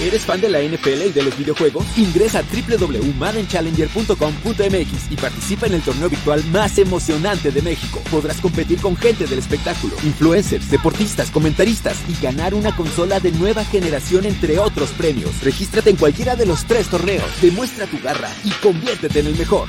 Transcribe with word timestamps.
¿Eres 0.00 0.24
fan 0.24 0.40
de 0.40 0.48
la 0.48 0.62
NFL 0.62 1.08
y 1.08 1.12
de 1.12 1.22
los 1.22 1.36
videojuegos? 1.36 1.84
Ingresa 1.98 2.38
a 2.38 2.42
www.maddenchallenger.com.mx 2.42 5.12
y 5.12 5.16
participa 5.16 5.66
en 5.66 5.74
el 5.74 5.82
torneo 5.82 6.08
virtual 6.08 6.42
más 6.46 6.78
emocionante 6.78 7.50
de 7.50 7.60
México. 7.60 8.00
Podrás 8.10 8.40
competir 8.40 8.80
con 8.80 8.96
gente 8.96 9.26
del 9.26 9.40
espectáculo, 9.40 9.94
influencers, 10.02 10.70
deportistas, 10.70 11.30
comentaristas 11.30 11.98
y 12.08 12.14
ganar 12.22 12.54
una 12.54 12.74
consola 12.74 13.20
de 13.20 13.32
nueva 13.32 13.62
generación 13.66 14.24
entre 14.24 14.58
otros 14.58 14.92
premios. 14.92 15.42
Regístrate 15.42 15.90
en 15.90 15.96
cualquiera 15.96 16.34
de 16.34 16.46
los 16.46 16.64
tres 16.64 16.88
torneos, 16.88 17.30
demuestra 17.42 17.84
tu 17.84 18.00
garra 18.00 18.30
y 18.42 18.52
conviértete 18.52 19.20
en 19.20 19.26
el 19.26 19.36
mejor. 19.36 19.68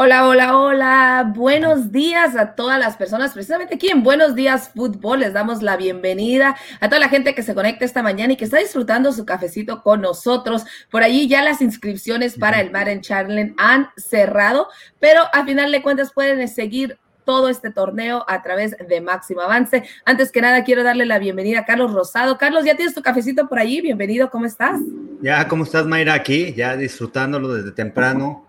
Hola, 0.00 0.28
hola, 0.28 0.56
hola. 0.56 1.32
Buenos 1.34 1.90
días 1.90 2.36
a 2.36 2.54
todas 2.54 2.78
las 2.78 2.96
personas. 2.96 3.32
Precisamente 3.32 3.74
aquí 3.74 3.88
en 3.90 4.04
Buenos 4.04 4.36
Días 4.36 4.70
Fútbol 4.72 5.18
les 5.18 5.32
damos 5.32 5.60
la 5.60 5.76
bienvenida 5.76 6.54
a 6.78 6.88
toda 6.88 7.00
la 7.00 7.08
gente 7.08 7.34
que 7.34 7.42
se 7.42 7.52
conecta 7.52 7.84
esta 7.84 8.00
mañana 8.00 8.32
y 8.32 8.36
que 8.36 8.44
está 8.44 8.58
disfrutando 8.58 9.10
su 9.10 9.26
cafecito 9.26 9.82
con 9.82 10.00
nosotros. 10.00 10.64
Por 10.88 11.02
allí 11.02 11.26
ya 11.26 11.42
las 11.42 11.60
inscripciones 11.60 12.38
para 12.38 12.60
el 12.60 12.70
Bar 12.70 12.88
en 12.88 13.00
Charlen 13.00 13.56
han 13.58 13.88
cerrado, 13.96 14.68
pero 15.00 15.22
a 15.32 15.44
final 15.44 15.72
de 15.72 15.82
cuentas 15.82 16.12
pueden 16.12 16.46
seguir 16.46 16.96
todo 17.24 17.48
este 17.48 17.72
torneo 17.72 18.24
a 18.28 18.40
través 18.40 18.76
de 18.78 19.00
Máximo 19.00 19.40
Avance. 19.40 19.82
Antes 20.04 20.30
que 20.30 20.40
nada, 20.40 20.62
quiero 20.62 20.84
darle 20.84 21.06
la 21.06 21.18
bienvenida 21.18 21.58
a 21.58 21.64
Carlos 21.64 21.92
Rosado. 21.92 22.38
Carlos, 22.38 22.64
¿ya 22.64 22.76
tienes 22.76 22.94
tu 22.94 23.02
cafecito 23.02 23.48
por 23.48 23.58
allí? 23.58 23.80
Bienvenido, 23.80 24.30
¿cómo 24.30 24.44
estás? 24.44 24.78
Ya, 25.22 25.48
¿cómo 25.48 25.64
estás, 25.64 25.86
Mayra? 25.86 26.14
Aquí, 26.14 26.54
ya 26.54 26.76
disfrutándolo 26.76 27.52
desde 27.52 27.72
temprano 27.72 28.47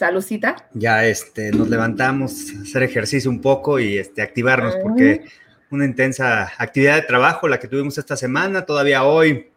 Salucita. 0.00 0.56
Ya 0.72 1.04
este, 1.04 1.50
nos 1.50 1.68
levantamos 1.68 2.54
a 2.56 2.62
hacer 2.62 2.84
ejercicio 2.84 3.30
un 3.30 3.42
poco 3.42 3.78
y 3.78 3.98
este, 3.98 4.22
activarnos, 4.22 4.76
porque 4.76 5.26
una 5.68 5.84
intensa 5.84 6.50
actividad 6.56 6.94
de 6.94 7.02
trabajo 7.02 7.46
la 7.48 7.60
que 7.60 7.68
tuvimos 7.68 7.98
esta 7.98 8.16
semana. 8.16 8.64
Todavía 8.64 9.04
hoy 9.04 9.50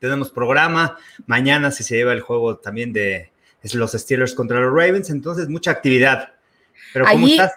tenemos 0.00 0.32
programa. 0.32 0.98
Mañana 1.26 1.70
si 1.70 1.84
se 1.84 1.94
lleva 1.94 2.12
el 2.12 2.22
juego 2.22 2.56
también 2.56 2.92
de 2.92 3.30
los 3.72 3.92
Steelers 3.92 4.34
contra 4.34 4.58
los 4.58 4.74
Ravens. 4.74 5.10
Entonces, 5.10 5.48
mucha 5.48 5.70
actividad. 5.70 6.32
Pero 6.92 7.04
¿cómo 7.04 7.28
estás? 7.28 7.52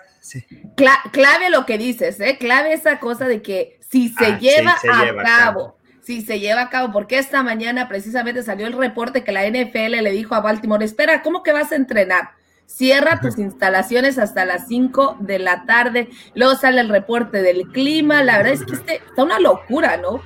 clave 1.11 1.50
lo 1.50 1.66
que 1.66 1.80
dices, 1.80 2.20
¿eh? 2.20 2.38
Clave 2.39 2.73
esa 2.73 3.00
cosa 3.00 3.28
de 3.28 3.42
que 3.42 3.80
si 3.89 4.09
se 4.09 4.26
ah, 4.26 4.38
lleva, 4.38 4.73
a, 4.73 5.23
cabo, 5.23 5.78
si 6.04 6.22
se 6.22 6.39
lleva 6.39 6.61
a 6.61 6.70
cabo, 6.70 6.94
porque 6.94 7.17
esta 7.17 7.42
mañana 7.42 7.89
precisamente 7.89 8.44
salió 8.44 8.67
el 8.67 8.73
reporte 8.73 9.23
que 9.23 9.31
la 9.31 9.50
NFL 9.50 10.04
le 10.04 10.11
dijo 10.11 10.36
a 10.36 10.42
Baltimore, 10.42 10.86
espera, 10.86 11.23
¿cómo 11.23 11.42
que 11.42 11.52
vas 11.52 11.72
a 11.72 11.76
entrenar? 11.78 12.36
Cierra 12.68 13.20
tus 13.20 13.40
instalaciones 13.40 14.20
hasta 14.20 14.46
las 14.46 14.68
5 14.68 15.18
de 15.22 15.40
la 15.40 15.66
tarde, 15.66 16.10
luego 16.36 16.56
sale 16.56 16.82
el 16.82 16.90
reporte 16.90 17.42
del 17.42 17.64
clima, 17.72 18.23
la 18.23 18.38
verdad 18.38 18.54
es 18.54 18.64
que 18.64 18.76
este, 18.76 18.96
está 18.98 19.23
una 19.23 19.40
locura, 19.40 19.98
¿no? 19.98 20.22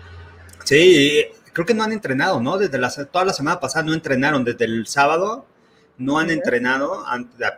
Sí, 0.66 1.24
creo 1.54 1.66
que 1.66 1.74
no 1.74 1.84
han 1.84 1.94
entrenado, 1.94 2.42
¿no? 2.42 2.58
Desde 2.58 2.78
la, 2.78 2.90
toda 2.90 3.26
la 3.26 3.34
semana 3.34 3.60
pasada 3.60 3.86
no 3.86 3.94
entrenaron, 3.94 4.44
desde 4.44 4.66
el 4.66 4.86
sábado 4.88 5.46
no 6.02 6.18
han 6.18 6.32
entrenado 6.32 7.06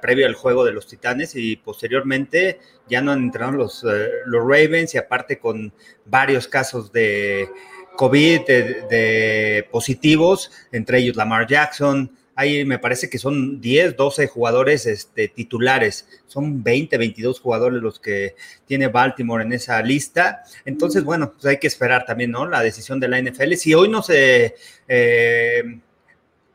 previo 0.02 0.28
al 0.28 0.36
juego 0.36 0.66
de 0.66 0.73
los 0.73 0.88
Titanes 0.88 1.36
y 1.36 1.56
posteriormente 1.56 2.59
ya 2.89 3.02
no 3.02 3.11
han 3.11 3.23
entrenado 3.23 3.54
los, 3.54 3.86
eh, 3.86 4.09
los 4.26 4.42
Ravens 4.42 4.94
y 4.94 4.98
aparte 4.98 5.39
con 5.39 5.73
varios 6.06 6.48
casos 6.48 6.92
de 6.92 7.50
COVID 7.95 8.42
de, 8.45 9.67
positivos, 9.72 10.52
entre 10.72 11.00
ellos 11.00 11.16
Lamar 11.16 11.48
Jackson. 11.48 12.11
Ahí 12.36 12.66
me 12.66 12.80
parece 12.80 13.09
que 13.09 13.20
son 13.20 13.62
10, 13.62 13.95
12 13.95 14.28
jugadores 14.28 14.86
este, 14.88 15.28
titulares. 15.28 16.08
Son 16.26 16.64
20, 16.64 16.98
22 16.98 17.39
jugadores 17.39 17.81
los 17.81 18.00
que 18.00 18.36
tiene 18.66 18.88
Baltimore 18.88 19.44
en 19.44 19.53
esa 19.53 19.81
lista. 19.84 20.44
Entonces, 20.66 21.04
bueno, 21.04 21.31
pues 21.31 21.45
hay 21.45 21.58
que 21.58 21.67
esperar 21.67 22.06
también, 22.06 22.31
¿no? 22.31 22.48
La 22.48 22.64
decisión 22.64 23.00
de 23.00 23.08
la 23.08 23.22
NFL. 23.22 23.54
Si 23.54 23.73
hoy 23.73 23.88
no 23.88 24.02
se 24.02 24.56
eh, 24.88 25.80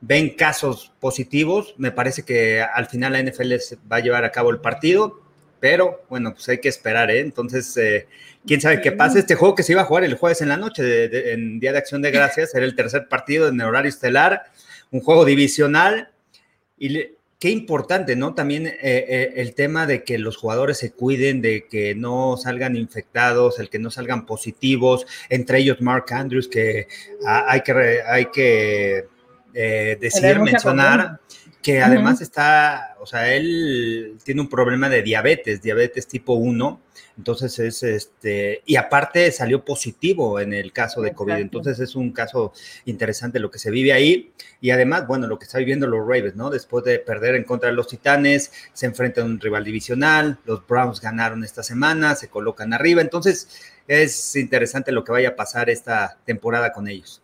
ven 0.00 0.30
casos 0.30 0.92
positivos, 0.98 1.74
me 1.78 1.92
parece 1.92 2.24
que 2.24 2.60
al 2.60 2.86
final 2.86 3.12
la 3.12 3.22
NFL 3.22 3.52
va 3.90 3.96
a 3.96 4.00
llevar 4.00 4.24
a 4.24 4.32
cabo 4.32 4.50
el 4.50 4.58
partido. 4.58 5.20
Pero 5.60 6.04
bueno, 6.08 6.34
pues 6.34 6.48
hay 6.48 6.58
que 6.58 6.68
esperar, 6.68 7.10
¿eh? 7.10 7.20
Entonces, 7.20 7.76
eh, 7.76 8.06
quién 8.46 8.60
sabe 8.60 8.80
qué 8.80 8.92
pasa. 8.92 9.18
Este 9.18 9.34
juego 9.34 9.54
que 9.54 9.62
se 9.62 9.72
iba 9.72 9.82
a 9.82 9.84
jugar 9.84 10.04
el 10.04 10.14
jueves 10.14 10.40
en 10.40 10.48
la 10.48 10.56
noche, 10.56 11.32
en 11.32 11.58
Día 11.58 11.72
de 11.72 11.78
Acción 11.78 12.02
de 12.02 12.10
Gracias, 12.10 12.54
era 12.54 12.64
el 12.64 12.76
tercer 12.76 13.08
partido 13.08 13.48
en 13.48 13.60
el 13.60 13.66
horario 13.66 13.88
estelar, 13.88 14.44
un 14.90 15.00
juego 15.00 15.24
divisional. 15.24 16.10
Y 16.78 17.00
qué 17.38 17.50
importante, 17.50 18.16
¿no? 18.16 18.34
También 18.34 18.66
eh, 18.66 18.76
eh, 18.82 19.32
el 19.36 19.54
tema 19.54 19.86
de 19.86 20.04
que 20.04 20.18
los 20.18 20.36
jugadores 20.36 20.78
se 20.78 20.92
cuiden, 20.92 21.40
de 21.40 21.66
que 21.68 21.94
no 21.94 22.36
salgan 22.36 22.76
infectados, 22.76 23.58
el 23.58 23.70
que 23.70 23.78
no 23.78 23.90
salgan 23.90 24.26
positivos, 24.26 25.06
entre 25.28 25.58
ellos 25.58 25.80
Mark 25.80 26.06
Andrews, 26.10 26.48
que 26.48 26.88
hay 27.26 27.60
que, 27.62 28.02
hay 28.06 28.26
que 28.26 29.04
decir, 30.00 30.38
mencionar 30.40 31.20
que 31.62 31.82
además 31.82 32.20
está, 32.20 32.96
o 33.00 33.06
sea, 33.06 33.34
él 33.34 34.16
tiene 34.24 34.40
un 34.40 34.48
problema 34.48 34.88
de 34.88 35.02
diabetes, 35.02 35.60
diabetes 35.60 36.06
tipo 36.06 36.34
1, 36.34 36.80
entonces 37.18 37.58
es 37.58 37.82
este, 37.82 38.62
y 38.64 38.76
aparte 38.76 39.30
salió 39.32 39.64
positivo 39.64 40.38
en 40.40 40.54
el 40.54 40.72
caso 40.72 41.02
de 41.02 41.12
COVID, 41.12 41.34
entonces 41.34 41.80
es 41.80 41.96
un 41.96 42.12
caso 42.12 42.52
interesante 42.84 43.40
lo 43.40 43.50
que 43.50 43.58
se 43.58 43.72
vive 43.72 43.92
ahí, 43.92 44.32
y 44.60 44.70
además, 44.70 45.06
bueno, 45.06 45.26
lo 45.26 45.38
que 45.38 45.44
está 45.44 45.58
viviendo 45.58 45.86
los 45.88 46.00
Ravens, 46.00 46.36
¿no? 46.36 46.48
Después 46.48 46.84
de 46.84 47.00
perder 47.00 47.34
en 47.34 47.44
contra 47.44 47.68
de 47.70 47.74
los 47.74 47.88
Titanes, 47.88 48.52
se 48.72 48.86
enfrentan 48.86 49.24
a 49.24 49.26
un 49.26 49.40
rival 49.40 49.64
divisional, 49.64 50.38
los 50.46 50.66
Browns 50.66 51.00
ganaron 51.00 51.42
esta 51.42 51.62
semana, 51.62 52.14
se 52.14 52.28
colocan 52.28 52.72
arriba, 52.72 53.02
entonces 53.02 53.48
es 53.88 54.36
interesante 54.36 54.92
lo 54.92 55.02
que 55.02 55.12
vaya 55.12 55.30
a 55.30 55.36
pasar 55.36 55.70
esta 55.70 56.18
temporada 56.24 56.72
con 56.72 56.86
ellos. 56.88 57.20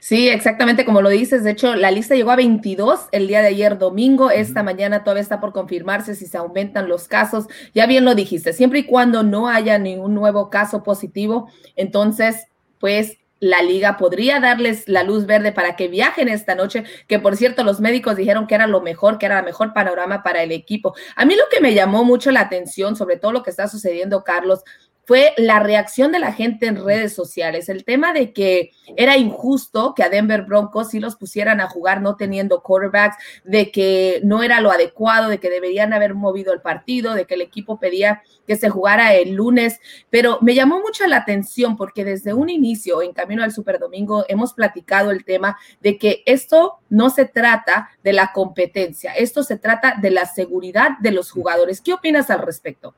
Sí, 0.00 0.28
exactamente 0.28 0.84
como 0.84 1.02
lo 1.02 1.08
dices. 1.08 1.44
De 1.44 1.52
hecho, 1.52 1.76
la 1.76 1.90
lista 1.90 2.14
llegó 2.14 2.30
a 2.30 2.36
22 2.36 3.08
el 3.12 3.28
día 3.28 3.40
de 3.40 3.48
ayer 3.48 3.78
domingo. 3.78 4.30
Esta 4.30 4.62
mañana 4.62 5.04
todavía 5.04 5.22
está 5.22 5.40
por 5.40 5.52
confirmarse 5.52 6.14
si 6.14 6.26
se 6.26 6.38
aumentan 6.38 6.88
los 6.88 7.08
casos. 7.08 7.46
Ya 7.74 7.86
bien 7.86 8.04
lo 8.04 8.14
dijiste, 8.14 8.52
siempre 8.52 8.80
y 8.80 8.86
cuando 8.86 9.22
no 9.22 9.48
haya 9.48 9.78
ningún 9.78 10.14
nuevo 10.14 10.50
caso 10.50 10.82
positivo, 10.82 11.48
entonces, 11.76 12.46
pues 12.78 13.16
la 13.40 13.62
liga 13.62 13.96
podría 13.96 14.38
darles 14.38 14.86
la 14.86 15.02
luz 15.02 15.24
verde 15.24 15.50
para 15.50 15.74
que 15.74 15.88
viajen 15.88 16.28
esta 16.28 16.54
noche, 16.54 16.84
que 17.08 17.18
por 17.18 17.36
cierto 17.36 17.64
los 17.64 17.80
médicos 17.80 18.16
dijeron 18.16 18.46
que 18.46 18.54
era 18.54 18.66
lo 18.66 18.82
mejor, 18.82 19.16
que 19.16 19.26
era 19.26 19.38
el 19.38 19.46
mejor 19.46 19.72
panorama 19.72 20.22
para 20.22 20.42
el 20.42 20.52
equipo. 20.52 20.94
A 21.16 21.24
mí 21.24 21.34
lo 21.34 21.44
que 21.50 21.60
me 21.60 21.72
llamó 21.72 22.04
mucho 22.04 22.30
la 22.30 22.40
atención, 22.40 22.96
sobre 22.96 23.16
todo 23.16 23.32
lo 23.32 23.42
que 23.42 23.50
está 23.50 23.66
sucediendo, 23.66 24.24
Carlos, 24.24 24.62
fue 25.10 25.34
la 25.36 25.58
reacción 25.58 26.12
de 26.12 26.20
la 26.20 26.32
gente 26.32 26.66
en 26.66 26.84
redes 26.84 27.12
sociales. 27.12 27.68
El 27.68 27.84
tema 27.84 28.12
de 28.12 28.32
que 28.32 28.70
era 28.96 29.16
injusto 29.16 29.92
que 29.92 30.04
a 30.04 30.08
Denver 30.08 30.42
Broncos 30.42 30.90
sí 30.90 31.00
los 31.00 31.16
pusieran 31.16 31.60
a 31.60 31.68
jugar 31.68 32.00
no 32.00 32.14
teniendo 32.14 32.62
quarterbacks, 32.62 33.16
de 33.42 33.72
que 33.72 34.20
no 34.22 34.44
era 34.44 34.60
lo 34.60 34.70
adecuado, 34.70 35.28
de 35.28 35.40
que 35.40 35.50
deberían 35.50 35.92
haber 35.92 36.14
movido 36.14 36.52
el 36.52 36.60
partido, 36.60 37.14
de 37.14 37.24
que 37.24 37.34
el 37.34 37.40
equipo 37.40 37.80
pedía 37.80 38.22
que 38.46 38.54
se 38.54 38.70
jugara 38.70 39.12
el 39.14 39.32
lunes. 39.32 39.80
Pero 40.10 40.38
me 40.42 40.54
llamó 40.54 40.78
mucho 40.78 41.04
la 41.08 41.16
atención 41.16 41.76
porque 41.76 42.04
desde 42.04 42.32
un 42.32 42.48
inicio, 42.48 43.02
en 43.02 43.12
camino 43.12 43.42
al 43.42 43.50
Super 43.50 43.80
Domingo, 43.80 44.24
hemos 44.28 44.52
platicado 44.52 45.10
el 45.10 45.24
tema 45.24 45.58
de 45.80 45.98
que 45.98 46.22
esto 46.24 46.78
no 46.88 47.10
se 47.10 47.24
trata 47.24 47.90
de 48.04 48.12
la 48.12 48.30
competencia, 48.32 49.12
esto 49.14 49.42
se 49.42 49.58
trata 49.58 49.96
de 50.00 50.12
la 50.12 50.26
seguridad 50.26 50.98
de 51.00 51.10
los 51.10 51.32
jugadores. 51.32 51.80
¿Qué 51.80 51.94
opinas 51.94 52.30
al 52.30 52.42
respecto? 52.42 52.94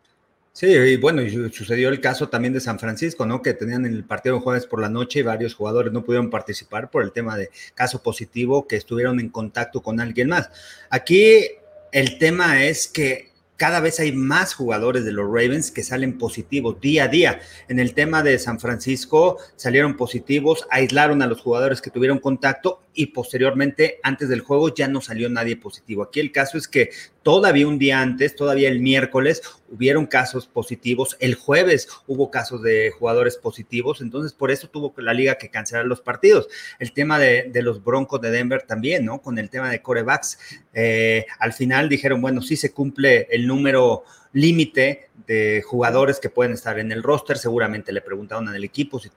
Sí, 0.54 0.66
y 0.66 0.96
bueno, 0.96 1.22
y 1.22 1.50
sucedió 1.50 1.88
el 1.88 2.00
caso 2.00 2.28
también 2.28 2.52
de 2.52 2.60
San 2.60 2.78
Francisco, 2.78 3.24
¿no? 3.24 3.40
Que 3.40 3.54
tenían 3.54 3.86
el 3.86 4.04
partido 4.04 4.38
jueves 4.38 4.66
por 4.66 4.82
la 4.82 4.90
noche 4.90 5.20
y 5.20 5.22
varios 5.22 5.54
jugadores 5.54 5.94
no 5.94 6.04
pudieron 6.04 6.28
participar 6.28 6.90
por 6.90 7.02
el 7.02 7.12
tema 7.12 7.38
de 7.38 7.50
caso 7.74 8.02
positivo, 8.02 8.66
que 8.66 8.76
estuvieron 8.76 9.18
en 9.18 9.30
contacto 9.30 9.82
con 9.82 9.98
alguien 9.98 10.28
más. 10.28 10.50
Aquí 10.90 11.52
el 11.90 12.18
tema 12.18 12.64
es 12.64 12.86
que 12.86 13.32
cada 13.56 13.80
vez 13.80 13.98
hay 13.98 14.12
más 14.12 14.52
jugadores 14.52 15.04
de 15.04 15.12
los 15.12 15.24
Ravens 15.24 15.70
que 15.70 15.82
salen 15.82 16.18
positivos 16.18 16.80
día 16.80 17.04
a 17.04 17.08
día. 17.08 17.40
En 17.68 17.78
el 17.78 17.94
tema 17.94 18.22
de 18.22 18.38
San 18.38 18.60
Francisco 18.60 19.38
salieron 19.56 19.96
positivos, 19.96 20.66
aislaron 20.70 21.22
a 21.22 21.26
los 21.26 21.40
jugadores 21.40 21.80
que 21.80 21.90
tuvieron 21.90 22.18
contacto 22.18 22.81
y 22.94 23.06
posteriormente, 23.06 23.98
antes 24.02 24.28
del 24.28 24.40
juego, 24.40 24.74
ya 24.74 24.88
no 24.88 25.00
salió 25.00 25.28
nadie 25.28 25.56
positivo. 25.56 26.02
Aquí 26.02 26.20
el 26.20 26.32
caso 26.32 26.58
es 26.58 26.68
que 26.68 26.90
todavía 27.22 27.66
un 27.66 27.78
día 27.78 28.00
antes, 28.00 28.36
todavía 28.36 28.68
el 28.68 28.80
miércoles, 28.80 29.42
hubieron 29.70 30.06
casos 30.06 30.46
positivos. 30.46 31.16
El 31.20 31.34
jueves 31.34 31.88
hubo 32.06 32.30
casos 32.30 32.62
de 32.62 32.90
jugadores 32.90 33.36
positivos, 33.36 34.00
entonces 34.00 34.32
por 34.32 34.50
eso 34.50 34.68
tuvo 34.68 34.92
la 34.98 35.14
liga 35.14 35.36
que 35.36 35.50
cancelar 35.50 35.86
los 35.86 36.00
partidos. 36.00 36.48
El 36.78 36.92
tema 36.92 37.18
de, 37.18 37.50
los 37.62 37.82
Broncos 37.82 38.20
de 38.20 38.30
Denver 38.30 38.62
también, 38.62 39.04
¿no? 39.04 39.22
Con 39.22 39.38
el 39.38 39.48
tema 39.48 39.70
de 39.70 39.80
corebacks. 39.80 40.38
Eh, 40.74 41.26
al 41.38 41.52
final 41.52 41.88
dijeron, 41.88 42.20
bueno, 42.20 42.42
sí 42.42 42.56
se 42.56 42.72
cumple 42.72 43.28
el 43.30 43.46
número 43.46 44.04
límite 44.32 45.08
de 45.26 45.62
jugadores 45.62 46.18
que 46.18 46.30
pueden 46.30 46.52
estar 46.52 46.78
en 46.78 46.92
el 46.92 47.02
roster. 47.02 47.38
Seguramente 47.38 47.92
le 47.92 48.00
preguntaron 48.00 48.48
al 48.48 48.64
equipo 48.64 48.98
si 48.98 49.10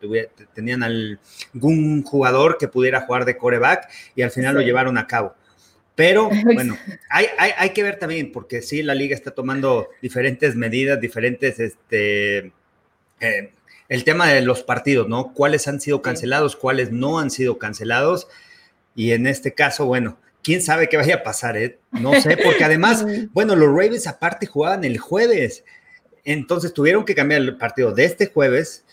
tenían 0.54 0.84
algún 0.84 2.04
jugador 2.04 2.58
que 2.58 2.68
pudiera 2.68 3.02
jugar 3.02 3.26
de 3.26 3.38
coreback 3.38 3.90
y 4.16 4.22
al 4.22 4.32
final 4.32 4.56
lo 4.56 4.62
llevaron 4.62 4.98
a 4.98 5.08
cabo. 5.08 5.36
Pero 5.96 6.30
bueno, 6.44 6.78
hay, 7.10 7.28
hay, 7.58 7.70
que 7.70 7.84
ver 7.84 7.98
también, 7.98 8.32
porque 8.32 8.62
sí, 8.62 8.84
la 8.84 8.96
liga 8.96 9.16
está 9.16 9.32
tomando 9.32 9.90
diferentes 10.02 10.56
medidas, 10.56 11.00
diferentes 11.00 11.60
este, 11.60 12.52
eh, 13.22 13.52
el 13.88 14.04
tema 14.04 14.28
de 14.28 14.42
los 14.42 14.64
partidos, 14.64 15.08
¿no? 15.08 15.34
¿Cuáles 15.34 15.68
han 15.68 15.80
sido 15.80 16.02
cancelados, 16.02 16.56
cuáles 16.56 16.92
no 16.92 17.20
han 17.20 17.32
sido 17.32 17.58
cancelados? 17.58 18.28
Y 18.96 19.12
en 19.12 19.28
este 19.28 19.54
caso, 19.54 19.86
bueno, 19.86 20.18
quién 20.46 20.62
sabe 20.62 20.88
qué 20.88 20.96
vaya 20.96 21.16
a 21.16 21.24
pasar, 21.24 21.58
¿eh? 21.58 21.80
No 21.92 22.14
sé, 22.22 22.38
porque 22.38 22.64
además, 22.64 23.04
bueno, 23.34 23.56
los 23.56 23.68
Ravens 23.68 24.06
aparte 24.06 24.46
jugaban 24.46 24.84
el 24.84 25.00
jueves. 25.00 25.64
Entonces 26.24 26.72
tuvieron 26.72 27.04
que 27.04 27.16
cambiar 27.16 27.42
el 27.42 27.58
partido 27.58 27.92
de 27.92 28.06
este 28.06 28.28
jueves 28.28 28.86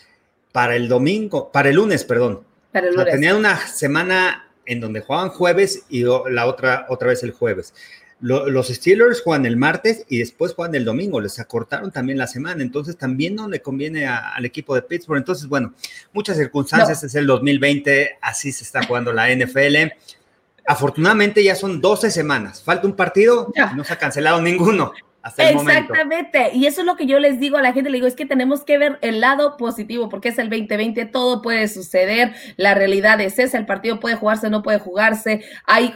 para 0.51 0.75
el 0.75 0.87
domingo, 0.87 1.51
para 1.51 1.69
el 1.69 1.75
lunes, 1.75 2.03
perdón. 2.05 2.41
Para 2.71 2.87
el 2.87 2.95
lunes. 2.95 3.13
tenían 3.13 3.35
una 3.35 3.67
semana 3.67 4.49
en 4.65 4.81
donde 4.81 5.01
jugaban 5.01 5.29
jueves 5.29 5.83
y 5.89 6.03
la 6.03 6.47
otra 6.47 6.87
otra 6.89 7.09
vez 7.09 7.21
el 7.21 7.31
jueves. 7.31 7.73
los 8.19 8.67
Steelers 8.69 9.21
juegan 9.21 9.45
el 9.45 9.57
martes 9.57 10.05
y 10.09 10.19
después 10.19 10.53
juegan 10.53 10.73
el 10.73 10.85
domingo, 10.85 11.21
les 11.21 11.37
acortaron 11.39 11.91
también 11.91 12.17
la 12.17 12.27
semana, 12.27 12.63
entonces 12.63 12.97
también 12.97 13.35
no 13.35 13.47
le 13.47 13.61
conviene 13.61 14.07
al 14.07 14.45
equipo 14.45 14.73
de 14.73 14.81
Pittsburgh. 14.81 15.19
Entonces, 15.19 15.47
bueno, 15.47 15.73
muchas 16.13 16.37
circunstancias, 16.37 17.03
es 17.03 17.13
el 17.13 17.27
2020, 17.27 18.17
así 18.21 18.51
se 18.51 18.63
está 18.63 18.83
jugando 18.85 19.13
la 19.13 19.29
NFL. 19.35 19.91
Afortunadamente 20.65 21.43
ya 21.43 21.55
son 21.55 21.81
12 21.81 22.11
semanas, 22.11 22.63
falta 22.63 22.87
un 22.87 22.95
partido, 22.95 23.51
no 23.75 23.83
se 23.83 23.93
ha 23.93 23.97
cancelado 23.97 24.41
ninguno. 24.41 24.93
Exactamente. 25.37 26.51
Y 26.53 26.65
eso 26.65 26.81
es 26.81 26.87
lo 26.87 26.97
que 26.97 27.05
yo 27.05 27.17
les 27.19 27.39
digo 27.39 27.57
a 27.57 27.61
la 27.61 27.71
gente, 27.71 27.89
le 27.89 27.95
digo, 27.95 28.07
es 28.07 28.15
que 28.15 28.25
tenemos 28.25 28.63
que 28.63 28.77
ver 28.77 28.99
el 29.01 29.21
lado 29.21 29.55
positivo, 29.55 30.09
porque 30.09 30.29
es 30.29 30.37
el 30.37 30.49
2020, 30.49 31.05
todo 31.05 31.41
puede 31.41 31.67
suceder, 31.69 32.33
la 32.57 32.73
realidad 32.73 33.21
es 33.21 33.39
esa, 33.39 33.57
el 33.57 33.65
partido 33.65 33.99
puede 33.99 34.15
jugarse, 34.15 34.49
no 34.49 34.63
puede 34.63 34.79
jugarse, 34.79 35.43
hay 35.65 35.95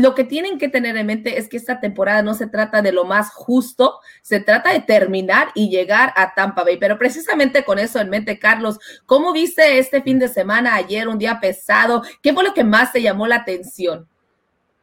lo 0.00 0.14
que 0.14 0.24
tienen 0.24 0.58
que 0.58 0.68
tener 0.68 0.96
en 0.96 1.06
mente 1.06 1.38
es 1.38 1.48
que 1.48 1.56
esta 1.56 1.80
temporada 1.80 2.22
no 2.22 2.34
se 2.34 2.46
trata 2.46 2.82
de 2.82 2.92
lo 2.92 3.04
más 3.04 3.30
justo, 3.30 4.00
se 4.22 4.40
trata 4.40 4.72
de 4.72 4.80
terminar 4.80 5.48
y 5.54 5.70
llegar 5.70 6.12
a 6.16 6.34
Tampa 6.34 6.64
Bay. 6.64 6.76
Pero 6.78 6.98
precisamente 6.98 7.64
con 7.64 7.78
eso 7.78 8.00
en 8.00 8.10
mente, 8.10 8.38
Carlos, 8.38 8.78
¿cómo 9.06 9.32
viste 9.32 9.78
este 9.78 10.02
fin 10.02 10.18
de 10.18 10.28
semana 10.28 10.74
ayer, 10.74 11.08
un 11.08 11.18
día 11.18 11.40
pesado? 11.40 12.02
¿Qué 12.22 12.32
fue 12.32 12.44
lo 12.44 12.54
que 12.54 12.64
más 12.64 12.92
te 12.92 13.02
llamó 13.02 13.26
la 13.26 13.36
atención? 13.36 14.08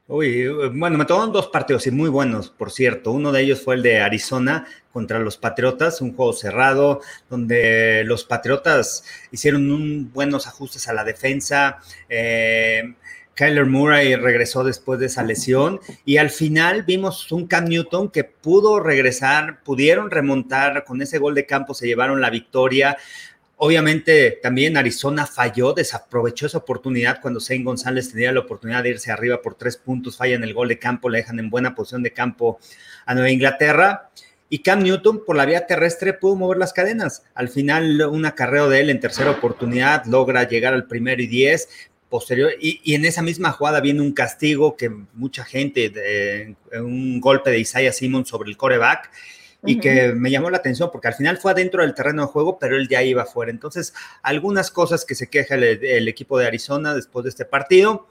Uy, 0.07 0.47
bueno, 0.73 0.99
me 0.99 1.05
tomaron 1.05 1.31
dos 1.31 1.47
partidos 1.47 1.87
y 1.87 1.91
muy 1.91 2.09
buenos, 2.09 2.51
por 2.51 2.71
cierto. 2.71 3.11
Uno 3.11 3.31
de 3.31 3.41
ellos 3.41 3.63
fue 3.63 3.73
el 3.73 3.81
de 3.81 4.01
Arizona 4.01 4.67
contra 4.93 5.17
los 5.17 5.35
Patriotas, 5.37 5.99
un 5.99 6.15
juego 6.15 6.31
cerrado, 6.31 7.01
donde 7.27 8.03
los 8.05 8.23
Patriotas 8.23 9.03
hicieron 9.31 9.71
un, 9.71 10.13
buenos 10.13 10.45
ajustes 10.45 10.87
a 10.87 10.93
la 10.93 11.03
defensa. 11.03 11.79
Eh, 12.07 12.93
Kyler 13.35 13.65
Murray 13.65 14.15
regresó 14.15 14.63
después 14.63 14.99
de 14.99 15.07
esa 15.07 15.21
lesión 15.21 15.79
y 16.05 16.17
al 16.17 16.29
final 16.29 16.83
vimos 16.83 17.31
un 17.31 17.47
Cam 17.47 17.65
Newton 17.65 18.09
que 18.09 18.23
pudo 18.23 18.79
regresar, 18.79 19.61
pudieron 19.63 20.09
remontar 20.09 20.85
con 20.85 21.01
ese 21.01 21.19
gol 21.19 21.35
de 21.35 21.45
campo, 21.45 21.73
se 21.73 21.85
llevaron 21.85 22.21
la 22.21 22.29
victoria. 22.29 22.97
Obviamente 23.57 24.39
también 24.41 24.77
Arizona 24.77 25.25
falló, 25.25 25.73
desaprovechó 25.73 26.45
esa 26.45 26.59
oportunidad 26.59 27.19
cuando 27.21 27.39
Zane 27.39 27.63
González 27.63 28.11
tenía 28.11 28.31
la 28.31 28.41
oportunidad 28.41 28.83
de 28.83 28.89
irse 28.89 29.11
arriba 29.11 29.41
por 29.41 29.55
tres 29.55 29.77
puntos, 29.77 30.17
falla 30.17 30.35
en 30.35 30.43
el 30.43 30.53
gol 30.53 30.69
de 30.69 30.79
campo, 30.79 31.09
le 31.09 31.19
dejan 31.19 31.39
en 31.39 31.49
buena 31.49 31.75
posición 31.75 32.03
de 32.03 32.13
campo 32.13 32.59
a 33.05 33.13
Nueva 33.13 33.31
Inglaterra. 33.31 34.09
Y 34.47 34.59
Cam 34.59 34.83
Newton 34.83 35.23
por 35.25 35.35
la 35.35 35.45
vía 35.45 35.65
terrestre 35.65 36.13
pudo 36.13 36.35
mover 36.35 36.57
las 36.57 36.71
cadenas. 36.71 37.23
Al 37.33 37.49
final 37.49 38.01
un 38.09 38.25
acarreo 38.25 38.69
de 38.69 38.81
él 38.81 38.89
en 38.89 38.99
tercera 38.99 39.31
oportunidad 39.31 40.05
logra 40.05 40.47
llegar 40.47 40.73
al 40.73 40.85
primero 40.85 41.21
y 41.21 41.27
diez. 41.27 41.67
Posterior, 42.15 42.53
y, 42.61 42.93
en 42.93 43.03
esa 43.03 43.21
misma 43.21 43.51
jugada 43.51 43.81
viene 43.81 43.99
un 43.99 44.13
castigo 44.13 44.77
que 44.77 44.89
mucha 45.15 45.43
gente, 45.43 45.89
de, 45.89 46.55
un 46.79 47.19
golpe 47.19 47.49
de 47.49 47.59
Isaiah 47.59 47.91
Simon 47.91 48.25
sobre 48.25 48.49
el 48.49 48.55
coreback, 48.55 49.11
y 49.65 49.79
que 49.81 50.13
me 50.13 50.31
llamó 50.31 50.49
la 50.49 50.55
atención 50.55 50.91
porque 50.93 51.09
al 51.09 51.13
final 51.13 51.37
fue 51.37 51.51
adentro 51.51 51.81
del 51.81 51.93
terreno 51.93 52.21
de 52.21 52.29
juego, 52.29 52.57
pero 52.57 52.77
él 52.77 52.87
ya 52.87 53.03
iba 53.03 53.23
afuera. 53.23 53.51
Entonces, 53.51 53.93
algunas 54.21 54.71
cosas 54.71 55.03
que 55.03 55.13
se 55.13 55.27
queja 55.27 55.55
el, 55.55 56.07
equipo 56.07 56.39
de 56.39 56.47
Arizona 56.47 56.95
después 56.95 57.25
de 57.25 57.31
este 57.31 57.43
partido, 57.43 58.07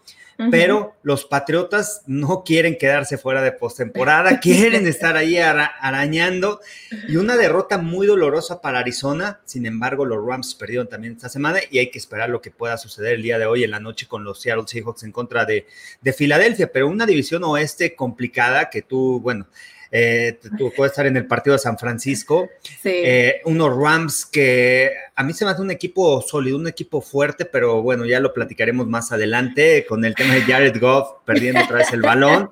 pero 0.50 0.96
los 1.02 1.24
Patriotas 1.24 2.02
no 2.06 2.42
quieren 2.44 2.76
quedarse 2.78 3.18
fuera 3.18 3.42
de 3.42 3.52
postemporada, 3.52 4.38
quieren 4.40 4.86
estar 4.86 5.16
ahí 5.16 5.38
arañando 5.38 6.60
y 7.08 7.16
una 7.16 7.36
derrota 7.36 7.78
muy 7.78 8.06
dolorosa 8.06 8.60
para 8.60 8.80
Arizona. 8.80 9.40
Sin 9.44 9.66
embargo, 9.66 10.04
los 10.04 10.24
Rams 10.24 10.54
perdieron 10.54 10.88
también 10.88 11.14
esta 11.14 11.28
semana 11.28 11.60
y 11.70 11.78
hay 11.78 11.90
que 11.90 11.98
esperar 11.98 12.30
lo 12.30 12.40
que 12.40 12.50
pueda 12.50 12.78
suceder 12.78 13.14
el 13.14 13.22
día 13.22 13.38
de 13.38 13.46
hoy 13.46 13.64
en 13.64 13.70
la 13.70 13.80
noche 13.80 14.06
con 14.06 14.24
los 14.24 14.40
Seattle 14.40 14.64
Seahawks 14.66 15.04
en 15.04 15.12
contra 15.12 15.44
de, 15.44 15.66
de 16.00 16.12
Filadelfia, 16.12 16.70
pero 16.72 16.88
una 16.88 17.06
división 17.06 17.44
oeste 17.44 17.94
complicada 17.94 18.70
que 18.70 18.82
tú, 18.82 19.20
bueno, 19.20 19.46
eh, 19.96 20.40
tú 20.58 20.72
puedes 20.76 20.90
estar 20.90 21.06
en 21.06 21.16
el 21.16 21.24
partido 21.24 21.54
de 21.54 21.60
San 21.60 21.78
Francisco. 21.78 22.50
Eh, 22.82 23.40
unos 23.44 23.76
Rams 23.76 24.26
que 24.26 24.90
a 25.14 25.22
mí 25.22 25.32
se 25.32 25.44
me 25.44 25.52
hace 25.52 25.62
un 25.62 25.70
equipo 25.70 26.20
sólido, 26.20 26.56
un 26.56 26.66
equipo 26.66 27.00
fuerte, 27.00 27.44
pero 27.44 27.80
bueno, 27.80 28.04
ya 28.04 28.18
lo 28.18 28.34
platicaremos 28.34 28.88
más 28.88 29.12
adelante 29.12 29.86
con 29.88 30.04
el 30.04 30.16
tema 30.16 30.34
de 30.34 30.40
Jared 30.40 30.80
Goff 30.80 31.22
perdiendo 31.24 31.62
otra 31.62 31.76
vez 31.76 31.92
el 31.92 32.02
balón. 32.02 32.48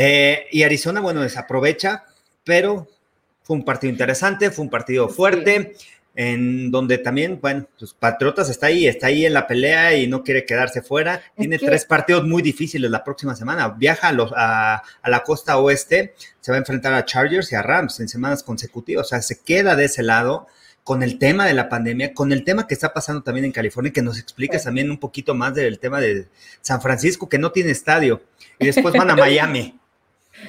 Eh, 0.00 0.46
y 0.52 0.62
Arizona, 0.62 1.00
bueno, 1.00 1.20
desaprovecha, 1.20 2.04
pero 2.42 2.88
fue 3.42 3.56
un 3.56 3.64
partido 3.64 3.90
interesante, 3.90 4.50
fue 4.50 4.64
un 4.64 4.70
partido 4.70 5.08
fuerte 5.08 5.74
en 6.20 6.72
donde 6.72 6.98
también, 6.98 7.38
bueno, 7.40 7.68
los 7.78 7.94
Patriotas 7.94 8.50
está 8.50 8.66
ahí, 8.66 8.88
está 8.88 9.06
ahí 9.06 9.24
en 9.24 9.32
la 9.32 9.46
pelea 9.46 9.94
y 9.94 10.08
no 10.08 10.24
quiere 10.24 10.44
quedarse 10.44 10.82
fuera. 10.82 11.22
Tiene 11.36 11.60
tres 11.60 11.84
partidos 11.84 12.26
muy 12.26 12.42
difíciles 12.42 12.90
la 12.90 13.04
próxima 13.04 13.36
semana. 13.36 13.68
Viaja 13.68 14.08
a, 14.08 14.12
los, 14.12 14.32
a, 14.34 14.82
la 15.04 15.22
costa 15.22 15.58
oeste, 15.58 16.14
se 16.40 16.50
va 16.50 16.56
a 16.56 16.58
enfrentar 16.58 16.92
a 16.92 17.04
Chargers 17.04 17.52
y 17.52 17.54
a 17.54 17.62
Rams 17.62 18.00
en 18.00 18.08
semanas 18.08 18.42
consecutivas. 18.42 19.06
O 19.06 19.08
sea, 19.10 19.22
se 19.22 19.38
queda 19.38 19.76
de 19.76 19.84
ese 19.84 20.02
lado 20.02 20.48
con 20.82 21.04
el 21.04 21.20
tema 21.20 21.46
de 21.46 21.54
la 21.54 21.68
pandemia, 21.68 22.12
con 22.12 22.32
el 22.32 22.42
tema 22.42 22.66
que 22.66 22.74
está 22.74 22.92
pasando 22.92 23.22
también 23.22 23.44
en 23.44 23.52
California, 23.52 23.92
que 23.92 24.02
nos 24.02 24.18
expliques 24.18 24.64
también 24.64 24.90
un 24.90 24.98
poquito 24.98 25.36
más 25.36 25.54
del 25.54 25.78
tema 25.78 26.00
de 26.00 26.26
San 26.62 26.82
Francisco, 26.82 27.28
que 27.28 27.38
no 27.38 27.52
tiene 27.52 27.70
estadio, 27.70 28.22
y 28.58 28.66
después 28.66 28.92
van 28.92 29.12
a 29.12 29.14
Miami. 29.14 29.78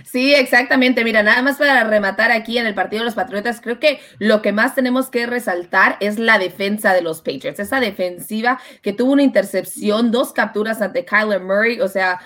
Sí, 0.06 0.34
exactamente. 0.34 1.04
Mira, 1.04 1.24
nada 1.24 1.42
más 1.42 1.58
para 1.58 1.84
rematar 1.84 2.32
aquí 2.32 2.58
en 2.58 2.66
el 2.66 2.74
partido 2.74 3.02
de 3.02 3.06
los 3.06 3.16
Patriotas, 3.16 3.62
creo 3.62 3.80
que 3.80 4.00
lo 4.18 4.42
que 4.42 4.52
más 4.52 4.76
tenemos 4.76 5.10
que 5.10 5.26
resaltar 5.26 5.98
es 6.00 6.20
la 6.20 6.40
defensa 6.40 6.94
de 6.94 7.02
los 7.02 7.22
Patriots, 7.22 7.60
esa 7.60 7.80
defensiva 7.80 8.60
que 8.82 8.94
tuvo 8.94 9.14
una 9.14 9.24
intercepción, 9.24 10.12
dos 10.12 10.34
capturas 10.34 10.82
ante 10.82 11.06
Kyler 11.06 11.42
Murray, 11.42 11.82
o 11.82 11.88
sea, 11.88 12.20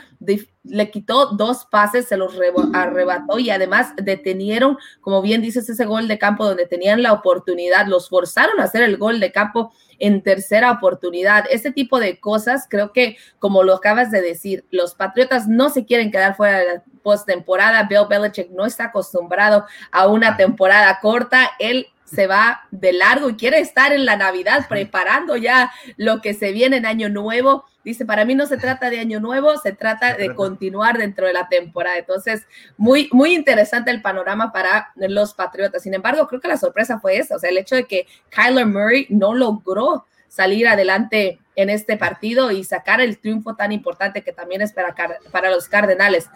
le 0.64 0.92
quitó 0.92 1.28
dos 1.28 1.66
pases, 1.66 2.08
se 2.08 2.18
los 2.18 2.34
arrebató 2.74 3.40
y 3.40 3.50
además 3.50 3.94
detenieron, 3.98 4.78
como 5.02 5.22
bien 5.22 5.42
dices, 5.42 5.70
ese 5.70 5.86
gol 5.86 6.08
de 6.08 6.18
campo 6.18 6.46
donde 6.46 6.66
tenían 6.66 7.04
la 7.04 7.14
oportunidad, 7.14 7.88
los 7.88 8.10
forzaron 8.10 8.60
a 8.60 8.64
hacer 8.64 8.84
el 8.84 8.98
gol 8.98 9.20
de 9.20 9.32
campo 9.32 9.74
en 10.00 10.22
tercera 10.22 10.72
oportunidad. 10.72 11.46
Ese 11.50 11.72
tipo 11.72 12.00
de 12.00 12.20
cosas, 12.20 12.68
creo 12.70 12.92
que, 12.92 13.18
como 13.40 13.64
lo 13.64 13.76
acabas 13.76 14.12
de 14.12 14.22
decir, 14.22 14.66
los 14.72 14.96
Patriotas 14.96 15.48
no 15.48 15.70
se 15.70 15.86
quieren 15.86 16.12
quedar 16.12 16.36
fuera 16.36 16.60
de 16.60 16.66
la 16.66 16.84
postemporada. 17.04 17.84
Bill 17.84 18.08
Belichick 18.10 18.50
no 18.52 18.66
está 18.66 18.86
acostumbrado 18.86 19.66
a 19.92 20.08
una 20.08 20.38
temporada 20.38 21.00
corta. 21.02 21.52
Él 21.60 21.88
se 22.06 22.28
va 22.28 22.68
de 22.72 22.94
largo 22.94 23.30
y 23.30 23.36
quiere 23.36 23.60
estar 23.60 23.92
en 23.92 24.06
la 24.06 24.16
Navidad 24.16 24.68
preparando 24.70 25.36
ya 25.36 25.72
lo 25.98 26.22
que 26.22 26.34
se 26.34 26.52
viene 26.52 26.78
en 26.78 26.86
Año 26.86 27.10
Nuevo. 27.10 27.66
Dice, 27.84 28.06
para 28.06 28.24
mí 28.24 28.36
no 28.36 28.46
se 28.46 28.58
trata 28.58 28.90
de 28.90 29.00
Año 29.00 29.20
Nuevo, 29.20 29.58
se 29.58 29.74
trata 29.74 30.14
de 30.14 30.34
continuar 30.36 30.98
dentro 30.98 31.28
de 31.28 31.34
la 31.34 31.50
temporada. 31.50 31.98
Entonces, 31.98 32.44
muy, 32.78 33.10
muy 33.12 33.34
interesante 33.34 33.92
el 33.92 34.02
panorama 34.02 34.52
para 34.54 34.92
los 34.96 35.34
Patriotas. 35.34 35.84
Sin 35.84 35.94
embargo, 35.94 36.28
creo 36.28 36.40
que 36.40 36.48
la 36.48 36.58
sorpresa 36.58 37.00
fue 37.00 37.18
esa, 37.18 37.36
o 37.36 37.40
sea, 37.40 37.50
el 37.50 37.58
hecho 37.58 37.76
de 37.76 37.86
que 37.86 38.08
Kyler 38.30 38.66
Murray 38.66 39.08
no 39.10 39.34
logró 39.34 40.06
salir 40.30 40.68
adelante 40.68 41.40
en 41.56 41.70
este 41.70 41.98
partido 41.98 42.52
y 42.52 42.64
sacar 42.64 43.02
el 43.02 43.20
triunfo 43.20 43.56
tan 43.56 43.72
importante 43.72 44.24
que 44.24 44.34
también 44.34 44.62
es 44.62 44.74
para, 44.74 44.96
para 45.32 45.52
los 45.52 45.68
Cardenales. 45.68 46.30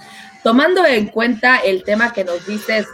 Tomando 0.44 0.86
en 0.86 1.08
cuenta 1.08 1.58
el 1.58 1.84
tema 1.84 2.14
que 2.14 2.24
nos 2.24 2.46
dices 2.46 2.88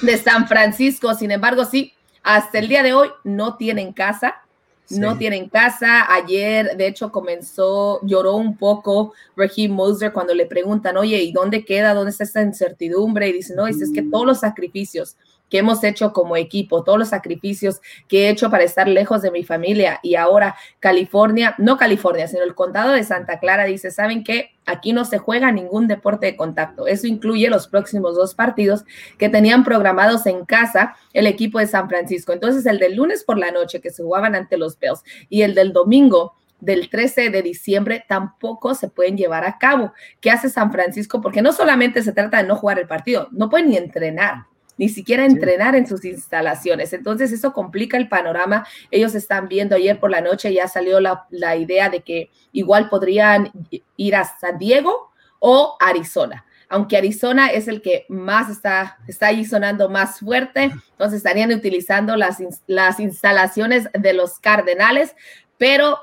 de 0.00 0.16
San 0.18 0.48
Francisco, 0.48 1.14
sin 1.14 1.30
embargo, 1.30 1.64
sí, 1.64 1.94
hasta 2.22 2.58
el 2.58 2.68
día 2.68 2.82
de 2.82 2.92
hoy 2.92 3.10
no 3.24 3.56
tienen 3.56 3.92
casa, 3.92 4.42
no 4.90 5.16
tienen 5.16 5.48
casa. 5.48 6.12
Ayer, 6.12 6.76
de 6.76 6.86
hecho, 6.86 7.10
comenzó, 7.10 8.00
lloró 8.02 8.36
un 8.36 8.56
poco 8.56 9.14
Raheem 9.36 9.72
Moser 9.72 10.12
cuando 10.12 10.34
le 10.34 10.46
preguntan, 10.46 10.96
oye, 10.96 11.22
¿y 11.22 11.32
dónde 11.32 11.64
queda? 11.64 11.94
¿Dónde 11.94 12.10
está 12.10 12.24
esta 12.24 12.42
incertidumbre? 12.42 13.28
Y 13.28 13.32
dice, 13.32 13.54
no, 13.54 13.66
dice, 13.66 13.84
es 13.84 13.92
que 13.92 14.02
todos 14.02 14.26
los 14.26 14.40
sacrificios 14.40 15.16
que 15.52 15.58
hemos 15.58 15.84
hecho 15.84 16.14
como 16.14 16.38
equipo, 16.38 16.82
todos 16.82 16.98
los 16.98 17.10
sacrificios 17.10 17.82
que 18.08 18.24
he 18.24 18.30
hecho 18.30 18.48
para 18.48 18.64
estar 18.64 18.88
lejos 18.88 19.20
de 19.20 19.30
mi 19.30 19.44
familia 19.44 20.00
y 20.02 20.14
ahora 20.14 20.56
California, 20.80 21.54
no 21.58 21.76
California, 21.76 22.26
sino 22.26 22.42
el 22.42 22.54
condado 22.54 22.92
de 22.92 23.04
Santa 23.04 23.38
Clara 23.38 23.64
dice, 23.64 23.90
¿saben 23.90 24.24
qué? 24.24 24.52
Aquí 24.64 24.94
no 24.94 25.04
se 25.04 25.18
juega 25.18 25.52
ningún 25.52 25.88
deporte 25.88 26.24
de 26.24 26.36
contacto. 26.36 26.86
Eso 26.86 27.06
incluye 27.06 27.50
los 27.50 27.68
próximos 27.68 28.16
dos 28.16 28.34
partidos 28.34 28.86
que 29.18 29.28
tenían 29.28 29.62
programados 29.62 30.24
en 30.24 30.46
casa 30.46 30.96
el 31.12 31.26
equipo 31.26 31.58
de 31.58 31.66
San 31.66 31.86
Francisco. 31.86 32.32
Entonces, 32.32 32.64
el 32.64 32.78
del 32.78 32.96
lunes 32.96 33.22
por 33.22 33.36
la 33.36 33.50
noche 33.50 33.82
que 33.82 33.90
se 33.90 34.02
jugaban 34.02 34.34
ante 34.34 34.56
los 34.56 34.78
Bills 34.78 35.04
y 35.28 35.42
el 35.42 35.54
del 35.54 35.74
domingo 35.74 36.32
del 36.60 36.88
13 36.88 37.28
de 37.28 37.42
diciembre 37.42 38.06
tampoco 38.08 38.74
se 38.74 38.88
pueden 38.88 39.18
llevar 39.18 39.44
a 39.44 39.58
cabo. 39.58 39.92
¿Qué 40.22 40.30
hace 40.30 40.48
San 40.48 40.72
Francisco? 40.72 41.20
Porque 41.20 41.42
no 41.42 41.52
solamente 41.52 42.02
se 42.02 42.12
trata 42.12 42.38
de 42.38 42.48
no 42.48 42.56
jugar 42.56 42.78
el 42.78 42.86
partido, 42.88 43.28
no 43.32 43.50
pueden 43.50 43.68
ni 43.68 43.76
entrenar 43.76 44.46
ni 44.76 44.88
siquiera 44.88 45.24
entrenar 45.24 45.74
en 45.76 45.86
sus 45.86 46.04
instalaciones. 46.04 46.92
Entonces 46.92 47.32
eso 47.32 47.52
complica 47.52 47.96
el 47.96 48.08
panorama. 48.08 48.66
Ellos 48.90 49.14
están 49.14 49.48
viendo 49.48 49.76
ayer 49.76 50.00
por 50.00 50.10
la 50.10 50.20
noche, 50.20 50.52
ya 50.52 50.68
salió 50.68 51.00
la, 51.00 51.26
la 51.30 51.56
idea 51.56 51.88
de 51.88 52.00
que 52.00 52.30
igual 52.52 52.88
podrían 52.88 53.52
ir 53.96 54.16
a 54.16 54.24
San 54.24 54.58
Diego 54.58 55.10
o 55.38 55.76
Arizona 55.80 56.44
aunque 56.72 56.96
Arizona 56.96 57.48
es 57.48 57.68
el 57.68 57.82
que 57.82 58.06
más 58.08 58.48
está, 58.48 58.96
está 59.06 59.26
ahí 59.26 59.44
sonando 59.44 59.90
más 59.90 60.20
fuerte, 60.20 60.72
entonces 60.92 61.18
estarían 61.18 61.52
utilizando 61.52 62.16
las, 62.16 62.38
las 62.66 62.98
instalaciones 62.98 63.90
de 63.92 64.14
los 64.14 64.38
Cardenales, 64.38 65.14
pero 65.58 65.98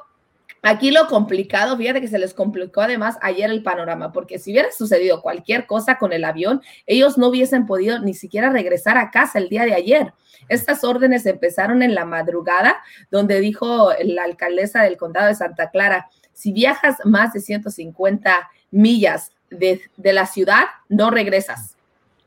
Aquí 0.62 0.92
lo 0.92 1.08
complicado, 1.08 1.78
fíjate 1.78 2.02
que 2.02 2.08
se 2.08 2.20
les 2.20 2.34
complicó 2.34 2.82
además 2.82 3.18
ayer 3.22 3.50
el 3.50 3.64
panorama, 3.64 4.12
porque 4.12 4.40
si 4.40 4.52
hubiera 4.52 4.72
sucedido 4.72 5.22
cualquier 5.22 5.66
cosa 5.66 5.98
con 5.98 6.12
el 6.12 6.26
avión, 6.26 6.62
ellos 6.86 7.18
no 7.18 7.28
hubiesen 7.28 7.66
podido 7.66 8.00
ni 8.00 8.14
siquiera 8.14 8.50
regresar 8.50 8.98
a 8.98 9.10
casa 9.10 9.40
el 9.40 9.48
día 9.48 9.64
de 9.64 9.74
ayer. 9.74 10.14
Estas 10.50 10.84
órdenes 10.84 11.26
empezaron 11.26 11.82
en 11.82 11.96
la 11.96 12.06
madrugada, 12.06 12.82
donde 13.10 13.40
dijo 13.40 13.92
la 14.04 14.24
alcaldesa 14.24 14.84
del 14.84 14.98
condado 14.98 15.28
de 15.28 15.36
Santa 15.36 15.70
Clara, 15.70 16.10
si 16.34 16.52
viajas 16.52 16.98
más 17.06 17.34
de 17.34 17.40
150 17.40 18.50
millas 18.72 19.32
de, 19.50 19.82
la 19.98 20.26
ciudad, 20.26 20.66
no 20.88 21.10
regresas. 21.10 21.76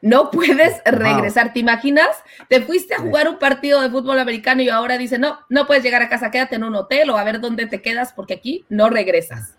No 0.02 0.30
puedes 0.30 0.82
regresar. 0.84 1.52
¿Te 1.52 1.60
imaginas? 1.60 2.08
Te 2.48 2.60
fuiste 2.60 2.94
a 2.94 2.98
jugar 2.98 3.28
un 3.28 3.38
partido 3.38 3.80
de 3.80 3.88
fútbol 3.88 4.18
americano 4.18 4.60
y 4.60 4.68
ahora 4.68 4.98
dice, 4.98 5.18
no, 5.18 5.38
no 5.48 5.66
puedes 5.66 5.82
llegar 5.82 6.02
a 6.02 6.08
casa, 6.08 6.30
quédate 6.30 6.56
en 6.56 6.64
un 6.64 6.74
hotel 6.74 7.08
o 7.08 7.16
a 7.16 7.24
ver 7.24 7.40
dónde 7.40 7.66
te 7.66 7.80
quedas 7.80 8.12
porque 8.12 8.34
aquí 8.34 8.66
no 8.68 8.90
regresas. 8.90 9.54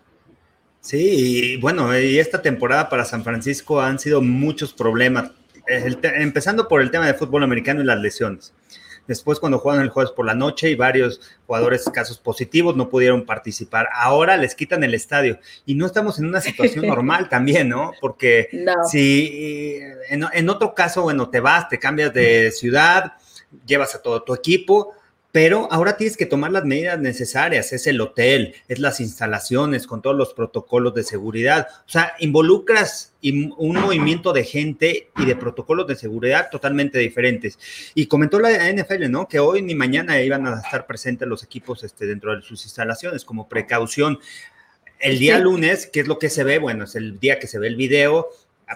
Sí, 0.80 1.54
y 1.54 1.56
bueno, 1.56 1.98
y 1.98 2.18
esta 2.18 2.42
temporada 2.42 2.90
para 2.90 3.06
San 3.06 3.24
Francisco 3.24 3.80
han 3.80 3.98
sido 3.98 4.20
muchos 4.20 4.74
problemas, 4.74 5.30
empezando 5.66 6.68
por 6.68 6.82
el 6.82 6.90
tema 6.90 7.06
de 7.06 7.14
fútbol 7.14 7.42
americano 7.42 7.80
y 7.80 7.86
las 7.86 7.98
lesiones. 7.98 8.52
Después, 9.06 9.38
cuando 9.38 9.58
juegan 9.58 9.82
el 9.82 9.90
jueves 9.90 10.12
por 10.12 10.24
la 10.24 10.34
noche 10.34 10.70
y 10.70 10.74
varios 10.74 11.20
jugadores 11.46 11.88
casos 11.92 12.18
positivos 12.18 12.76
no 12.76 12.88
pudieron 12.88 13.26
participar. 13.26 13.88
Ahora 13.92 14.36
les 14.36 14.54
quitan 14.54 14.82
el 14.82 14.94
estadio 14.94 15.38
y 15.66 15.74
no 15.74 15.86
estamos 15.86 16.18
en 16.18 16.26
una 16.26 16.40
situación 16.40 16.86
normal 16.88 17.28
también, 17.28 17.68
¿no? 17.68 17.92
Porque 18.00 18.48
si 18.90 19.80
en, 20.08 20.24
en 20.32 20.48
otro 20.48 20.74
caso, 20.74 21.02
bueno, 21.02 21.28
te 21.28 21.40
vas, 21.40 21.68
te 21.68 21.78
cambias 21.78 22.14
de 22.14 22.50
ciudad, 22.50 23.14
llevas 23.66 23.94
a 23.94 24.02
todo 24.02 24.22
tu 24.22 24.34
equipo, 24.34 24.94
pero 25.34 25.66
ahora 25.72 25.96
tienes 25.96 26.16
que 26.16 26.26
tomar 26.26 26.52
las 26.52 26.64
medidas 26.64 26.96
necesarias, 27.00 27.72
es 27.72 27.88
el 27.88 28.00
hotel, 28.00 28.54
es 28.68 28.78
las 28.78 29.00
instalaciones 29.00 29.84
con 29.84 30.00
todos 30.00 30.14
los 30.14 30.32
protocolos 30.32 30.94
de 30.94 31.02
seguridad, 31.02 31.66
o 31.88 31.90
sea, 31.90 32.12
involucras 32.20 33.14
un 33.20 33.74
movimiento 33.74 34.32
de 34.32 34.44
gente 34.44 35.10
y 35.16 35.24
de 35.24 35.34
protocolos 35.34 35.88
de 35.88 35.96
seguridad 35.96 36.50
totalmente 36.52 37.00
diferentes. 37.00 37.58
Y 37.96 38.06
comentó 38.06 38.38
la 38.38 38.72
NFL, 38.72 39.10
¿no? 39.10 39.26
Que 39.26 39.40
hoy 39.40 39.60
ni 39.60 39.74
mañana 39.74 40.22
iban 40.22 40.46
a 40.46 40.60
estar 40.60 40.86
presentes 40.86 41.26
los 41.26 41.42
equipos 41.42 41.82
este, 41.82 42.06
dentro 42.06 42.36
de 42.36 42.42
sus 42.42 42.62
instalaciones 42.62 43.24
como 43.24 43.48
precaución. 43.48 44.20
El 45.00 45.18
día 45.18 45.40
lunes, 45.40 45.90
¿qué 45.92 45.98
es 45.98 46.06
lo 46.06 46.20
que 46.20 46.30
se 46.30 46.44
ve? 46.44 46.60
Bueno, 46.60 46.84
es 46.84 46.94
el 46.94 47.18
día 47.18 47.40
que 47.40 47.48
se 47.48 47.58
ve 47.58 47.66
el 47.66 47.74
video 47.74 48.28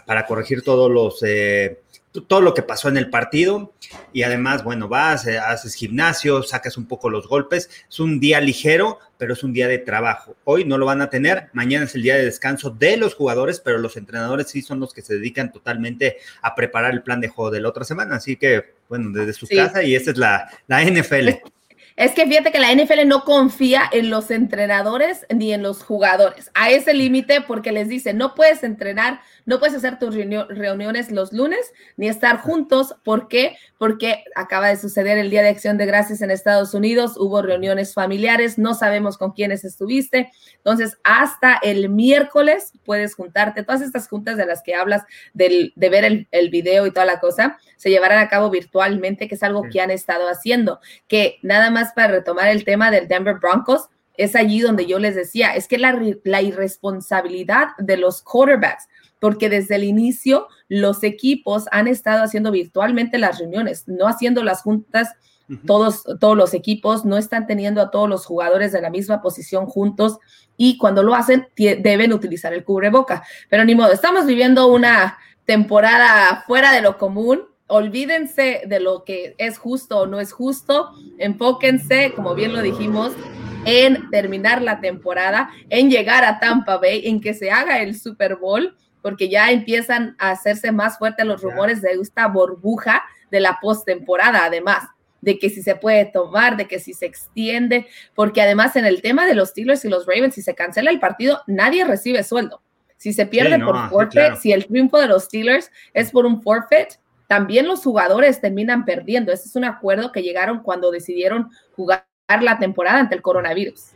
para 0.07 0.27
corregir 0.27 0.62
todos 0.62 0.91
los... 0.91 1.23
Eh, 1.23 1.83
todo 2.12 2.41
lo 2.41 2.55
que 2.55 2.62
pasó 2.62 2.88
en 2.88 2.97
el 2.97 3.11
partido 3.11 3.73
y 4.12 4.23
además, 4.23 4.65
bueno, 4.65 4.88
vas, 4.88 5.27
eh, 5.27 5.38
haces 5.38 5.75
gimnasio, 5.75 6.43
sacas 6.43 6.77
un 6.77 6.87
poco 6.87 7.11
los 7.11 7.29
golpes. 7.29 7.71
Es 7.88 8.00
un 8.00 8.19
día 8.19 8.41
ligero, 8.41 8.99
pero 9.19 9.35
es 9.35 9.45
un 9.45 9.53
día 9.53 9.69
de 9.69 9.79
trabajo. 9.79 10.37
Hoy 10.45 10.65
no 10.65 10.79
lo 10.79 10.87
van 10.87 11.03
a 11.03 11.11
tener, 11.11 11.49
mañana 11.53 11.85
es 11.85 11.95
el 11.95 12.03
día 12.03 12.17
de 12.17 12.25
descanso 12.25 12.71
de 12.71 12.97
los 12.97 13.15
jugadores, 13.15 13.61
pero 13.61 13.79
los 13.79 13.97
entrenadores 13.97 14.49
sí 14.49 14.62
son 14.62 14.81
los 14.81 14.93
que 14.93 15.03
se 15.03 15.15
dedican 15.15 15.53
totalmente 15.53 16.17
a 16.43 16.55
preparar 16.55 16.93
el 16.93 17.03
plan 17.03 17.21
de 17.21 17.29
juego 17.29 17.50
de 17.50 17.61
la 17.61 17.69
otra 17.69 17.85
semana. 17.85 18.17
Así 18.17 18.37
que, 18.37 18.75
bueno, 18.88 19.11
desde 19.11 19.33
su 19.33 19.47
casa 19.47 19.83
y 19.83 19.95
esta 19.95 20.11
es 20.11 20.19
la, 20.19 20.50
la 20.67 20.83
NFL. 20.83 21.29
Es 21.99 22.12
que 22.12 22.29
fíjate 22.29 22.53
que 22.53 22.61
la 22.61 22.73
NFL 22.73 23.09
no 23.09 23.25
confía 23.25 23.83
en 23.91 24.09
los 24.09 24.31
entrenadores 24.31 25.27
ni 25.35 25.53
en 25.53 25.65
los 25.65 25.83
jugadores. 25.83 26.49
A 26.55 26.71
ese 26.71 26.95
límite 26.95 27.41
porque 27.41 27.73
les 27.73 27.88
dice, 27.88 28.15
no 28.15 28.37
puedes 28.37 28.62
entrenar, 28.62 29.21
no 29.49 29.59
puedes 29.59 29.75
hacer 29.75 29.99
tus 29.99 30.14
reuniones 30.14 31.11
los 31.11 31.33
lunes 31.33 31.73
ni 31.97 32.07
estar 32.07 32.37
juntos. 32.43 32.95
¿Por 33.02 33.28
qué? 33.28 33.57
Porque 33.78 34.23
acaba 34.35 34.69
de 34.69 34.76
suceder 34.76 35.17
el 35.17 35.31
Día 35.31 35.43
de 35.43 35.49
Acción 35.49 35.78
de 35.78 35.87
Gracias 35.87 36.21
en 36.21 36.31
Estados 36.31 36.75
Unidos, 36.75 37.14
hubo 37.17 37.40
reuniones 37.40 37.95
familiares, 37.95 38.59
no 38.59 38.75
sabemos 38.75 39.17
con 39.17 39.33
quiénes 39.33 39.64
estuviste. 39.64 40.31
Entonces, 40.57 40.99
hasta 41.02 41.59
el 41.62 41.88
miércoles 41.88 42.73
puedes 42.85 43.14
juntarte. 43.14 43.62
Todas 43.62 43.81
estas 43.81 44.07
juntas 44.07 44.37
de 44.37 44.45
las 44.45 44.62
que 44.62 44.75
hablas, 44.75 45.05
del, 45.33 45.73
de 45.76 45.88
ver 45.88 46.05
el, 46.05 46.28
el 46.31 46.50
video 46.50 46.87
y 46.87 46.90
toda 46.90 47.07
la 47.07 47.19
cosa, 47.19 47.57
se 47.78 47.88
llevarán 47.88 48.19
a 48.19 48.28
cabo 48.28 48.50
virtualmente, 48.50 49.28
que 49.28 49.37
es 49.37 49.43
algo 49.43 49.62
que 49.73 49.81
han 49.81 49.90
estado 49.90 50.28
haciendo, 50.28 50.78
que 51.07 51.38
nada 51.40 51.71
más 51.71 51.95
para 51.95 52.09
retomar 52.09 52.49
el 52.49 52.67
tema 52.67 52.90
del 52.90 53.09
Denver 53.09 53.37
Broncos, 53.40 53.88
es 54.19 54.35
allí 54.35 54.61
donde 54.61 54.85
yo 54.85 54.99
les 54.99 55.14
decía, 55.14 55.55
es 55.55 55.69
que 55.69 55.78
la, 55.78 55.99
la 56.25 56.43
irresponsabilidad 56.43 57.69
de 57.78 57.97
los 57.97 58.21
quarterbacks, 58.21 58.88
porque 59.21 59.49
desde 59.49 59.77
el 59.77 59.85
inicio 59.85 60.49
los 60.69 61.03
equipos 61.03 61.65
han 61.71 61.89
estado 61.89 62.23
haciendo 62.23 62.51
virtualmente 62.51 63.19
las 63.19 63.39
reuniones, 63.39 63.85
no 63.87 64.07
haciendo 64.07 64.43
las 64.43 64.63
juntas. 64.63 65.09
Todos, 65.67 66.05
todos 66.21 66.37
los 66.37 66.53
equipos 66.53 67.07
no 67.07 67.17
están 67.17 67.47
teniendo 67.47 67.81
a 67.81 67.91
todos 67.91 68.07
los 68.07 68.27
jugadores 68.27 68.71
de 68.71 68.83
la 68.83 68.91
misma 68.91 69.23
posición 69.23 69.65
juntos 69.65 70.19
y 70.59 70.77
cuando 70.77 71.03
lo 71.03 71.15
hacen 71.15 71.49
deben 71.57 72.13
utilizar 72.13 72.53
el 72.53 72.65
cubreboca. 72.65 73.25
Pero 73.49 73.65
ni 73.65 73.75
modo, 73.75 73.93
estamos 73.93 74.27
viviendo 74.27 74.67
una 74.67 75.17
temporada 75.47 76.45
fuera 76.47 76.71
de 76.73 76.83
lo 76.83 76.99
común 76.99 77.49
olvídense 77.69 78.63
de 78.67 78.81
lo 78.81 79.05
que 79.05 79.35
es 79.39 79.59
justo 79.59 80.01
o 80.01 80.07
no 80.07 80.21
es 80.21 80.33
justo, 80.33 80.91
enfóquense, 81.19 82.13
como 82.17 82.35
bien 82.35 82.53
lo 82.53 82.63
dijimos, 82.63 83.13
en 83.65 84.11
terminar 84.11 84.63
la 84.63 84.81
temporada, 84.81 85.51
en 85.69 85.91
llegar 85.91 86.25
a 86.25 86.41
Tampa 86.41 86.79
Bay, 86.79 87.07
en 87.07 87.21
que 87.21 87.35
se 87.35 87.51
haga 87.51 87.81
el 87.81 87.99
Super 87.99 88.37
Bowl, 88.37 88.75
porque 89.02 89.28
ya 89.28 89.50
empiezan 89.50 90.17
a 90.19 90.31
hacerse 90.31 90.73
más 90.73 90.99
fuertes 90.99 91.26
los 91.26 91.43
rumores 91.43 91.81
de 91.83 91.93
esta 91.93 92.26
burbuja 92.26 93.02
de 93.31 93.40
la 93.40 93.59
postemporada, 93.61 94.45
además 94.45 94.88
de 95.21 95.38
que 95.38 95.50
si 95.50 95.62
se 95.62 95.75
puede 95.75 96.05
tomar, 96.07 96.57
de 96.57 96.69
que 96.69 96.78
si 96.78 96.95
se 96.95 97.07
extiende, 97.07 97.87
porque 98.14 98.40
además 98.40 98.76
en 98.76 98.87
el 98.87 99.02
tema 99.02 99.26
de 99.26 99.35
los 99.35 99.50
Steelers 99.50 99.85
y 99.85 99.88
los 99.88 100.07
Ravens, 100.07 100.35
si 100.35 100.43
se 100.43 100.55
cancela 100.55 100.90
el 100.90 101.00
partido, 101.00 101.43
nadie 101.47 101.85
recibe 101.85 102.23
sueldo. 102.23 102.62
Si 102.97 103.12
se 103.12 103.26
pierde 103.26 103.59
por 103.61 103.88
forfeit, 103.90 104.37
si 104.37 104.52
el 104.52 104.67
triunfo 104.67 104.99
de 104.99 105.07
los 105.07 105.25
Steelers 105.25 105.71
es 105.95 106.11
por 106.11 106.26
un 106.26 106.43
forfeit, 106.43 106.95
también 107.28 107.69
los 107.69 107.85
jugadores 107.85 108.40
terminan 108.40 108.85
perdiendo. 108.85 109.33
Ese 109.33 109.49
es 109.49 109.55
un 109.55 109.64
acuerdo 109.64 110.11
que 110.11 110.23
llegaron 110.23 110.62
cuando 110.62 110.90
decidieron 110.90 111.50
jugar 111.76 112.07
la 112.40 112.59
temporada 112.59 112.99
ante 112.99 113.14
el 113.14 113.23
coronavirus. 113.23 113.93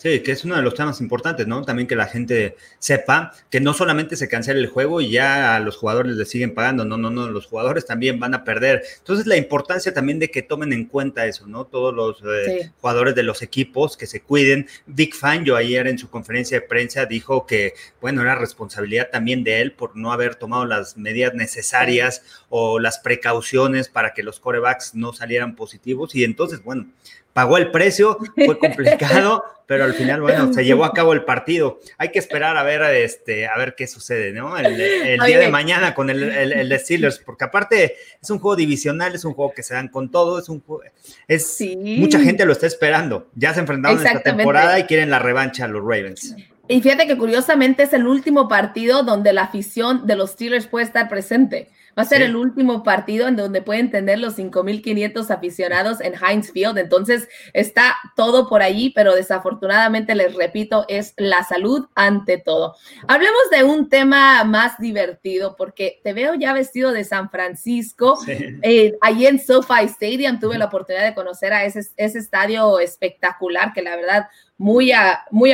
Sí, 0.00 0.20
que 0.20 0.32
es 0.32 0.46
uno 0.46 0.56
de 0.56 0.62
los 0.62 0.72
temas 0.72 0.98
importantes, 1.02 1.46
¿no? 1.46 1.62
También 1.62 1.86
que 1.86 1.94
la 1.94 2.06
gente 2.06 2.56
sepa 2.78 3.34
que 3.50 3.60
no 3.60 3.74
solamente 3.74 4.16
se 4.16 4.28
cancela 4.28 4.58
el 4.58 4.68
juego 4.68 5.02
y 5.02 5.10
ya 5.10 5.54
a 5.54 5.60
los 5.60 5.76
jugadores 5.76 6.16
les 6.16 6.30
siguen 6.30 6.54
pagando, 6.54 6.86
no, 6.86 6.96
no, 6.96 7.10
no, 7.10 7.28
los 7.28 7.44
jugadores 7.44 7.84
también 7.84 8.18
van 8.18 8.32
a 8.32 8.42
perder. 8.42 8.82
Entonces, 8.96 9.26
la 9.26 9.36
importancia 9.36 9.92
también 9.92 10.18
de 10.18 10.30
que 10.30 10.40
tomen 10.40 10.72
en 10.72 10.86
cuenta 10.86 11.26
eso, 11.26 11.46
¿no? 11.46 11.66
Todos 11.66 11.92
los 11.94 12.22
eh, 12.22 12.70
jugadores 12.80 13.14
de 13.14 13.24
los 13.24 13.42
equipos 13.42 13.98
que 13.98 14.06
se 14.06 14.22
cuiden. 14.22 14.66
Big 14.86 15.14
Fan, 15.14 15.44
yo 15.44 15.54
ayer 15.54 15.86
en 15.86 15.98
su 15.98 16.08
conferencia 16.08 16.58
de 16.58 16.66
prensa 16.66 17.04
dijo 17.04 17.44
que, 17.44 17.74
bueno, 18.00 18.22
era 18.22 18.34
responsabilidad 18.36 19.10
también 19.12 19.44
de 19.44 19.60
él 19.60 19.72
por 19.72 19.98
no 19.98 20.14
haber 20.14 20.36
tomado 20.36 20.64
las 20.64 20.96
medidas 20.96 21.34
necesarias 21.34 22.22
o 22.48 22.78
las 22.78 23.00
precauciones 23.00 23.90
para 23.90 24.14
que 24.14 24.22
los 24.22 24.40
corebacks 24.40 24.94
no 24.94 25.12
salieran 25.12 25.56
positivos. 25.56 26.14
Y 26.14 26.24
entonces, 26.24 26.64
bueno, 26.64 26.86
pagó 27.32 27.56
el 27.58 27.70
precio, 27.70 28.18
fue 28.34 28.58
complicado, 28.58 29.44
pero 29.66 29.84
al 29.84 29.94
final, 29.94 30.20
bueno, 30.20 30.52
se 30.52 30.64
llevó 30.64 30.84
a 30.84 30.92
cabo 30.92 31.12
el 31.12 31.24
partido. 31.24 31.78
Hay 31.96 32.10
que 32.10 32.18
esperar 32.18 32.56
a 32.56 32.62
ver, 32.62 32.82
este, 32.94 33.46
a 33.46 33.56
ver 33.56 33.74
qué 33.76 33.86
sucede, 33.86 34.32
¿no? 34.32 34.58
El, 34.58 34.76
día 35.26 35.38
de 35.38 35.48
mañana 35.48 35.94
con 35.94 36.10
el, 36.10 36.78
Steelers, 36.80 37.18
porque 37.18 37.44
aparte 37.44 37.96
es 38.20 38.30
un 38.30 38.38
juego 38.38 38.56
divisional, 38.56 39.14
es 39.14 39.24
un 39.24 39.34
juego 39.34 39.52
que 39.54 39.62
se 39.62 39.74
dan 39.74 39.88
con 39.88 40.10
todo, 40.10 40.38
es 40.38 40.48
un 40.48 40.60
juego, 40.60 40.82
es, 41.28 41.58
mucha 41.76 42.18
gente 42.20 42.44
lo 42.44 42.52
está 42.52 42.66
esperando. 42.66 43.28
Ya 43.34 43.54
se 43.54 43.60
enfrentaron 43.60 44.00
en 44.00 44.06
esta 44.06 44.20
temporada 44.20 44.78
y 44.78 44.84
quieren 44.84 45.10
la 45.10 45.18
revancha 45.18 45.66
a 45.66 45.68
los 45.68 45.82
Ravens. 45.82 46.34
Y 46.70 46.80
fíjate 46.82 47.08
que 47.08 47.18
curiosamente 47.18 47.82
es 47.82 47.92
el 47.92 48.06
último 48.06 48.46
partido 48.46 49.02
donde 49.02 49.32
la 49.32 49.42
afición 49.42 50.06
de 50.06 50.14
los 50.14 50.30
Steelers 50.30 50.68
puede 50.68 50.84
estar 50.84 51.08
presente. 51.08 51.68
Va 51.98 52.02
a 52.02 52.06
ser 52.06 52.22
el 52.22 52.36
último 52.36 52.82
partido 52.82 53.28
en 53.28 53.36
donde 53.36 53.62
pueden 53.62 53.90
tener 53.90 54.18
los 54.18 54.38
5.500 54.38 55.30
aficionados 55.30 56.00
en 56.00 56.14
Heinz 56.14 56.52
Field. 56.52 56.78
Entonces 56.78 57.28
está 57.52 57.96
todo 58.16 58.48
por 58.48 58.62
allí, 58.62 58.90
pero 58.90 59.14
desafortunadamente, 59.14 60.14
les 60.14 60.34
repito, 60.34 60.84
es 60.88 61.14
la 61.16 61.42
salud 61.44 61.86
ante 61.94 62.38
todo. 62.38 62.76
Hablemos 63.08 63.50
de 63.50 63.64
un 63.64 63.88
tema 63.88 64.44
más 64.44 64.78
divertido, 64.78 65.56
porque 65.56 66.00
te 66.04 66.12
veo 66.12 66.34
ya 66.34 66.52
vestido 66.52 66.92
de 66.92 67.04
San 67.04 67.30
Francisco. 67.30 68.18
Eh, 68.62 68.96
allí 69.00 69.26
en 69.26 69.38
SoFi 69.38 69.84
Stadium 69.84 70.38
tuve 70.38 70.58
la 70.58 70.66
oportunidad 70.66 71.04
de 71.04 71.14
conocer 71.14 71.52
a 71.52 71.64
ese, 71.64 71.80
ese 71.96 72.18
estadio 72.18 72.78
espectacular 72.78 73.72
que 73.72 73.82
la 73.82 73.96
verdad 73.96 74.26
muy 74.60 74.92
a, 74.92 75.24
muy 75.30 75.52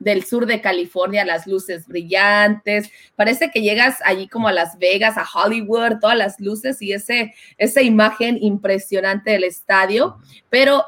del 0.00 0.24
sur 0.24 0.46
de 0.46 0.60
California, 0.60 1.24
las 1.24 1.46
luces 1.46 1.86
brillantes. 1.86 2.90
Parece 3.14 3.52
que 3.52 3.62
llegas 3.62 4.00
allí 4.04 4.26
como 4.26 4.48
a 4.48 4.52
Las 4.52 4.76
Vegas, 4.80 5.16
a 5.16 5.24
Hollywood, 5.24 6.00
todas 6.00 6.16
las 6.16 6.40
luces 6.40 6.82
y 6.82 6.92
ese, 6.92 7.32
esa 7.58 7.80
imagen 7.80 8.38
impresionante 8.42 9.30
del 9.30 9.44
estadio. 9.44 10.16
Pero 10.50 10.84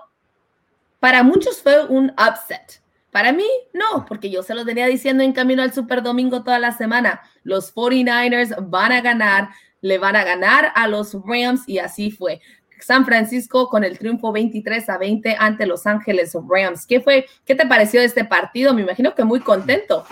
para 0.99 1.23
muchos 1.23 1.63
fue 1.63 1.87
un 1.87 2.11
upset. 2.19 2.83
Para 3.13 3.33
mí, 3.33 3.47
no, 3.73 4.05
porque 4.07 4.29
yo 4.29 4.43
se 4.43 4.57
lo 4.57 4.65
tenía 4.65 4.89
diciendo 4.89 5.23
en 5.23 5.33
camino 5.33 5.63
al 5.63 5.73
Super 5.73 6.03
Domingo 6.03 6.43
toda 6.43 6.59
la 6.59 6.73
semana. 6.73 7.23
Los 7.45 7.73
49ers 7.73 8.57
van 8.69 8.91
a 8.91 9.01
ganar, 9.03 9.51
le 9.83 9.99
van 9.99 10.17
a 10.17 10.25
ganar 10.25 10.73
a 10.75 10.89
los 10.89 11.17
Rams 11.25 11.63
y 11.69 11.79
así 11.79 12.11
fue. 12.11 12.41
San 12.85 13.07
Francisco 13.07 13.69
con 13.69 13.83
el 13.83 13.99
triunfo 13.99 14.31
23 14.31 14.89
a 14.91 14.99
20 14.99 15.37
ante 15.39 15.67
Los 15.67 15.87
Ángeles 15.87 16.37
Rams. 16.49 16.87
¿Qué 16.87 17.01
fue? 17.01 17.27
¿Qué 17.47 17.55
te 17.55 17.67
pareció 17.67 18.01
de 18.01 18.07
este 18.07 18.25
partido? 18.25 18.75
Me 18.75 18.83
imagino 18.83 19.15
que 19.15 19.25
muy 19.25 19.41
contento. 19.41 20.05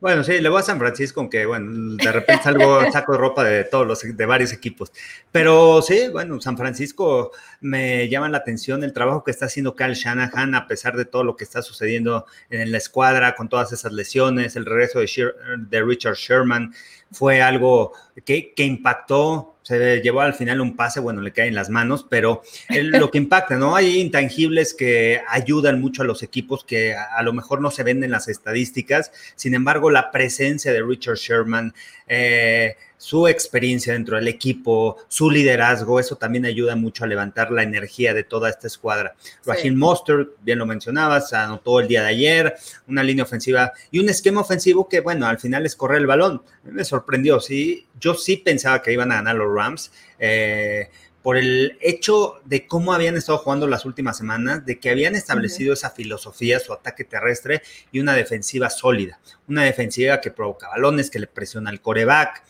Bueno, 0.00 0.22
sí, 0.22 0.38
le 0.40 0.50
voy 0.50 0.60
a 0.60 0.62
San 0.62 0.78
Francisco, 0.78 1.20
aunque 1.20 1.46
bueno, 1.46 1.96
de 1.96 2.12
repente 2.12 2.42
salgo, 2.42 2.80
saco 2.92 3.12
de 3.12 3.18
ropa 3.18 3.42
de 3.42 3.64
todos 3.64 3.86
los, 3.86 4.02
de 4.02 4.26
varios 4.26 4.52
equipos. 4.52 4.92
Pero 5.32 5.80
sí, 5.80 6.08
bueno, 6.12 6.38
San 6.42 6.58
Francisco 6.58 7.30
me 7.64 8.10
llama 8.10 8.28
la 8.28 8.38
atención 8.38 8.84
el 8.84 8.92
trabajo 8.92 9.24
que 9.24 9.30
está 9.30 9.46
haciendo 9.46 9.74
Kyle 9.74 9.94
Shanahan, 9.94 10.54
a 10.54 10.66
pesar 10.66 10.96
de 10.96 11.06
todo 11.06 11.24
lo 11.24 11.34
que 11.34 11.44
está 11.44 11.62
sucediendo 11.62 12.26
en 12.50 12.70
la 12.70 12.76
escuadra, 12.76 13.34
con 13.34 13.48
todas 13.48 13.72
esas 13.72 13.92
lesiones, 13.92 14.54
el 14.54 14.66
regreso 14.66 15.00
de, 15.00 15.32
de 15.58 15.82
Richard 15.82 16.16
Sherman, 16.16 16.74
fue 17.10 17.40
algo 17.40 17.92
que, 18.24 18.52
impactó 18.56 19.56
se 19.62 20.02
llevó 20.02 20.20
al 20.20 20.34
final 20.34 20.60
un 20.60 20.76
pase, 20.76 21.00
bueno, 21.00 21.22
le 21.22 21.32
cae 21.32 21.48
en 21.48 21.54
las 21.54 21.70
manos, 21.70 22.04
pero 22.10 22.42
lo 22.68 23.10
que 23.10 23.16
impacta, 23.16 23.56
¿no? 23.56 23.74
Hay 23.74 23.98
intangibles 23.98 24.74
que 24.74 25.22
ayudan 25.26 25.80
mucho 25.80 26.02
a 26.02 26.04
los 26.04 26.22
equipos 26.22 26.64
que 26.64 26.94
a, 26.94 27.22
lo 27.22 27.32
mejor 27.32 27.62
no 27.62 27.70
se 27.70 27.82
ven 27.82 28.04
en 28.04 28.10
las 28.10 28.28
estadísticas, 28.28 29.10
sin 29.36 29.54
embargo, 29.54 29.90
la 29.90 30.10
presencia 30.10 30.70
de 30.70 30.82
Richard 30.82 31.16
Sherman, 31.16 31.72
eh, 32.08 32.76
su 32.96 33.28
experiencia 33.28 33.92
dentro 33.92 34.16
del 34.16 34.28
equipo, 34.28 34.96
su 35.08 35.30
liderazgo, 35.30 36.00
eso 36.00 36.16
también 36.16 36.44
ayuda 36.44 36.76
mucho 36.76 37.04
a 37.04 37.06
levantar 37.06 37.50
la 37.50 37.62
energía 37.62 38.14
de 38.14 38.24
toda 38.24 38.48
esta 38.50 38.66
escuadra. 38.66 39.14
Sí. 39.60 39.70
Monster, 39.70 40.28
bien 40.42 40.58
lo 40.58 40.66
mencionabas, 40.66 41.32
anotó 41.32 41.80
el 41.80 41.88
día 41.88 42.02
de 42.02 42.08
ayer, 42.08 42.54
una 42.88 43.02
línea 43.02 43.24
ofensiva 43.24 43.72
y 43.90 43.98
un 43.98 44.08
esquema 44.08 44.40
ofensivo 44.40 44.88
que, 44.88 45.00
bueno, 45.00 45.26
al 45.26 45.38
final 45.38 45.66
es 45.66 45.76
correr 45.76 45.98
el 45.98 46.06
balón. 46.06 46.42
Me 46.64 46.84
sorprendió, 46.84 47.40
sí. 47.40 47.86
Yo 48.00 48.14
sí 48.14 48.36
pensaba 48.38 48.82
que 48.82 48.92
iban 48.92 49.12
a 49.12 49.16
ganar 49.16 49.36
los 49.36 49.54
Rams. 49.54 49.92
Eh, 50.18 50.88
por 51.24 51.38
el 51.38 51.78
hecho 51.80 52.42
de 52.44 52.66
cómo 52.66 52.92
habían 52.92 53.16
estado 53.16 53.38
jugando 53.38 53.66
las 53.66 53.86
últimas 53.86 54.18
semanas, 54.18 54.66
de 54.66 54.78
que 54.78 54.90
habían 54.90 55.14
establecido 55.14 55.72
esa 55.72 55.88
filosofía, 55.88 56.60
su 56.60 56.70
ataque 56.74 57.04
terrestre 57.04 57.62
y 57.90 58.00
una 58.00 58.12
defensiva 58.12 58.68
sólida, 58.68 59.18
una 59.48 59.62
defensiva 59.62 60.20
que 60.20 60.30
provoca 60.30 60.68
balones, 60.68 61.08
que 61.08 61.18
le 61.18 61.26
presiona 61.26 61.70
al 61.70 61.80
coreback, 61.80 62.44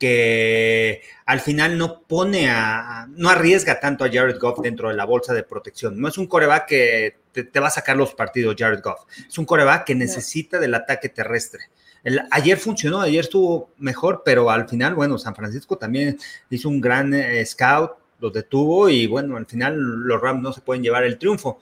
que 0.00 1.02
al 1.26 1.40
final 1.40 1.76
no 1.76 2.00
pone 2.00 2.48
a, 2.48 3.06
no 3.10 3.28
arriesga 3.28 3.78
tanto 3.78 4.02
a 4.02 4.10
Jared 4.10 4.38
Goff 4.38 4.60
dentro 4.62 4.88
de 4.88 4.94
la 4.94 5.04
bolsa 5.04 5.34
de 5.34 5.42
protección. 5.42 6.00
No 6.00 6.08
es 6.08 6.16
un 6.16 6.26
coreback 6.26 6.66
que 6.66 7.16
te, 7.32 7.44
te 7.44 7.60
va 7.60 7.68
a 7.68 7.70
sacar 7.70 7.98
los 7.98 8.14
partidos, 8.14 8.56
Jared 8.58 8.80
Goff. 8.82 9.00
Es 9.28 9.36
un 9.36 9.44
coreback 9.44 9.84
que 9.84 9.94
necesita 9.94 10.58
del 10.58 10.74
ataque 10.74 11.10
terrestre. 11.10 11.64
El, 12.02 12.22
ayer 12.30 12.56
funcionó, 12.56 13.02
ayer 13.02 13.20
estuvo 13.20 13.72
mejor, 13.76 14.22
pero 14.24 14.50
al 14.50 14.66
final, 14.66 14.94
bueno, 14.94 15.18
San 15.18 15.34
Francisco 15.34 15.76
también 15.76 16.18
hizo 16.48 16.70
un 16.70 16.80
gran 16.80 17.12
eh, 17.12 17.44
scout, 17.44 17.92
lo 18.20 18.30
detuvo 18.30 18.88
y 18.88 19.06
bueno, 19.06 19.36
al 19.36 19.44
final 19.44 19.76
los 19.76 20.18
Rams 20.18 20.42
no 20.42 20.54
se 20.54 20.62
pueden 20.62 20.82
llevar 20.82 21.04
el 21.04 21.18
triunfo. 21.18 21.60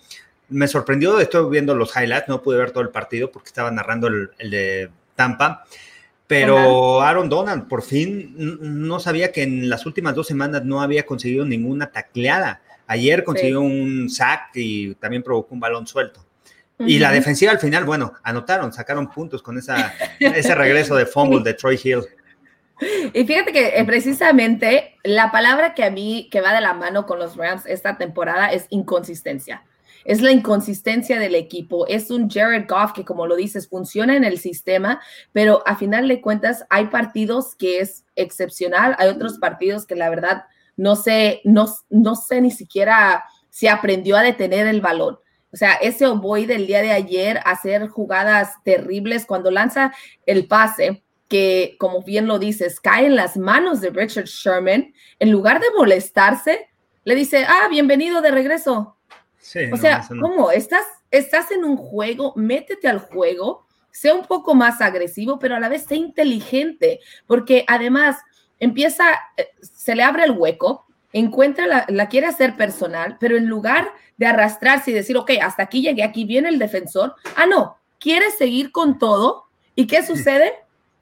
Me 0.49 0.68
sorprendió, 0.68 1.18
estoy 1.18 1.50
viendo 1.50 1.75
los 1.75 1.95
highlights, 1.97 2.28
no 2.28 2.40
pude 2.40 2.57
ver 2.57 2.71
todo 2.71 2.85
el 2.85 2.90
partido 2.90 3.33
porque 3.33 3.49
estaba 3.49 3.73
narrando 3.73 4.07
el, 4.07 4.30
el 4.38 4.50
de 4.52 4.90
Tampa. 5.16 5.64
Pero 6.29 7.01
Aaron 7.01 7.31
Donald, 7.31 7.69
por 7.69 7.83
fin, 7.83 8.35
no 8.37 9.01
sabía 9.01 9.33
que 9.33 9.43
en 9.43 9.71
las 9.71 9.87
últimas 9.87 10.15
dos 10.15 10.27
semanas 10.27 10.63
no 10.63 10.83
había 10.83 11.07
conseguido 11.07 11.47
ninguna 11.47 11.91
tacleada. 11.91 12.61
Ayer 12.87 13.25
consiguió 13.25 13.61
sí. 13.61 13.67
un 13.67 14.11
sack 14.11 14.51
y 14.55 14.95
también 14.97 15.23
provocó 15.23 15.55
un 15.55 15.61
balón 15.61 15.87
suelto. 15.87 16.21
Uh 16.79 16.85
-huh. 16.85 16.91
Y 16.91 16.99
la 16.99 17.12
defensiva 17.12 17.51
al 17.51 17.59
final, 17.59 17.85
bueno, 17.85 18.12
anotaron, 18.23 18.75
sacaron 18.75 19.11
puntos 19.11 19.43
con 19.43 19.57
esa, 19.57 19.95
ese 20.21 20.55
regreso 20.55 20.95
de 20.97 21.07
fumble 21.07 21.43
de 21.43 21.55
Troy 21.55 21.81
Hill. 21.83 22.03
Y 23.12 23.25
fíjate 23.25 23.53
que 23.53 23.79
eh, 23.79 23.85
precisamente 23.85 24.97
la 25.03 25.33
palabra 25.33 25.75
que 25.75 25.83
a 25.83 25.91
mí 25.91 26.29
que 26.31 26.43
va 26.43 26.53
de 26.53 26.61
la 26.61 26.75
mano 26.75 27.07
con 27.07 27.19
los 27.19 27.37
Rams 27.37 27.64
esta 27.67 27.97
temporada 27.97 28.53
es 28.53 28.67
inconsistencia 28.69 29.64
es 30.05 30.21
la 30.21 30.33
inconsistencia 30.33 31.19
del 31.19 31.35
equipo. 31.35 31.87
Es 31.87 32.11
un 32.11 32.29
Jared 32.31 32.67
Goff 32.69 32.93
que, 32.93 33.05
como 33.05 33.27
lo 33.27 33.37
dices, 33.37 33.69
funciona 33.69 34.17
en 34.17 34.25
el 34.25 34.39
sistema, 34.39 35.01
pero 35.33 35.63
a 35.67 35.77
final 35.77 36.09
de 36.09 36.21
cuentas 36.21 36.65
hay 36.71 36.87
partidos 36.87 37.55
que 37.55 37.81
es 37.81 38.05
excepcional, 38.17 38.97
hay 38.99 39.09
otros 39.09 39.39
partidos 39.39 39.87
que 39.87 39.95
la 39.95 40.11
verdad 40.11 40.45
no 40.77 40.97
sé, 40.97 41.41
no, 41.45 41.67
no 41.91 42.15
sé 42.15 42.41
ni 42.41 42.51
siquiera 42.51 43.25
si 43.51 43.67
aprendió 43.67 44.17
a 44.17 44.23
detener 44.23 44.67
el 44.67 44.81
balón. 44.81 45.19
O 45.53 45.57
sea, 45.57 45.73
ese 45.75 46.07
Oboy 46.07 46.47
del 46.47 46.67
día 46.67 46.83
de 46.83 46.93
ayer, 46.93 47.41
hacer 47.45 47.89
jugadas 47.89 48.55
terribles 48.65 49.27
cuando 49.27 49.51
lanza 49.51 49.93
el 50.27 50.47
pase, 50.47 51.03
que 51.27 51.77
como 51.79 52.03
bien 52.03 52.27
lo 52.27 52.39
dices, 52.39 52.81
cae 52.81 53.07
en 53.07 53.17
las 53.17 53.37
manos 53.37 53.81
de 53.81 53.91
Richard 53.91 54.27
Sherman, 54.27 54.95
en 55.19 55.31
lugar 55.31 55.61
de 55.61 55.67
molestarse, 55.77 56.69
le 57.05 57.15
dice, 57.15 57.45
ah, 57.49 57.69
bienvenido 57.71 58.21
de 58.21 58.31
regreso, 58.31 58.98
Sí, 59.38 59.61
o 59.64 59.70
no, 59.70 59.77
sea, 59.77 60.07
no. 60.11 60.22
¿cómo? 60.22 60.51
Estás, 60.51 60.85
estás 61.11 61.51
en 61.51 61.64
un 61.64 61.77
juego, 61.77 62.33
métete 62.37 62.88
al 62.88 62.98
juego, 62.98 63.66
sea 63.90 64.14
un 64.14 64.27
poco 64.27 64.55
más 64.55 64.81
agresivo, 64.81 65.38
pero 65.38 65.57
a 65.57 65.61
la 65.61 65.68
vez 65.68 65.85
sea 65.85 65.96
inteligente, 65.96 67.01
porque 67.27 67.64
además 67.66 68.16
empieza, 68.61 69.05
eh, 69.37 69.48
se 69.61 69.94
le 69.94 70.03
abre 70.03 70.24
el 70.24 70.33
hueco, 70.33 70.87
encuentra, 71.12 71.66
la, 71.66 71.87
la, 71.88 72.09
quiere 72.09 72.27
hacer 72.27 72.57
personal, 72.57 73.16
pero 73.18 73.37
en 73.37 73.46
lugar 73.46 73.90
de 74.18 74.27
arrastrarse 74.27 74.90
y 74.90 74.94
decir, 74.94 75.16
ok, 75.16 75.33
hasta 75.40 75.62
aquí 75.62 75.83
llegué, 75.83 76.03
aquí 76.03 76.24
viene 76.24 76.48
el 76.48 76.59
defensor, 76.59 77.14
ah, 77.37 77.46
no, 77.46 77.79
quiere 77.98 78.31
seguir 78.31 78.72
con 78.72 78.98
todo, 78.98 79.46
¿y 79.74 79.87
qué 79.87 80.05
sucede? 80.05 80.53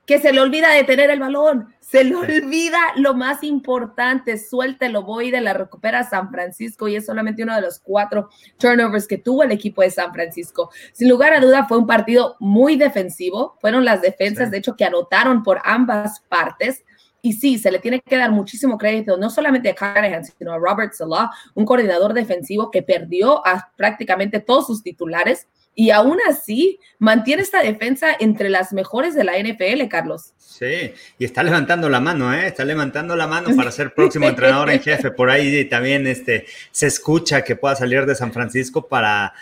Que 0.07 0.21
se 0.21 0.33
le 0.33 0.41
olvida 0.41 0.71
detener 0.71 1.11
el 1.11 1.21
balón, 1.21 1.75
se 1.89 2.03
le 2.03 2.17
olvida 2.17 2.79
lo 2.97 3.15
más 3.15 3.45
importante, 3.45 4.39
suelta 4.39 4.87
el 4.87 4.97
ovoide, 4.97 5.41
la 5.41 5.53
recupera 5.53 6.03
San 6.03 6.31
Francisco 6.33 6.89
y 6.89 6.97
es 6.97 7.07
solamente 7.07 7.45
uno 7.45 7.55
de 7.55 7.61
los 7.61 7.79
cuatro 7.79 8.29
turnovers 8.59 9.07
que 9.07 9.19
tuvo 9.19 9.45
el 9.45 9.53
equipo 9.53 9.83
de 9.83 9.91
San 9.91 10.13
Francisco. 10.13 10.71
Sin 10.93 11.09
lugar 11.09 11.33
a 11.33 11.41
duda 11.41 11.67
fue 11.69 11.79
un 11.79 11.87
partido 11.87 12.37
muy 12.41 12.75
defensivo, 12.75 13.57
fueron 13.61 13.85
las 13.85 14.03
defensas, 14.03 14.47
sí. 14.47 14.51
de 14.51 14.59
hecho, 14.59 14.75
que 14.75 14.85
anotaron 14.85 15.45
por 15.45 15.61
ambas 15.65 16.21
partes. 16.29 16.83
Y 17.23 17.35
sí, 17.35 17.57
se 17.57 17.71
le 17.71 17.79
tiene 17.79 18.01
que 18.01 18.17
dar 18.17 18.33
muchísimo 18.33 18.79
crédito, 18.79 19.17
no 19.17 19.31
solamente 19.31 19.71
a 19.71 19.75
Callahan, 19.75 20.25
sino 20.25 20.53
a 20.53 20.59
Robert 20.59 20.93
Salah, 20.93 21.31
un 21.55 21.65
coordinador 21.65 22.15
defensivo 22.15 22.71
que 22.71 22.83
perdió 22.83 23.47
a 23.47 23.73
prácticamente 23.77 24.41
todos 24.41 24.67
sus 24.67 24.83
titulares 24.83 25.47
y 25.77 25.91
aún 25.91 26.19
así 26.27 26.81
mantiene 26.99 27.43
esta 27.43 27.63
defensa 27.63 28.09
entre 28.19 28.49
las 28.49 28.73
mejores 28.73 29.15
de 29.15 29.25
la 29.25 29.35
NFL, 29.39 29.87
Carlos. 29.89 30.33
Sí, 30.39 30.95
y 31.19 31.25
está 31.25 31.43
levantando 31.43 31.91
la 31.91 32.01
mano, 32.01 32.33
¿eh? 32.33 32.47
Está 32.47 32.65
levantando 32.65 33.15
la 33.15 33.27
mano 33.27 33.55
para 33.55 33.71
ser 33.71 33.93
próximo 33.93 34.27
entrenador 34.27 34.71
en 34.71 34.81
jefe. 34.81 35.11
Por 35.11 35.29
ahí 35.29 35.67
también 35.67 36.07
este, 36.07 36.47
se 36.71 36.87
escucha 36.87 37.45
que 37.45 37.57
pueda 37.57 37.77
salir 37.77 38.07
de 38.07 38.15
San 38.15 38.33
Francisco 38.33 38.89
para 38.89 39.35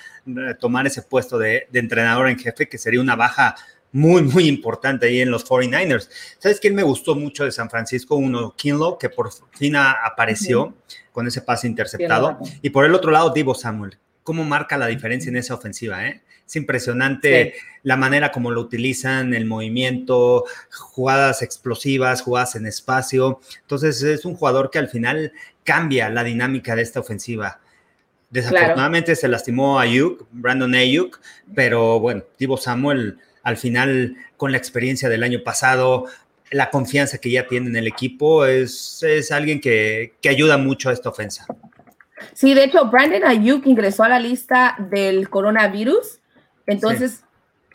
tomar 0.59 0.89
ese 0.89 1.03
puesto 1.03 1.39
de, 1.39 1.69
de 1.71 1.79
entrenador 1.79 2.29
en 2.29 2.37
jefe, 2.37 2.69
que 2.69 2.79
sería 2.79 3.01
una 3.01 3.15
baja 3.15 3.55
muy, 3.93 4.23
muy 4.23 4.49
importante 4.49 5.07
ahí 5.07 5.21
en 5.21 5.31
los 5.31 5.49
49ers. 5.49 6.11
¿Sabes 6.39 6.59
quién 6.59 6.75
me 6.75 6.83
gustó 6.83 7.15
mucho 7.15 7.45
de 7.45 7.53
San 7.53 7.71
Francisco? 7.71 8.17
Uno, 8.17 8.53
Kinlow, 8.57 8.99
que 8.99 9.09
por 9.09 9.31
fin 9.53 9.77
apareció 9.77 10.75
con 11.13 11.29
ese 11.29 11.43
pase 11.43 11.69
interceptado. 11.69 12.39
Y 12.61 12.71
por 12.71 12.85
el 12.85 12.93
otro 12.93 13.13
lado, 13.13 13.31
Divo 13.31 13.55
Samuel. 13.55 13.97
¿Cómo 14.25 14.43
marca 14.43 14.77
la 14.77 14.89
diferencia 14.89 15.29
en 15.29 15.37
esa 15.37 15.55
ofensiva? 15.55 16.09
Eh? 16.09 16.23
Es 16.47 16.57
impresionante 16.57 17.53
sí. 17.55 17.61
la 17.83 17.97
manera 17.97 18.33
como 18.33 18.51
lo 18.51 18.61
utilizan, 18.61 19.35
el 19.35 19.47
movimiento, 19.47 20.45
jugadas 20.71 21.43
explosivas, 21.43 22.23
jugadas 22.23 22.57
en 22.57 22.67
espacio. 22.67 23.41
Entonces 23.61 24.03
es 24.03 24.25
un 24.25 24.35
jugador 24.35 24.71
que 24.71 24.79
al 24.79 24.89
final 24.89 25.33
cambia 25.63 26.11
la 26.11 26.25
dinámica 26.25 26.75
de 26.75 26.83
esta 26.83 27.01
ofensiva. 27.01 27.61
Desafortunadamente 28.31 29.13
claro. 29.13 29.21
se 29.21 29.29
lastimó 29.29 29.79
a 29.79 29.83
Ayuk, 29.83 30.27
Brandon 30.33 30.75
Ayuk, 30.75 31.21
pero 31.55 32.01
bueno, 32.01 32.25
Divo 32.39 32.57
Samuel 32.57 33.19
al 33.45 33.57
final 33.57 34.17
con 34.37 34.51
la 34.51 34.59
experiencia 34.59 35.09
del 35.09 35.23
año 35.23 35.43
pasado, 35.45 36.07
la 36.51 36.71
confianza 36.71 37.19
que 37.19 37.31
ya 37.31 37.47
tiene 37.47 37.69
en 37.69 37.77
el 37.77 37.87
equipo, 37.87 38.45
es, 38.47 39.03
es 39.03 39.31
alguien 39.31 39.61
que, 39.61 40.15
que 40.21 40.29
ayuda 40.31 40.57
mucho 40.59 40.89
a 40.89 40.93
esta 40.93 41.11
ofensa. 41.11 41.47
Sí, 42.33 42.55
de 42.55 42.65
hecho, 42.65 42.87
Brandon 42.87 43.25
Ayuk 43.25 43.67
ingresó 43.67 44.05
a 44.05 44.09
la 44.09 44.19
lista 44.19 44.77
del 44.79 45.29
coronavirus, 45.29 46.21
entonces 46.67 47.25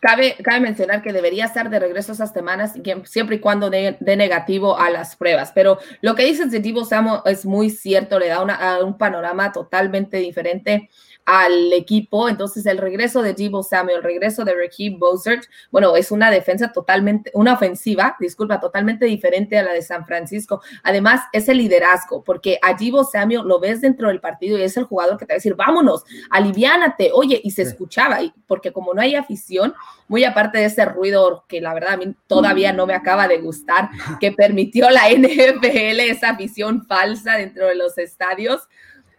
Cabe, 0.01 0.37
cabe, 0.41 0.61
mencionar 0.61 1.01
que 1.01 1.11
debería 1.11 1.45
estar 1.45 1.69
de 1.69 1.77
regreso 1.77 2.13
esas 2.13 2.31
semanas, 2.31 2.73
siempre 3.03 3.35
y 3.35 3.39
cuando 3.39 3.69
dé 3.69 3.97
de 3.99 4.15
negativo 4.15 4.79
a 4.79 4.89
las 4.89 5.17
pruebas. 5.17 5.51
Pero 5.53 5.77
lo 6.01 6.15
que 6.15 6.23
dices 6.23 6.51
de 6.51 6.59
Divo 6.59 6.85
Samo 6.85 7.21
es 7.25 7.45
muy 7.45 7.69
cierto, 7.69 8.17
le 8.17 8.29
da 8.29 8.41
una, 8.41 8.79
un 8.81 8.97
panorama 8.97 9.51
totalmente 9.51 10.17
diferente 10.17 10.89
al 11.25 11.73
equipo. 11.73 12.27
Entonces, 12.27 12.65
el 12.65 12.77
regreso 12.77 13.21
de 13.21 13.33
Debo 13.33 13.63
Samuel, 13.63 13.97
el 13.97 14.03
regreso 14.03 14.43
de 14.43 14.53
Raheem 14.53 14.97
Bozert, 14.97 15.45
bueno, 15.71 15.95
es 15.95 16.11
una 16.11 16.31
defensa 16.31 16.71
totalmente, 16.71 17.31
una 17.33 17.53
ofensiva, 17.53 18.15
disculpa, 18.19 18.59
totalmente 18.59 19.05
diferente 19.05 19.57
a 19.57 19.63
la 19.63 19.73
de 19.73 19.81
San 19.81 20.05
Francisco. 20.05 20.61
Además, 20.83 21.21
es 21.31 21.47
el 21.49 21.57
liderazgo, 21.57 22.23
porque 22.23 22.59
a 22.61 22.73
Debo 22.73 23.03
Samuel 23.03 23.41
lo 23.45 23.59
ves 23.59 23.81
dentro 23.81 24.07
del 24.07 24.19
partido 24.19 24.57
y 24.57 24.63
es 24.63 24.75
el 24.77 24.85
jugador 24.85 25.17
que 25.17 25.25
te 25.25 25.33
va 25.33 25.35
a 25.35 25.37
decir, 25.37 25.55
vámonos, 25.55 26.03
aliviánate, 26.29 27.11
oye, 27.13 27.39
y 27.43 27.51
se 27.51 27.61
escuchaba, 27.61 28.19
porque 28.47 28.71
como 28.71 28.93
no 28.93 29.01
hay 29.01 29.15
afición, 29.15 29.73
muy 30.07 30.23
aparte 30.23 30.57
de 30.57 30.65
ese 30.65 30.85
ruido 30.85 31.45
que 31.47 31.61
la 31.61 31.73
verdad 31.73 31.93
a 31.93 31.97
mí 31.97 32.15
todavía 32.27 32.73
no 32.73 32.87
me 32.87 32.93
acaba 32.93 33.27
de 33.27 33.37
gustar, 33.37 33.89
que 34.19 34.31
permitió 34.31 34.89
la 34.89 35.09
NFL 35.09 35.99
esa 35.99 36.31
afición 36.31 36.85
falsa 36.87 37.35
dentro 37.35 37.67
de 37.67 37.75
los 37.75 37.97
estadios 37.97 38.67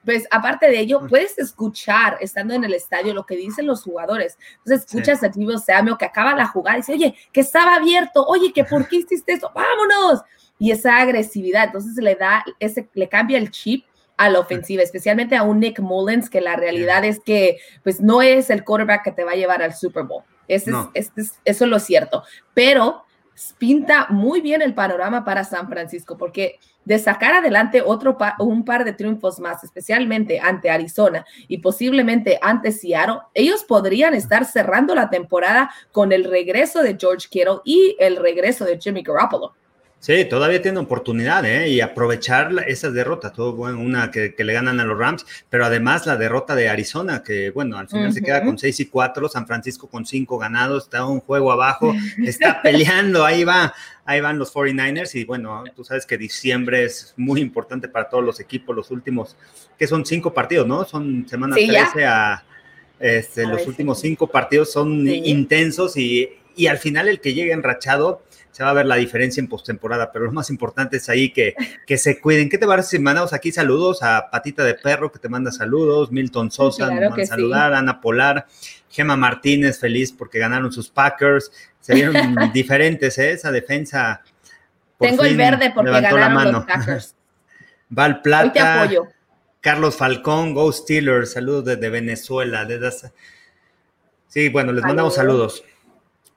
pues 0.05 0.27
aparte 0.31 0.69
de 0.69 0.79
ello, 0.79 1.07
puedes 1.09 1.39
escuchar 1.39 2.19
estando 2.21 2.55
en 2.55 2.65
el 2.65 2.75
estadio 2.75 3.15
lo 3.15 3.27
que 3.27 3.37
dicen 3.37 3.67
los 3.67 3.83
jugadores. 3.83 4.39
Entonces 4.59 4.87
escuchas 4.87 5.23
a 5.23 5.31
Tibo 5.31 5.59
Samio 5.59 5.99
que 5.99 6.05
acaba 6.05 6.35
la 6.35 6.47
jugada 6.47 6.79
y 6.79 6.81
dice, 6.81 6.93
oye, 6.93 7.15
que 7.33 7.41
estaba 7.41 7.75
abierto, 7.75 8.25
oye, 8.27 8.53
que 8.53 8.65
por 8.65 8.89
qué 8.89 8.97
hiciste 8.97 9.33
eso, 9.33 9.51
vámonos. 9.55 10.23
Y 10.59 10.71
esa 10.73 10.99
agresividad, 10.99 11.65
entonces 11.67 11.97
le 11.97 12.15
da, 12.15 12.45
ese, 12.59 12.89
le 12.95 13.09
cambia 13.09 13.39
el 13.39 13.51
chip 13.51 13.85
a 14.17 14.29
la 14.29 14.41
ofensiva, 14.41 14.83
especialmente 14.83 15.35
a 15.37 15.43
un 15.43 15.61
Nick 15.61 15.81
Mullins, 15.81 16.29
que 16.29 16.43
la 16.43 16.55
realidad 16.55 17.05
es 17.07 17.21
que 17.21 17.59
pues 17.83 18.01
no 18.01 18.21
es 18.21 18.51
el 18.51 18.65
quarterback 18.65 19.03
que 19.03 19.13
te 19.13 19.25
va 19.25 19.33
a 19.33 19.37
llevar 19.37 19.63
al 19.63 19.75
Super 19.75 20.05
Bowl. 20.05 20.23
Ese 20.47 20.73
es, 20.95 21.11
eso 21.17 21.65
es 21.65 21.71
lo 21.71 21.79
cierto. 21.79 22.25
Pero 22.53 23.05
pinta 23.59 24.07
muy 24.11 24.41
bien 24.41 24.63
el 24.63 24.75
panorama 24.75 25.25
para 25.25 25.45
San 25.45 25.69
Francisco, 25.69 26.17
porque 26.17 26.59
de 26.85 26.99
sacar 26.99 27.35
adelante 27.35 27.83
otro 27.85 28.17
un 28.39 28.65
par 28.65 28.85
de 28.85 28.93
triunfos 28.93 29.39
más, 29.39 29.63
especialmente 29.65 30.41
ante 30.41 30.71
Arizona 30.71 31.25
y 31.47 31.59
posiblemente 31.59 32.39
ante 32.43 32.73
Seattle, 32.73 33.21
ellos 33.35 33.65
podrían 33.65 34.15
estar 34.15 34.45
cerrando 34.45 34.95
la 34.95 35.11
temporada 35.11 35.71
con 35.93 36.13
el 36.13 36.25
regreso 36.25 36.83
de 36.83 36.97
George 36.99 37.29
Kittle 37.31 37.61
y 37.65 37.97
el 37.99 38.17
regreso 38.17 38.65
de 38.65 38.79
Jimmy 38.79 39.03
Garoppolo. 39.03 39.55
Sí, 40.01 40.25
todavía 40.25 40.63
tiene 40.63 40.79
oportunidad, 40.79 41.45
¿eh? 41.45 41.69
Y 41.69 41.83
aprovechar 41.83 42.51
esas 42.67 42.95
derrotas, 42.95 43.35
todo 43.35 43.53
bueno, 43.53 43.81
una 43.81 44.11
que, 44.11 44.35
le 44.39 44.53
ganan 44.55 44.81
a 44.81 44.85
los 44.87 44.99
Rams, 44.99 45.27
pero 45.51 45.67
además 45.67 46.07
la 46.07 46.17
derrota 46.17 46.55
de 46.55 46.71
Arizona, 46.71 47.23
que 47.23 47.51
bueno, 47.51 47.77
al 47.77 47.87
final 47.87 48.11
se 48.11 48.23
queda 48.23 48.43
con 48.43 48.59
6 48.59 48.81
y 48.81 48.87
4, 48.87 49.29
San 49.29 49.47
Francisco 49.47 49.89
con 49.89 50.07
5 50.07 50.39
ganados, 50.39 50.85
está 50.85 51.05
un 51.05 51.21
juego 51.21 51.53
abajo, 51.53 51.93
está 52.25 52.63
peleando, 52.63 53.27
ahí 53.27 53.45
va, 53.45 53.75
ahí 54.07 54.23
van 54.23 54.39
los 54.39 54.55
49ers 54.55 55.15
y 55.17 55.25
bueno, 55.27 55.65
tú 55.77 55.85
sabes 55.85 56.07
que 56.07 56.17
diciembre 56.17 56.85
es 56.85 57.13
muy 57.19 57.43
importante 57.43 57.87
para 57.87 58.09
todos 58.09 58.25
los 58.25 58.41
equipos, 58.41 58.75
los 58.75 58.91
últimos, 58.91 59.37
que 59.79 59.87
son 59.87 60.07
5 60.07 60.33
partidos, 60.33 60.67
¿no? 60.67 60.87
Son 60.87 61.29
semana 61.29 61.55
13 61.55 62.07
a... 62.07 62.45
Este, 62.99 63.47
los 63.47 63.67
últimos 63.67 63.99
cinco 63.99 64.27
partidos 64.27 64.71
son 64.73 65.09
intensos 65.09 65.97
y, 65.97 66.29
y 66.55 66.67
al 66.67 66.77
final 66.77 67.09
el 67.09 67.19
que 67.19 67.33
llegue 67.33 67.53
enrachado 67.53 68.23
se 68.61 68.65
va 68.65 68.73
a 68.73 68.75
ver 68.75 68.85
la 68.85 68.97
diferencia 68.97 69.41
en 69.41 69.49
postemporada, 69.49 70.13
pero 70.13 70.27
lo 70.27 70.33
más 70.33 70.51
importante 70.51 70.99
es 70.99 71.09
ahí 71.09 71.33
que, 71.33 71.55
que 71.87 71.97
se 71.97 72.21
cuiden. 72.21 72.51
¿Qué 72.51 72.59
te 72.59 72.67
parece 72.67 72.91
si 72.91 72.99
mandamos 72.99 73.33
aquí 73.33 73.53
saludos 73.53 74.03
a 74.03 74.29
Patita 74.31 74.65
de 74.65 74.75
Perro, 74.75 75.11
que 75.11 75.19
te 75.19 75.31
manda 75.31 75.51
saludos, 75.51 76.13
Milton 76.13 76.51
Sosa, 76.51 76.89
claro 76.89 77.09
manda 77.09 77.25
saludar, 77.25 77.73
Ana 77.73 78.03
Polar, 78.03 78.47
Gema 78.91 79.17
Martínez, 79.17 79.81
feliz 79.81 80.13
porque 80.13 80.39
ganaron 80.39 80.71
sus 80.71 80.91
Packers, 80.91 81.51
se 81.81 81.95
vieron 81.95 82.15
diferentes, 82.53 83.17
¿eh? 83.17 83.33
esa 83.33 83.51
defensa. 83.51 84.21
Tengo 84.99 85.25
el 85.25 85.39
verde 85.39 85.73
porque 85.75 85.93
ganaron 85.93 86.53
los 86.53 86.65
Packers. 86.67 87.15
Val 87.89 88.21
Plata. 88.21 88.53
te 88.53 88.61
apoyo. 88.61 89.09
Carlos 89.63 89.97
Falcón, 89.97 90.53
Go 90.53 90.71
Steelers, 90.71 91.33
saludos 91.33 91.65
desde 91.65 91.89
Venezuela. 91.89 92.67
Desde... 92.67 93.11
Sí, 94.29 94.51
bueno, 94.51 94.71
les 94.73 94.85
mandamos 94.85 95.15
saludos. 95.15 95.65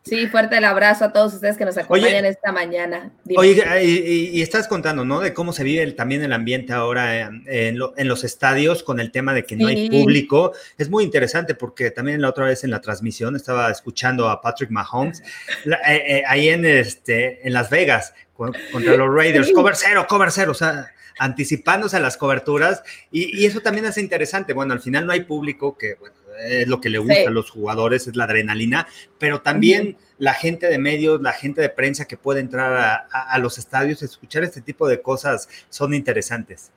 Sí, 0.06 0.28
fuerte 0.28 0.58
el 0.58 0.66
abrazo 0.66 1.06
a 1.06 1.13
todos 1.13 1.34
ustedes 1.34 1.58
que 1.58 1.63
nos 1.63 1.78
acompañan 1.78 2.26
esta 2.26 2.52
mañana. 2.52 3.13
Oye, 3.38 3.63
y, 3.84 4.42
estás 4.42 4.68
contando, 4.68 5.06
¿no? 5.06 5.22
De 5.22 5.34
cómo 5.34 5.54
se 5.54 5.63
vive 5.63 5.89
también 5.94 6.22
el 6.22 6.34
ambiente 6.34 6.74
ahora 6.74 7.32
en, 7.46 7.78
los 7.78 8.24
estadios 8.26 8.84
con 8.84 9.00
el 9.00 9.12
tema 9.12 9.34
de 9.34 9.46
que 9.46 9.56
no 9.56 9.68
hay 9.68 9.89
público. 9.89 10.52
Es 10.78 10.89
muy 10.89 11.06
interesante 11.06 11.56
porque 11.56 11.89
también 11.89 12.22
la 12.22 12.30
otra 12.30 12.46
vez 12.46 12.66
en 12.66 12.72
la 12.72 12.82
transmisión 12.82 13.38
estaba 13.38 13.72
escuchando 13.72 14.28
a 14.28 14.42
Patrick 14.42 14.72
Mahomes 14.72 15.22
eh, 15.66 15.72
eh, 15.88 16.24
ahí 16.28 16.50
en, 16.50 16.66
este, 16.66 17.48
en 17.48 17.54
Las 17.54 17.70
Vegas 17.70 18.13
contra 18.36 18.98
los 18.98 19.10
Raiders. 19.10 19.54
Cover 19.54 19.76
cero, 19.78 20.06
cover 20.10 20.32
cero. 20.32 20.52
O 20.52 20.56
sea, 20.56 20.92
anticipándose 21.18 21.96
a 21.96 22.02
las 22.02 22.18
coberturas 22.18 22.84
y, 23.10 23.39
y, 23.39 23.46
eso 23.46 23.62
también 23.62 23.86
hace 23.86 24.02
interesante. 24.02 24.52
Bueno, 24.52 24.74
al 24.74 24.82
final 24.82 25.06
no 25.06 25.13
hay 25.13 25.22
público 25.22 25.78
que, 25.78 25.96
bueno, 25.96 26.16
es 26.39 26.67
lo 26.67 26.82
que 26.82 26.89
le 26.89 27.00
gusta 27.00 27.28
a 27.28 27.32
los 27.32 27.50
jugadores, 27.50 28.08
es 28.08 28.15
la 28.15 28.26
adrenalina, 28.26 28.88
pero 29.19 29.41
también 29.41 29.98
la 30.17 30.34
gente 30.34 30.67
de 30.67 30.78
medios, 30.78 31.22
la 31.22 31.34
gente 31.34 31.62
de 31.62 31.69
prensa 31.69 32.06
que 32.06 32.17
puede 32.17 32.39
entrar 32.39 33.06
a, 33.12 33.38
los 33.39 33.58
estadios, 33.58 34.02
escuchar 34.04 34.43
este 34.43 34.62
tipo 34.62 34.88
de 34.88 35.02
cosas 35.02 35.50
son 35.69 35.93
interesantes. 35.93 36.72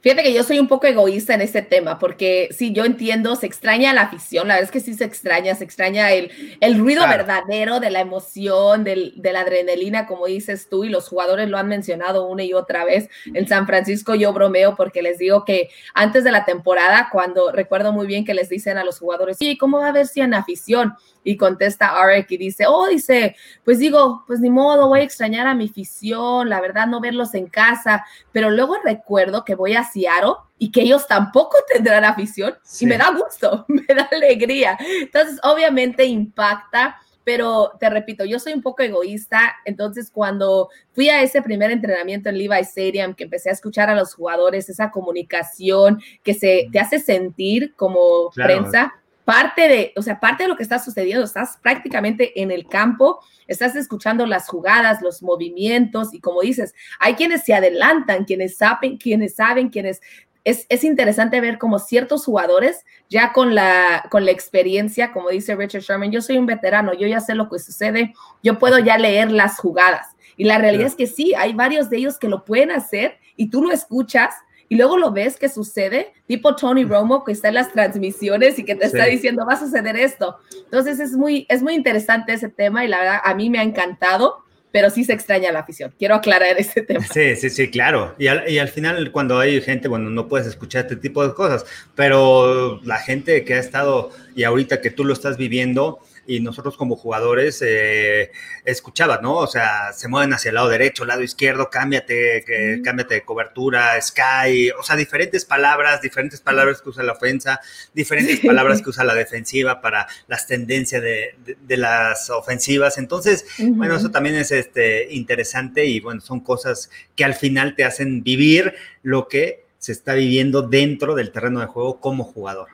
Fíjate 0.00 0.22
que 0.22 0.32
yo 0.32 0.42
soy 0.42 0.58
un 0.58 0.68
poco 0.68 0.86
egoísta 0.86 1.34
en 1.34 1.40
este 1.40 1.62
tema, 1.62 1.98
porque 1.98 2.48
sí, 2.52 2.72
yo 2.72 2.84
entiendo, 2.84 3.36
se 3.36 3.46
extraña 3.46 3.92
la 3.92 4.02
afición, 4.02 4.48
la 4.48 4.54
verdad 4.54 4.68
es 4.68 4.70
que 4.70 4.80
sí 4.80 4.94
se 4.94 5.04
extraña, 5.04 5.54
se 5.54 5.64
extraña 5.64 6.12
el, 6.12 6.30
el 6.60 6.78
ruido 6.78 7.06
verdadero 7.08 7.80
de 7.80 7.90
la 7.90 8.00
emoción, 8.00 8.84
del, 8.84 9.14
de 9.16 9.32
la 9.32 9.40
adrenalina, 9.40 10.06
como 10.06 10.26
dices 10.26 10.68
tú, 10.68 10.84
y 10.84 10.88
los 10.88 11.08
jugadores 11.08 11.48
lo 11.48 11.58
han 11.58 11.68
mencionado 11.68 12.26
una 12.26 12.44
y 12.44 12.52
otra 12.52 12.84
vez. 12.84 13.08
En 13.26 13.48
San 13.48 13.66
Francisco 13.66 14.14
yo 14.14 14.32
bromeo 14.32 14.76
porque 14.76 15.02
les 15.02 15.18
digo 15.18 15.44
que 15.44 15.70
antes 15.94 16.24
de 16.24 16.32
la 16.32 16.44
temporada, 16.44 17.08
cuando 17.10 17.50
recuerdo 17.50 17.92
muy 17.92 18.06
bien 18.06 18.24
que 18.24 18.34
les 18.34 18.48
dicen 18.48 18.78
a 18.78 18.84
los 18.84 18.98
jugadores, 18.98 19.38
sí, 19.38 19.56
¿cómo 19.58 19.78
va 19.78 19.86
a 19.86 19.90
haber 19.90 20.06
si 20.06 20.20
en 20.20 20.34
afición? 20.34 20.94
Y 21.24 21.36
contesta 21.36 22.00
Arek 22.00 22.30
y 22.30 22.36
dice, 22.36 22.66
oh, 22.68 22.86
dice, 22.86 23.34
pues 23.64 23.78
digo, 23.78 24.22
pues 24.26 24.40
ni 24.40 24.50
modo, 24.50 24.88
voy 24.88 25.00
a 25.00 25.04
extrañar 25.04 25.46
a 25.46 25.54
mi 25.54 25.66
afición, 25.66 26.48
la 26.48 26.60
verdad, 26.60 26.86
no 26.86 27.00
verlos 27.00 27.34
en 27.34 27.46
casa, 27.46 28.04
pero 28.30 28.50
luego 28.50 28.76
recuerdo 28.84 29.44
que 29.44 29.54
voy 29.54 29.74
a 29.74 29.84
Seattle 29.84 30.34
y 30.58 30.70
que 30.70 30.82
ellos 30.82 31.06
tampoco 31.06 31.56
tendrán 31.72 32.04
afición 32.04 32.54
y 32.80 32.86
me 32.86 32.98
da 32.98 33.10
gusto, 33.10 33.64
me 33.68 33.86
da 33.94 34.08
alegría. 34.12 34.78
Entonces, 35.00 35.40
obviamente 35.42 36.04
impacta, 36.04 36.98
pero 37.24 37.72
te 37.80 37.88
repito, 37.88 38.24
yo 38.24 38.38
soy 38.38 38.52
un 38.52 38.62
poco 38.62 38.82
egoísta, 38.82 39.56
entonces 39.64 40.10
cuando 40.10 40.68
fui 40.92 41.08
a 41.08 41.22
ese 41.22 41.40
primer 41.40 41.70
entrenamiento 41.70 42.28
en 42.28 42.38
Levi 42.38 42.60
Stadium, 42.60 43.14
que 43.14 43.24
empecé 43.24 43.48
a 43.48 43.54
escuchar 43.54 43.88
a 43.88 43.94
los 43.94 44.14
jugadores, 44.14 44.68
esa 44.68 44.90
comunicación 44.90 46.00
que 46.22 46.34
se 46.34 46.68
te 46.70 46.78
hace 46.78 47.00
sentir 47.00 47.74
como 47.76 48.30
prensa, 48.34 48.92
parte 49.24 49.68
de, 49.68 49.92
o 49.96 50.02
sea, 50.02 50.20
parte 50.20 50.42
de 50.42 50.48
lo 50.48 50.56
que 50.56 50.62
está 50.62 50.78
sucediendo, 50.78 51.24
estás 51.24 51.58
prácticamente 51.62 52.40
en 52.40 52.50
el 52.50 52.66
campo, 52.68 53.20
estás 53.46 53.74
escuchando 53.76 54.26
las 54.26 54.48
jugadas, 54.48 55.00
los 55.02 55.22
movimientos 55.22 56.12
y 56.12 56.20
como 56.20 56.42
dices, 56.42 56.74
hay 57.00 57.14
quienes 57.14 57.44
se 57.44 57.54
adelantan, 57.54 58.24
quienes 58.24 58.56
saben, 58.56 58.98
quienes 58.98 59.36
saben, 59.36 59.70
quienes 59.70 60.00
es, 60.44 60.66
es, 60.68 60.84
interesante 60.84 61.40
ver 61.40 61.56
como 61.56 61.78
ciertos 61.78 62.26
jugadores, 62.26 62.84
ya 63.08 63.32
con 63.32 63.54
la, 63.54 64.06
con 64.10 64.26
la 64.26 64.30
experiencia, 64.30 65.10
como 65.10 65.30
dice 65.30 65.56
Richard 65.56 65.80
Sherman, 65.80 66.12
yo 66.12 66.20
soy 66.20 66.36
un 66.36 66.44
veterano, 66.44 66.92
yo 66.92 67.06
ya 67.06 67.20
sé 67.20 67.34
lo 67.34 67.48
que 67.48 67.58
sucede, 67.58 68.12
yo 68.42 68.58
puedo 68.58 68.78
ya 68.78 68.98
leer 68.98 69.32
las 69.32 69.58
jugadas. 69.58 70.08
Y 70.36 70.44
la 70.44 70.58
realidad 70.58 70.88
es 70.88 70.96
que 70.96 71.06
sí, 71.06 71.32
hay 71.34 71.54
varios 71.54 71.88
de 71.88 71.96
ellos 71.96 72.18
que 72.18 72.28
lo 72.28 72.44
pueden 72.44 72.72
hacer 72.72 73.18
y 73.36 73.48
tú 73.48 73.62
lo 73.62 73.72
escuchas 73.72 74.34
y 74.68 74.76
luego 74.76 74.96
lo 74.96 75.12
ves 75.12 75.36
que 75.36 75.48
sucede, 75.48 76.12
tipo 76.26 76.56
Tony 76.56 76.84
Romo 76.84 77.24
que 77.24 77.32
está 77.32 77.48
en 77.48 77.54
las 77.54 77.72
transmisiones 77.72 78.58
y 78.58 78.64
que 78.64 78.74
te 78.74 78.86
está 78.86 79.04
diciendo 79.06 79.46
va 79.46 79.54
a 79.54 79.60
suceder 79.60 79.96
esto. 79.96 80.36
Entonces 80.64 81.00
es 81.00 81.12
muy, 81.12 81.46
es 81.48 81.62
muy 81.62 81.74
interesante 81.74 82.32
ese 82.32 82.48
tema 82.48 82.84
y 82.84 82.88
la 82.88 82.98
verdad 82.98 83.20
a 83.24 83.34
mí 83.34 83.50
me 83.50 83.58
ha 83.58 83.62
encantado 83.62 84.44
pero 84.74 84.90
sí 84.90 85.04
se 85.04 85.12
extraña 85.12 85.52
la 85.52 85.60
afición. 85.60 85.94
Quiero 85.96 86.16
aclarar 86.16 86.56
ese 86.58 86.82
tema. 86.82 87.06
Sí, 87.06 87.36
sí, 87.36 87.48
sí, 87.48 87.70
claro. 87.70 88.16
Y 88.18 88.26
al, 88.26 88.50
y 88.50 88.58
al, 88.58 88.66
final, 88.66 89.12
cuando 89.12 89.38
hay 89.38 89.60
gente, 89.60 89.86
bueno, 89.86 90.10
no 90.10 90.26
puedes 90.26 90.48
escuchar 90.48 90.82
este 90.82 90.96
tipo 90.96 91.24
de 91.24 91.32
cosas, 91.32 91.64
pero 91.94 92.80
la 92.82 92.98
gente 92.98 93.44
que 93.44 93.54
ha 93.54 93.60
estado 93.60 94.10
y 94.34 94.42
ahorita 94.42 94.80
que 94.80 94.90
tú 94.90 95.04
lo 95.04 95.12
estás 95.12 95.36
viviendo, 95.36 96.00
y 96.26 96.40
nosotros 96.40 96.76
como 96.76 96.96
jugadores 96.96 97.62
eh, 97.66 98.30
escuchaba, 98.64 99.18
¿no? 99.18 99.36
O 99.36 99.46
sea, 99.46 99.92
se 99.92 100.08
mueven 100.08 100.32
hacia 100.32 100.50
el 100.50 100.56
lado 100.56 100.68
derecho, 100.68 101.04
lado 101.04 101.22
izquierdo, 101.22 101.70
cámbiate, 101.70 102.44
que, 102.46 102.80
cámbiate 102.84 103.14
de 103.14 103.24
cobertura, 103.24 104.00
sky, 104.00 104.70
o 104.78 104.82
sea, 104.82 104.96
diferentes 104.96 105.44
palabras, 105.44 106.00
diferentes 106.00 106.40
palabras 106.40 106.80
que 106.80 106.88
usa 106.88 107.02
la 107.02 107.12
ofensa, 107.12 107.60
diferentes 107.92 108.40
palabras 108.46 108.82
que 108.82 108.90
usa 108.90 109.04
la 109.04 109.14
defensiva 109.14 109.80
para 109.80 110.06
las 110.26 110.46
tendencias 110.46 111.02
de, 111.02 111.76
las 111.76 112.30
ofensivas. 112.30 112.98
Entonces, 112.98 113.46
bueno, 113.58 113.96
eso 113.96 114.10
también 114.10 114.36
es 114.36 114.52
este, 114.52 115.12
interesante 115.12 115.84
y 115.84 116.00
bueno, 116.00 116.20
son 116.20 116.40
cosas 116.40 116.90
que 117.16 117.24
al 117.24 117.34
final 117.34 117.74
te 117.74 117.84
hacen 117.84 118.22
vivir 118.22 118.74
lo 119.02 119.28
que 119.28 119.64
se 119.78 119.92
está 119.92 120.14
viviendo 120.14 120.62
dentro 120.62 121.14
del 121.14 121.30
terreno 121.30 121.60
de 121.60 121.66
juego 121.66 122.00
como 122.00 122.24
jugador. 122.24 122.68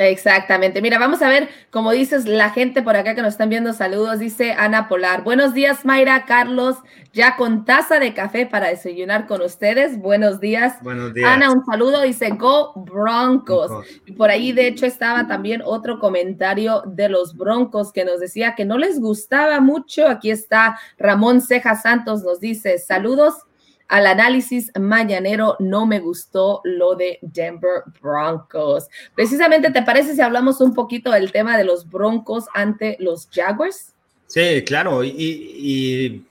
Exactamente. 0.00 0.80
Mira, 0.80 0.96
vamos 0.96 1.22
a 1.22 1.28
ver, 1.28 1.48
como 1.72 1.90
dices, 1.90 2.24
la 2.24 2.50
gente 2.50 2.82
por 2.82 2.94
acá 2.94 3.16
que 3.16 3.20
nos 3.22 3.32
están 3.32 3.48
viendo, 3.48 3.72
saludos, 3.72 4.20
dice 4.20 4.52
Ana 4.52 4.86
Polar. 4.86 5.24
Buenos 5.24 5.54
días, 5.54 5.84
Mayra, 5.84 6.24
Carlos, 6.24 6.76
ya 7.12 7.34
con 7.34 7.64
taza 7.64 7.98
de 7.98 8.14
café 8.14 8.46
para 8.46 8.68
desayunar 8.68 9.26
con 9.26 9.42
ustedes. 9.42 9.98
Buenos 9.98 10.38
días. 10.38 10.80
Buenos 10.82 11.12
días. 11.14 11.28
Ana, 11.28 11.50
un 11.50 11.64
saludo, 11.64 12.02
dice 12.02 12.30
Go 12.30 12.74
Broncos. 12.76 13.72
Y 14.06 14.12
por 14.12 14.30
ahí, 14.30 14.52
de 14.52 14.68
hecho, 14.68 14.86
estaba 14.86 15.26
también 15.26 15.62
otro 15.64 15.98
comentario 15.98 16.84
de 16.86 17.08
los 17.08 17.36
Broncos 17.36 17.92
que 17.92 18.04
nos 18.04 18.20
decía 18.20 18.54
que 18.54 18.64
no 18.64 18.78
les 18.78 19.00
gustaba 19.00 19.58
mucho. 19.58 20.06
Aquí 20.06 20.30
está 20.30 20.78
Ramón 20.96 21.40
Ceja 21.40 21.74
Santos, 21.74 22.22
nos 22.22 22.38
dice 22.38 22.78
saludos 22.78 23.47
al 23.88 24.06
análisis 24.06 24.70
mañanero 24.78 25.56
no 25.58 25.86
me 25.86 25.98
gustó 25.98 26.60
lo 26.64 26.94
de 26.94 27.18
Denver 27.22 27.82
Broncos. 28.00 28.88
Precisamente, 29.14 29.70
¿te 29.70 29.82
parece 29.82 30.14
si 30.14 30.20
hablamos 30.20 30.60
un 30.60 30.74
poquito 30.74 31.10
del 31.10 31.32
tema 31.32 31.56
de 31.56 31.64
los 31.64 31.88
Broncos 31.88 32.46
ante 32.54 32.96
los 33.00 33.28
Jaguars? 33.32 33.94
Sí, 34.26 34.62
claro, 34.66 35.02
y, 35.02 36.22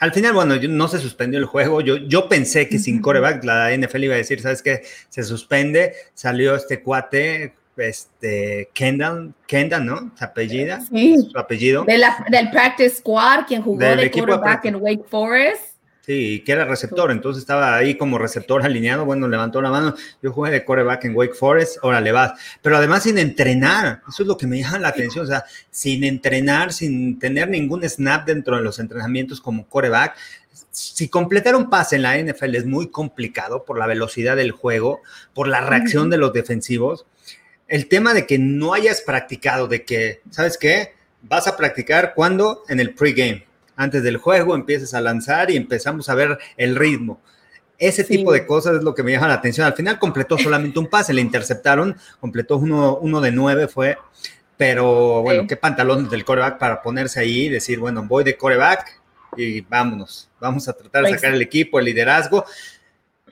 al 0.00 0.12
final, 0.12 0.34
bueno, 0.34 0.56
no 0.68 0.88
se 0.88 0.98
suspendió 0.98 1.38
el 1.38 1.46
juego. 1.46 1.80
Yo, 1.80 1.96
yo 1.96 2.28
pensé 2.28 2.68
que 2.68 2.78
sin 2.78 3.00
coreback 3.00 3.44
la 3.44 3.74
NFL 3.74 4.04
iba 4.04 4.14
a 4.14 4.18
decir, 4.18 4.40
¿sabes 4.40 4.60
qué? 4.60 4.82
Se 5.08 5.22
suspende. 5.22 5.94
Salió 6.12 6.56
este 6.56 6.82
cuate, 6.82 7.54
este 7.76 8.68
Kendall, 8.74 9.32
Kendall, 9.46 9.86
¿no? 9.86 10.12
Su 10.18 10.24
apellida, 10.24 10.80
sí. 10.80 11.16
su 11.30 11.38
apellido. 11.38 11.84
del 11.84 12.50
practice 12.50 12.96
squad, 12.96 13.46
quien 13.46 13.62
jugó 13.62 13.78
de 13.78 14.10
quarterback 14.10 14.64
en 14.66 14.76
Wake 14.76 15.04
Forest. 15.08 15.75
Sí, 16.06 16.44
que 16.46 16.52
era 16.52 16.64
receptor, 16.64 17.10
entonces 17.10 17.40
estaba 17.40 17.74
ahí 17.74 17.96
como 17.96 18.16
receptor 18.16 18.64
alineado, 18.64 19.04
bueno, 19.04 19.26
levantó 19.26 19.60
la 19.60 19.72
mano, 19.72 19.96
yo 20.22 20.30
jugué 20.30 20.52
de 20.52 20.64
coreback 20.64 21.06
en 21.06 21.16
Wake 21.16 21.34
Forest, 21.34 21.78
ahora 21.82 22.00
le 22.00 22.12
vas, 22.12 22.40
pero 22.62 22.76
además 22.76 23.02
sin 23.02 23.18
entrenar, 23.18 24.02
eso 24.08 24.22
es 24.22 24.28
lo 24.28 24.36
que 24.36 24.46
me 24.46 24.60
llama 24.60 24.78
la 24.78 24.88
atención, 24.88 25.24
o 25.24 25.28
sea, 25.28 25.44
sin 25.68 26.04
entrenar, 26.04 26.72
sin 26.72 27.18
tener 27.18 27.48
ningún 27.48 27.82
snap 27.88 28.24
dentro 28.24 28.56
de 28.56 28.62
los 28.62 28.78
entrenamientos 28.78 29.40
como 29.40 29.66
coreback, 29.66 30.16
si 30.70 31.08
completar 31.08 31.56
un 31.56 31.68
pase 31.68 31.96
en 31.96 32.02
la 32.02 32.16
NFL 32.16 32.54
es 32.54 32.66
muy 32.66 32.88
complicado 32.88 33.64
por 33.64 33.76
la 33.76 33.88
velocidad 33.88 34.36
del 34.36 34.52
juego, 34.52 35.02
por 35.34 35.48
la 35.48 35.60
reacción 35.60 36.08
de 36.08 36.18
los 36.18 36.32
defensivos, 36.32 37.04
el 37.66 37.88
tema 37.88 38.14
de 38.14 38.28
que 38.28 38.38
no 38.38 38.74
hayas 38.74 39.00
practicado, 39.00 39.66
de 39.66 39.84
que, 39.84 40.20
¿sabes 40.30 40.56
qué? 40.56 40.92
Vas 41.22 41.48
a 41.48 41.56
practicar 41.56 42.14
cuando 42.14 42.62
en 42.68 42.78
el 42.78 42.94
pregame 42.94 43.44
antes 43.76 44.02
del 44.02 44.16
juego, 44.16 44.54
empieces 44.54 44.94
a 44.94 45.00
lanzar 45.00 45.50
y 45.50 45.56
empezamos 45.56 46.08
a 46.08 46.14
ver 46.14 46.38
el 46.56 46.74
ritmo. 46.74 47.20
Ese 47.78 48.04
tipo 48.04 48.32
de 48.32 48.46
cosas 48.46 48.76
es 48.76 48.82
lo 48.82 48.94
que 48.94 49.02
me 49.02 49.12
llama 49.12 49.28
la 49.28 49.34
atención. 49.34 49.66
Al 49.66 49.74
final 49.74 49.98
completó 49.98 50.38
solamente 50.38 50.78
un 50.78 50.86
pase, 50.86 51.12
le 51.12 51.20
interceptaron, 51.20 51.96
completó 52.20 52.56
uno, 52.56 52.96
uno 52.96 53.20
de 53.20 53.32
nueve, 53.32 53.68
fue, 53.68 53.98
pero 54.56 55.20
bueno, 55.20 55.46
qué 55.46 55.56
pantalones 55.56 56.10
del 56.10 56.24
coreback 56.24 56.58
para 56.58 56.80
ponerse 56.80 57.20
ahí 57.20 57.46
y 57.46 57.48
decir, 57.50 57.78
bueno, 57.78 58.02
voy 58.06 58.24
de 58.24 58.36
coreback 58.36 59.02
y 59.36 59.60
vámonos, 59.60 60.30
vamos 60.40 60.66
a 60.68 60.72
tratar 60.72 61.04
de 61.04 61.10
sacar 61.10 61.34
el 61.34 61.42
equipo, 61.42 61.78
el 61.78 61.84
liderazgo. 61.84 62.46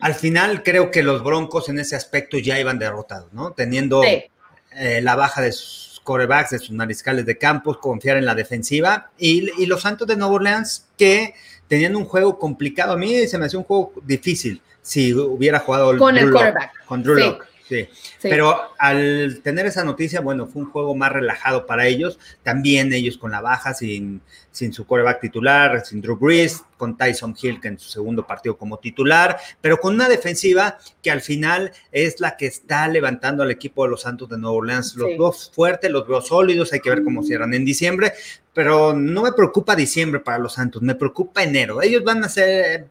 Al 0.01 0.15
final 0.15 0.63
creo 0.63 0.91
que 0.91 1.03
los 1.03 1.25
Broncos 1.25 1.71
en 1.71 1.79
ese 1.79 1.97
aspecto 1.97 2.37
ya 2.37 2.61
iban 2.61 2.79
derrotados, 2.79 3.33
¿no? 3.33 3.53
Teniendo 3.53 4.03
eh, 4.05 5.01
la 5.01 5.17
baja 5.17 5.41
de 5.41 5.53
sus 5.53 5.94
corebacks, 6.05 6.51
de 6.51 6.61
sus 6.61 6.71
mariscales 6.71 7.27
de 7.27 7.37
campos, 7.37 7.79
confiar 7.79 8.17
en 8.17 8.27
la 8.27 8.37
defensiva. 8.37 9.11
Y, 9.19 9.67
los 9.67 9.83
Santos 9.83 10.07
de 10.07 10.17
Nueva 10.17 10.35
Orleans 10.35 10.87
que 10.97 11.35
tenían 11.67 11.97
un 11.97 12.05
juego 12.05 12.39
complicado. 12.39 12.93
A 12.93 12.97
mí 12.97 13.27
se 13.27 13.39
me 13.39 13.47
hacía 13.47 13.59
un 13.59 13.65
juego 13.65 13.93
difícil 14.05 14.63
si 14.83 15.13
hubiera 15.13 15.59
jugado 15.59 15.97
con 15.99 16.17
el 16.17 16.31
quarterback. 16.31 16.85
Con 16.85 17.03
Drew 17.03 17.19
Sí. 17.19 17.37
Pero 18.21 18.75
al 18.79 19.41
tener 19.43 19.67
esa 19.67 19.85
noticia, 19.85 20.21
bueno, 20.21 20.47
fue 20.47 20.63
un 20.63 20.71
juego 20.71 20.95
más 20.95 21.13
relajado 21.13 21.67
para 21.67 21.87
ellos. 21.87 22.19
También 22.43 22.93
ellos 22.93 23.17
con 23.17 23.31
la 23.31 23.41
baja, 23.41 23.75
sin, 23.75 24.21
sin 24.51 24.73
su 24.73 24.87
coreback 24.87 25.21
titular, 25.21 25.85
sin 25.85 26.01
Drew 26.01 26.17
Brees, 26.17 26.63
con 26.77 26.97
Tyson 26.97 27.35
Hill, 27.41 27.61
que 27.61 27.69
en 27.69 27.79
su 27.79 27.89
segundo 27.89 28.27
partido 28.27 28.57
como 28.57 28.79
titular, 28.79 29.39
pero 29.61 29.79
con 29.79 29.95
una 29.95 30.09
defensiva 30.09 30.79
que 31.03 31.11
al 31.11 31.23
final 31.23 31.73
es 31.91 32.21
la 32.21 32.37
que 32.37 32.47
está 32.47 32.87
levantando 32.89 33.43
al 33.43 33.51
equipo 33.51 33.85
de 33.85 33.91
los 33.91 34.03
Santos 34.03 34.29
de 34.29 34.39
Nueva 34.39 34.57
Orleans. 34.57 34.95
Los 34.97 35.17
dos 35.17 35.51
fuertes, 35.55 35.91
los 35.91 36.07
veo 36.07 36.21
sólidos, 36.21 36.73
hay 36.73 36.81
que 36.81 36.91
ver 36.91 37.03
cómo 37.03 37.23
cierran 37.23 37.55
en 37.55 37.65
diciembre, 37.65 38.13
pero 38.53 38.93
no 38.93 39.23
me 39.23 39.33
preocupa 39.33 39.75
diciembre 39.75 40.21
para 40.21 40.39
los 40.39 40.55
Santos, 40.55 40.83
me 40.83 40.95
preocupa 40.95 41.43
enero. 41.43 41.81
Ellos 41.81 42.05
van 42.05 42.23
a 42.23 42.29
ser, 42.29 42.89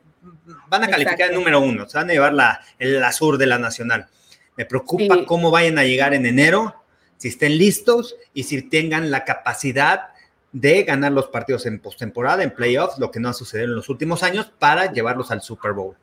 van 0.68 0.84
a 0.84 0.88
calificar 0.88 1.30
el 1.30 1.36
número 1.36 1.60
uno, 1.60 1.88
se 1.88 1.98
van 1.98 2.10
a 2.10 2.14
llevar 2.14 2.34
la, 2.34 2.62
el 2.80 3.04
azul 3.04 3.38
de 3.38 3.46
la 3.46 3.60
nacional. 3.60 4.08
Me 4.56 4.66
preocupa 4.66 5.26
cómo 5.26 5.52
vayan 5.52 5.78
a 5.78 5.84
llegar 5.84 6.14
en 6.14 6.26
enero, 6.26 6.76
si 7.18 7.30
estén 7.30 7.58
listos 7.58 8.16
y 8.34 8.44
si 8.44 8.62
tengan 8.62 9.10
la 9.10 9.24
capacidad 9.24 10.10
de 10.52 10.84
ganar 10.84 11.12
los 11.12 11.28
partidos 11.28 11.66
en 11.66 11.80
postemporada, 11.80 12.44
en 12.44 12.54
playoffs, 12.54 13.00
lo 13.00 13.12
que 13.12 13.20
no 13.20 13.30
ha 13.30 13.34
sucedido 13.34 13.70
en 13.70 13.76
los 13.76 13.90
últimos 13.90 14.22
años, 14.22 14.52
para 14.60 14.92
llevarlos 14.92 15.32
al 15.32 15.42
Super 15.42 15.74
Bowl. 15.74 15.96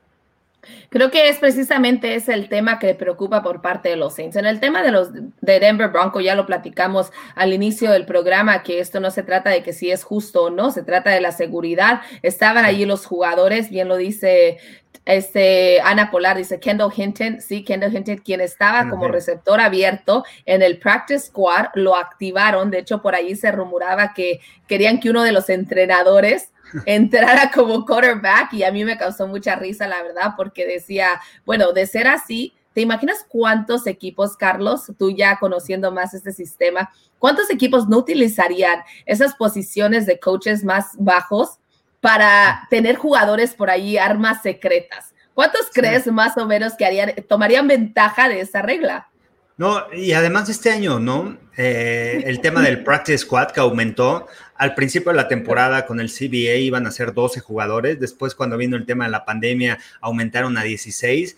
Creo 0.90 1.10
que 1.10 1.28
es 1.28 1.38
precisamente 1.38 2.14
ese 2.14 2.34
el 2.34 2.48
tema 2.48 2.78
que 2.78 2.94
preocupa 2.94 3.42
por 3.42 3.62
parte 3.62 3.88
de 3.88 3.96
los 3.96 4.14
Saints. 4.14 4.36
En 4.36 4.46
el 4.46 4.60
tema 4.60 4.82
de 4.82 4.90
los 4.90 5.12
de 5.12 5.60
Denver 5.60 5.88
Bronco 5.88 6.20
ya 6.20 6.34
lo 6.34 6.46
platicamos 6.46 7.12
al 7.34 7.52
inicio 7.52 7.90
del 7.90 8.06
programa 8.06 8.62
que 8.62 8.80
esto 8.80 9.00
no 9.00 9.10
se 9.10 9.22
trata 9.22 9.50
de 9.50 9.62
que 9.62 9.72
si 9.72 9.90
es 9.90 10.04
justo 10.04 10.44
o 10.44 10.50
no, 10.50 10.70
se 10.70 10.82
trata 10.82 11.10
de 11.10 11.20
la 11.20 11.32
seguridad. 11.32 12.02
Estaban 12.22 12.64
allí 12.64 12.84
los 12.84 13.06
jugadores, 13.06 13.70
bien 13.70 13.88
lo 13.88 13.96
dice 13.96 14.58
este 15.06 15.80
Ana 15.80 16.10
Polar 16.10 16.36
dice 16.36 16.60
Kendall 16.60 16.92
Hinton, 16.94 17.40
sí, 17.40 17.64
Kendall 17.64 17.96
Hinton, 17.96 18.18
quien 18.18 18.40
estaba 18.40 18.88
como 18.88 19.08
receptor 19.08 19.60
abierto 19.60 20.24
en 20.44 20.62
el 20.62 20.78
practice 20.78 21.26
squad, 21.26 21.66
lo 21.74 21.96
activaron. 21.96 22.70
De 22.70 22.78
hecho, 22.78 23.00
por 23.00 23.14
ahí 23.14 23.34
se 23.34 23.50
rumoraba 23.50 24.12
que 24.12 24.40
querían 24.68 25.00
que 25.00 25.10
uno 25.10 25.22
de 25.22 25.32
los 25.32 25.48
entrenadores 25.48 26.52
entrara 26.86 27.50
como 27.50 27.84
quarterback 27.84 28.52
y 28.52 28.62
a 28.62 28.72
mí 28.72 28.84
me 28.84 28.96
causó 28.96 29.26
mucha 29.26 29.56
risa, 29.56 29.86
la 29.86 30.02
verdad, 30.02 30.34
porque 30.36 30.66
decía, 30.66 31.20
bueno, 31.44 31.72
de 31.72 31.86
ser 31.86 32.08
así, 32.08 32.54
¿te 32.72 32.80
imaginas 32.80 33.24
cuántos 33.28 33.86
equipos, 33.86 34.36
Carlos, 34.36 34.92
tú 34.98 35.10
ya 35.10 35.38
conociendo 35.38 35.92
más 35.92 36.14
este 36.14 36.32
sistema, 36.32 36.90
cuántos 37.18 37.50
equipos 37.50 37.88
no 37.88 37.98
utilizarían 37.98 38.80
esas 39.06 39.34
posiciones 39.34 40.06
de 40.06 40.20
coaches 40.20 40.64
más 40.64 40.92
bajos 40.98 41.58
para 42.00 42.66
tener 42.70 42.96
jugadores 42.96 43.54
por 43.54 43.70
ahí, 43.70 43.98
armas 43.98 44.42
secretas? 44.42 45.14
¿Cuántos 45.34 45.70
crees 45.72 46.06
más 46.06 46.36
o 46.36 46.46
menos 46.46 46.74
que 46.74 46.84
harían, 46.84 47.14
tomarían 47.28 47.66
ventaja 47.66 48.28
de 48.28 48.40
esa 48.40 48.62
regla? 48.62 49.10
No, 49.60 49.92
y 49.92 50.12
además 50.12 50.48
este 50.48 50.70
año, 50.70 50.98
¿no? 51.00 51.36
Eh, 51.54 52.22
el 52.24 52.40
tema 52.40 52.62
del 52.62 52.82
practice 52.82 53.18
squad 53.18 53.50
que 53.50 53.60
aumentó. 53.60 54.26
Al 54.54 54.74
principio 54.74 55.12
de 55.12 55.18
la 55.18 55.28
temporada 55.28 55.84
con 55.84 56.00
el 56.00 56.08
CBA 56.08 56.56
iban 56.56 56.86
a 56.86 56.90
ser 56.90 57.12
12 57.12 57.40
jugadores. 57.40 58.00
Después, 58.00 58.34
cuando 58.34 58.56
vino 58.56 58.78
el 58.78 58.86
tema 58.86 59.04
de 59.04 59.10
la 59.10 59.26
pandemia, 59.26 59.78
aumentaron 60.00 60.56
a 60.56 60.62
16. 60.62 61.36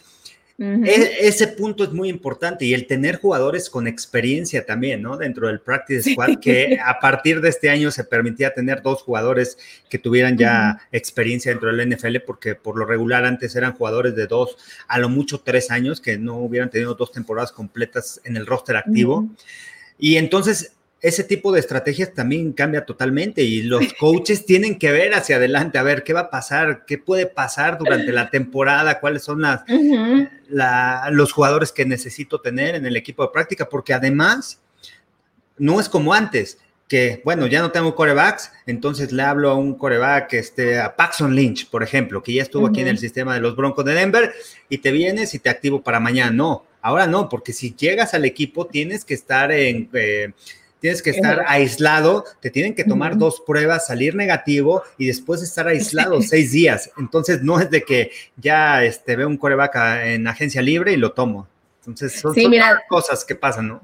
E, 0.62 1.27
ese 1.27 1.48
punto 1.48 1.83
es 1.83 1.92
muy 1.92 2.09
importante 2.09 2.64
y 2.64 2.72
el 2.72 2.87
tener 2.87 3.16
jugadores 3.16 3.68
con 3.68 3.88
experiencia 3.88 4.64
también, 4.64 5.03
¿no? 5.03 5.16
Dentro 5.16 5.48
del 5.48 5.61
practice 5.61 6.12
squad, 6.12 6.38
que 6.40 6.79
a 6.85 7.01
partir 7.01 7.40
de 7.40 7.48
este 7.48 7.68
año 7.68 7.90
se 7.90 8.05
permitía 8.05 8.55
tener 8.55 8.81
dos 8.81 9.03
jugadores 9.03 9.59
que 9.90 9.98
tuvieran 9.98 10.38
ya 10.38 10.81
experiencia 10.92 11.51
dentro 11.51 11.75
del 11.75 11.92
NFL, 11.92 12.18
porque 12.25 12.55
por 12.55 12.79
lo 12.79 12.85
regular 12.85 13.25
antes 13.25 13.57
eran 13.57 13.72
jugadores 13.72 14.14
de 14.14 14.29
dos, 14.29 14.57
a 14.87 15.01
lo 15.01 15.09
mucho 15.09 15.40
tres 15.40 15.70
años, 15.72 16.01
que 16.01 16.16
no 16.16 16.37
hubieran 16.37 16.70
tenido 16.70 16.94
dos 16.94 17.11
temporadas 17.11 17.51
completas 17.51 18.20
en 18.22 18.37
el 18.37 18.46
roster 18.46 18.77
activo. 18.77 19.29
Y 19.98 20.16
entonces 20.16 20.77
ese 21.03 21.25
tipo 21.25 21.51
de 21.51 21.59
estrategias 21.59 22.15
también 22.15 22.53
cambia 22.53 22.87
totalmente 22.87 23.43
y 23.43 23.62
los 23.62 23.93
coaches 23.95 24.47
tienen 24.47 24.79
que 24.79 24.93
ver 24.93 25.15
hacia 25.15 25.37
adelante, 25.37 25.77
a 25.77 25.83
ver 25.83 26.05
qué 26.05 26.12
va 26.12 26.21
a 26.21 26.31
pasar, 26.31 26.85
qué 26.87 26.97
puede 26.97 27.27
pasar 27.27 27.77
durante 27.77 28.12
la 28.12 28.31
temporada, 28.31 29.01
cuáles 29.01 29.25
son 29.25 29.43
las, 29.43 29.62
los 31.11 31.33
jugadores 31.33 31.73
que 31.73 31.85
necesito 31.85 32.41
tener 32.41 32.77
en 32.77 32.87
el 32.87 32.97
equipo 32.97 33.25
de 33.25 33.31
práctica, 33.33 33.69
porque 33.69 33.93
además 33.93 34.61
no 35.59 35.81
es 35.81 35.88
como 35.88 36.15
antes, 36.15 36.59
que 36.87 37.21
bueno, 37.25 37.49
ya 37.49 37.61
no 37.61 37.73
tengo 37.73 37.97
corebacks, 37.97 38.53
entonces 38.67 39.11
le 39.11 39.25
hablo 39.25 39.51
a 39.51 39.57
un 39.57 39.75
coreback, 39.75 40.35
este, 40.35 40.79
a 40.79 40.95
Paxson 40.95 41.35
Lynch, 41.35 41.69
por 41.69 41.83
ejemplo, 41.83 42.23
que 42.23 42.35
ya 42.35 42.43
estuvo 42.43 42.69
aquí 42.69 42.81
en 42.81 42.88
el 42.88 42.99
sistema 42.99 43.35
de 43.35 43.41
los 43.41 43.57
Broncos 43.57 43.85
de 43.85 43.95
Denver, 43.95 44.33
y 44.69 44.79
te 44.79 44.93
vienes 44.93 45.35
y 45.35 45.41
te 45.41 45.51
activo 45.51 45.83
para 45.83 45.99
mañana. 45.99 46.31
No, 46.31 46.65
ahora 46.81 47.09
no, 47.09 47.29
porque 47.29 47.53
si 47.53 47.75
llegas 47.75 48.15
al 48.15 48.25
equipo 48.25 48.67
tienes 48.69 49.05
que 49.05 49.15
estar 49.15 49.51
en... 49.51 49.88
Eh, 49.95 50.33
tienes 50.83 51.01
que 51.01 51.11
estar 51.11 51.45
aislado, 51.47 52.25
te 52.40 52.51
tienen 52.51 52.75
que 52.75 52.83
tomar 52.83 53.16
dos 53.16 53.40
pruebas, 53.47 53.87
salir 53.87 54.16
negativo 54.16 54.83
y 54.99 55.07
después 55.07 55.40
estar 55.40 55.68
aislado 55.68 56.21
seis 56.23 56.51
días. 56.51 56.90
Entonces 56.99 57.40
no 57.40 57.61
es 57.61 57.71
de 57.71 57.83
que 57.83 58.11
ya 58.37 58.83
este, 58.83 59.14
veo 59.14 59.29
un 59.29 59.37
coreback 59.37 59.77
en 60.03 60.27
agencia 60.27 60.61
libre 60.61 60.92
y 60.92 60.97
lo 60.97 61.12
tomo. 61.12 61.47
Entonces 61.79 62.21
son, 62.21 62.35
cosas 62.88 63.25
que 63.25 63.37
pasan, 63.37 63.68
¿no? 63.68 63.83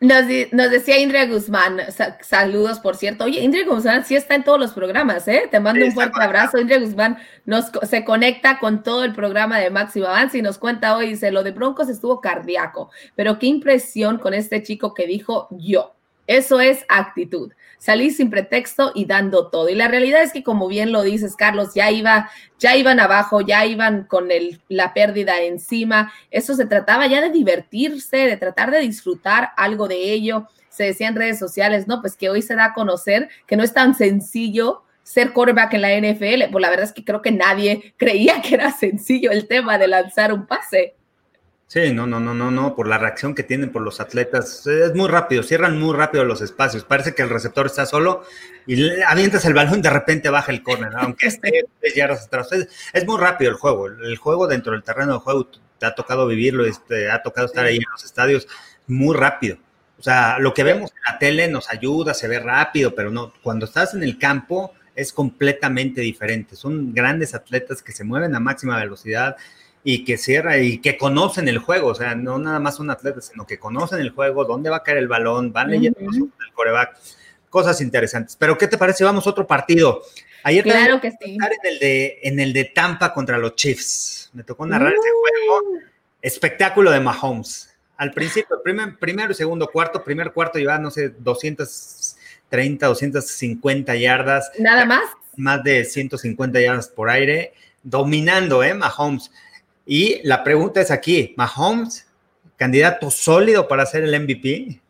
Nos, 0.00 0.28
decía 0.70 0.98
Indria 0.98 1.26
Guzmán, 1.26 1.80
saludos 2.20 2.78
por 2.78 2.94
cierto. 2.94 3.24
Oye, 3.24 3.40
Indria 3.40 3.64
Guzmán 3.66 4.04
sí 4.04 4.14
está 4.14 4.36
en 4.36 4.44
todos 4.44 4.60
los 4.60 4.70
programas, 4.72 5.26
¿eh? 5.26 5.48
Te 5.50 5.58
mando 5.58 5.84
un 5.84 5.90
fuerte 5.90 6.22
abrazo. 6.22 6.58
Indria 6.58 6.78
Guzmán 6.78 7.18
nos, 7.46 7.72
se 7.82 8.04
conecta 8.04 8.60
con 8.60 8.84
todo 8.84 9.02
el 9.02 9.12
programa 9.12 9.58
de 9.58 9.70
Máximo 9.70 10.06
Avance 10.06 10.38
y 10.38 10.42
nos 10.42 10.58
cuenta 10.58 10.96
hoy, 10.96 11.08
dice, 11.08 11.32
lo 11.32 11.42
de 11.42 11.50
Broncos 11.50 11.88
estuvo 11.88 12.20
cardíaco, 12.20 12.90
pero 13.16 13.40
qué 13.40 13.46
impresión 13.46 14.18
con 14.18 14.34
este 14.34 14.62
chico 14.62 14.94
que 14.94 15.08
dijo 15.08 15.48
yo. 15.50 15.97
Eso 16.28 16.60
es 16.60 16.84
actitud. 16.88 17.52
Salí 17.78 18.10
sin 18.10 18.28
pretexto 18.28 18.92
y 18.94 19.06
dando 19.06 19.48
todo. 19.48 19.70
Y 19.70 19.74
la 19.74 19.88
realidad 19.88 20.22
es 20.22 20.32
que, 20.32 20.42
como 20.42 20.68
bien 20.68 20.92
lo 20.92 21.02
dices, 21.02 21.34
Carlos, 21.36 21.72
ya 21.74 21.90
iba, 21.90 22.30
ya 22.58 22.76
iban 22.76 23.00
abajo, 23.00 23.40
ya 23.40 23.64
iban 23.64 24.04
con 24.04 24.28
la 24.68 24.92
pérdida 24.92 25.40
encima. 25.40 26.12
Eso 26.30 26.54
se 26.54 26.66
trataba 26.66 27.06
ya 27.06 27.22
de 27.22 27.30
divertirse, 27.30 28.18
de 28.18 28.36
tratar 28.36 28.70
de 28.70 28.80
disfrutar 28.80 29.52
algo 29.56 29.88
de 29.88 30.12
ello. 30.12 30.46
Se 30.68 30.84
decía 30.84 31.08
en 31.08 31.16
redes 31.16 31.38
sociales, 31.38 31.88
no, 31.88 32.02
pues 32.02 32.14
que 32.14 32.28
hoy 32.28 32.42
se 32.42 32.54
da 32.54 32.66
a 32.66 32.74
conocer 32.74 33.30
que 33.46 33.56
no 33.56 33.62
es 33.62 33.72
tan 33.72 33.94
sencillo 33.94 34.82
ser 35.02 35.32
quarterback 35.32 35.72
en 35.72 35.80
la 35.80 35.96
NFL. 35.96 36.52
Pues 36.52 36.60
la 36.60 36.68
verdad 36.68 36.84
es 36.84 36.92
que 36.92 37.04
creo 37.04 37.22
que 37.22 37.32
nadie 37.32 37.94
creía 37.96 38.42
que 38.42 38.54
era 38.54 38.70
sencillo 38.70 39.30
el 39.30 39.48
tema 39.48 39.78
de 39.78 39.88
lanzar 39.88 40.34
un 40.34 40.46
pase. 40.46 40.97
Sí, 41.68 41.92
no, 41.92 42.06
no, 42.06 42.18
no, 42.18 42.32
no, 42.32 42.50
no, 42.50 42.74
por 42.74 42.88
la 42.88 42.96
reacción 42.96 43.34
que 43.34 43.42
tienen 43.42 43.70
por 43.70 43.82
los 43.82 44.00
atletas, 44.00 44.66
es 44.66 44.94
muy 44.94 45.06
rápido, 45.06 45.42
cierran 45.42 45.78
muy 45.78 45.94
rápido 45.94 46.24
los 46.24 46.40
espacios, 46.40 46.82
parece 46.84 47.14
que 47.14 47.20
el 47.20 47.28
receptor 47.28 47.66
está 47.66 47.84
solo 47.84 48.24
y 48.66 49.02
avientas 49.02 49.44
el 49.44 49.52
balón 49.52 49.80
y 49.80 49.82
de 49.82 49.90
repente 49.90 50.30
baja 50.30 50.50
el 50.50 50.62
córner, 50.62 50.92
aunque 50.96 51.26
esté 51.28 51.66
tres 51.78 51.94
yardas 51.94 52.24
atrás. 52.24 52.48
Es, 52.94 53.06
muy 53.06 53.20
rápido 53.20 53.50
el 53.50 53.58
juego, 53.58 53.86
el 53.86 54.16
juego 54.16 54.46
dentro 54.46 54.72
del 54.72 54.82
terreno 54.82 55.12
de 55.12 55.18
juego, 55.18 55.46
te 55.78 55.84
ha 55.84 55.94
tocado 55.94 56.26
vivirlo, 56.26 56.64
te 56.64 56.70
este, 56.70 57.10
ha 57.10 57.20
tocado 57.20 57.46
estar 57.46 57.66
ahí 57.66 57.76
en 57.76 57.84
los 57.92 58.02
estadios, 58.02 58.48
muy 58.86 59.14
rápido. 59.14 59.58
O 59.98 60.02
sea, 60.02 60.38
lo 60.38 60.54
que 60.54 60.62
vemos 60.62 60.90
en 60.90 61.12
la 61.12 61.18
tele 61.18 61.48
nos 61.48 61.68
ayuda, 61.68 62.14
se 62.14 62.28
ve 62.28 62.38
rápido, 62.38 62.94
pero 62.94 63.10
no, 63.10 63.34
cuando 63.42 63.66
estás 63.66 63.92
en 63.92 64.02
el 64.02 64.16
campo 64.16 64.72
es 64.94 65.12
completamente 65.12 66.00
diferente. 66.00 66.56
Son 66.56 66.94
grandes 66.94 67.34
atletas 67.34 67.82
que 67.82 67.92
se 67.92 68.04
mueven 68.04 68.34
a 68.34 68.40
máxima 68.40 68.78
velocidad, 68.78 69.36
y 69.90 70.04
que 70.04 70.18
cierra 70.18 70.58
y 70.58 70.82
que 70.82 70.98
conocen 70.98 71.48
el 71.48 71.60
juego, 71.60 71.88
o 71.88 71.94
sea, 71.94 72.14
no 72.14 72.38
nada 72.38 72.58
más 72.60 72.76
son 72.76 72.90
atletas, 72.90 73.30
sino 73.32 73.46
que 73.46 73.58
conocen 73.58 74.00
el 74.00 74.10
juego, 74.10 74.44
dónde 74.44 74.68
va 74.68 74.76
a 74.76 74.82
caer 74.82 74.98
el 74.98 75.08
balón, 75.08 75.50
van 75.50 75.70
leyendo 75.70 75.98
el 75.98 76.52
coreback, 76.52 76.98
cosas 77.48 77.80
interesantes. 77.80 78.36
Pero, 78.36 78.58
¿qué 78.58 78.68
te 78.68 78.76
parece? 78.76 79.04
Vamos 79.04 79.26
a 79.26 79.30
otro 79.30 79.46
partido. 79.46 80.02
Ayer 80.42 80.62
claro 80.62 81.00
que 81.00 81.12
sí. 81.12 81.38
en 81.38 81.40
el, 81.64 81.78
de, 81.78 82.18
en 82.22 82.38
el 82.38 82.52
de 82.52 82.66
Tampa 82.66 83.14
contra 83.14 83.38
los 83.38 83.54
Chiefs. 83.54 84.28
Me 84.34 84.42
tocó 84.42 84.66
narrar 84.66 84.92
ese 84.92 85.08
juego. 85.08 85.70
Uh. 85.70 85.78
Espectáculo 86.20 86.90
de 86.90 87.00
Mahomes. 87.00 87.74
Al 87.96 88.12
principio, 88.12 88.60
primer, 88.62 88.98
primero 88.98 89.32
y 89.32 89.36
segundo 89.36 89.68
cuarto, 89.68 90.04
primer 90.04 90.32
cuarto 90.34 90.58
llevaba, 90.58 90.80
no 90.80 90.90
sé, 90.90 91.14
230, 91.18 92.86
250 92.86 93.96
yardas. 93.96 94.52
¿Nada 94.58 94.84
más? 94.84 95.04
Más 95.34 95.64
de 95.64 95.86
150 95.86 96.60
yardas 96.60 96.88
por 96.88 97.08
aire, 97.08 97.54
dominando, 97.82 98.62
¿eh? 98.62 98.74
Mahomes. 98.74 99.30
Y 99.90 100.20
la 100.22 100.44
pregunta 100.44 100.82
es 100.82 100.90
aquí, 100.90 101.32
Mahomes, 101.38 102.06
candidato 102.56 103.10
sólido 103.10 103.66
para 103.68 103.86
ser 103.86 104.04
el 104.04 104.20
MVP. 104.20 104.82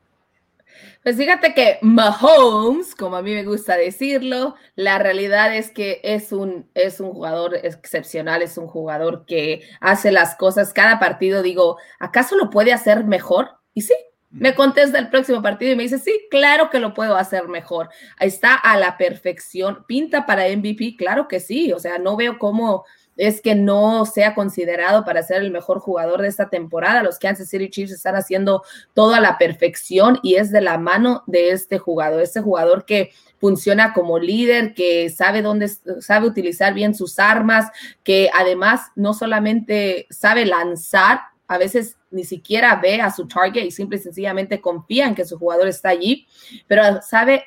Pues 1.05 1.17
fíjate 1.17 1.55
que 1.55 1.79
Mahomes, 1.83 2.97
como 2.97 3.15
a 3.15 3.23
mí 3.23 3.33
me 3.33 3.45
gusta 3.45 3.77
decirlo, 3.77 4.57
la 4.75 4.99
realidad 4.99 5.55
es 5.55 5.71
que 5.71 6.01
es 6.03 6.33
un, 6.33 6.69
es 6.75 6.99
un 6.99 7.13
jugador 7.13 7.55
excepcional, 7.63 8.43
es 8.43 8.59
un 8.59 8.67
jugador 8.67 9.25
que 9.25 9.63
hace 9.81 10.11
las 10.11 10.35
cosas 10.35 10.73
cada 10.73 10.99
partido. 10.99 11.43
Digo, 11.43 11.79
¿acaso 12.01 12.35
lo 12.35 12.51
puede 12.51 12.73
hacer 12.73 13.05
mejor? 13.05 13.51
Y 13.75 13.83
sí, 13.83 13.95
me 14.31 14.55
contesta 14.55 14.99
el 14.99 15.09
próximo 15.09 15.43
partido 15.43 15.73
y 15.73 15.77
me 15.77 15.85
dice, 15.85 15.99
sí, 15.99 16.27
claro 16.31 16.69
que 16.71 16.81
lo 16.81 16.93
puedo 16.93 17.17
hacer 17.17 17.49
mejor. 17.49 17.89
Está 18.21 18.55
a 18.55 18.77
la 18.77 18.99
perfección. 18.99 19.85
Pinta 19.87 20.27
para 20.27 20.49
MVP, 20.49 20.97
claro 20.99 21.29
que 21.29 21.41
sí. 21.41 21.73
O 21.73 21.79
sea, 21.79 21.99
no 21.99 22.17
veo 22.17 22.39
cómo 22.39 22.85
es 23.17 23.41
que 23.41 23.57
no 23.57 24.07
sea 24.07 24.35
considerado 24.35 25.05
para 25.05 25.23
ser 25.23 25.43
el 25.43 25.51
mejor 25.51 25.81
jugador 25.81 26.23
de 26.23 26.29
esta 26.29 26.51
temporada. 26.51 27.03
Los 27.03 27.19
Kansas 27.19 27.49
City 27.49 27.69
Chiefs 27.69 27.93
están 27.93 28.15
haciendo 28.15 28.63
todo 28.95 29.15
a 29.15 29.21
la 29.21 29.39
perfección 29.39 30.21
y 30.23 30.37
es 30.37 30.53
de 30.53 30.61
la 30.61 30.79
mano 30.79 31.25
de 31.27 31.51
este 31.51 31.79
jugador, 31.79 32.23
este 32.23 32.41
jugador 32.41 32.85
que 32.85 33.11
funciona 33.39 33.93
como 33.93 34.19
líder, 34.19 34.73
que 34.75 35.11
sabe 35.11 35.43
dónde 35.43 35.69
sabe 36.01 36.27
utilizar 36.27 36.75
bien 36.75 36.95
sus 36.95 37.19
armas, 37.19 37.71
que 38.05 38.31
además 38.33 38.83
no 38.95 39.15
solamente 39.15 40.07
sabe 40.11 40.47
lanzar, 40.47 41.21
a 41.49 41.59
veces 41.59 41.97
ni 42.11 42.25
siquiera 42.25 42.77
ve 42.77 43.01
a 43.01 43.11
su 43.11 43.27
target 43.27 43.65
y 43.65 43.71
simple 43.71 43.97
y 43.97 44.01
sencillamente 44.01 44.61
confía 44.61 45.07
en 45.07 45.15
que 45.15 45.25
su 45.25 45.39
jugador 45.39 45.67
está 45.67 45.89
allí, 45.89 46.27
pero 46.67 47.01
sabe 47.03 47.45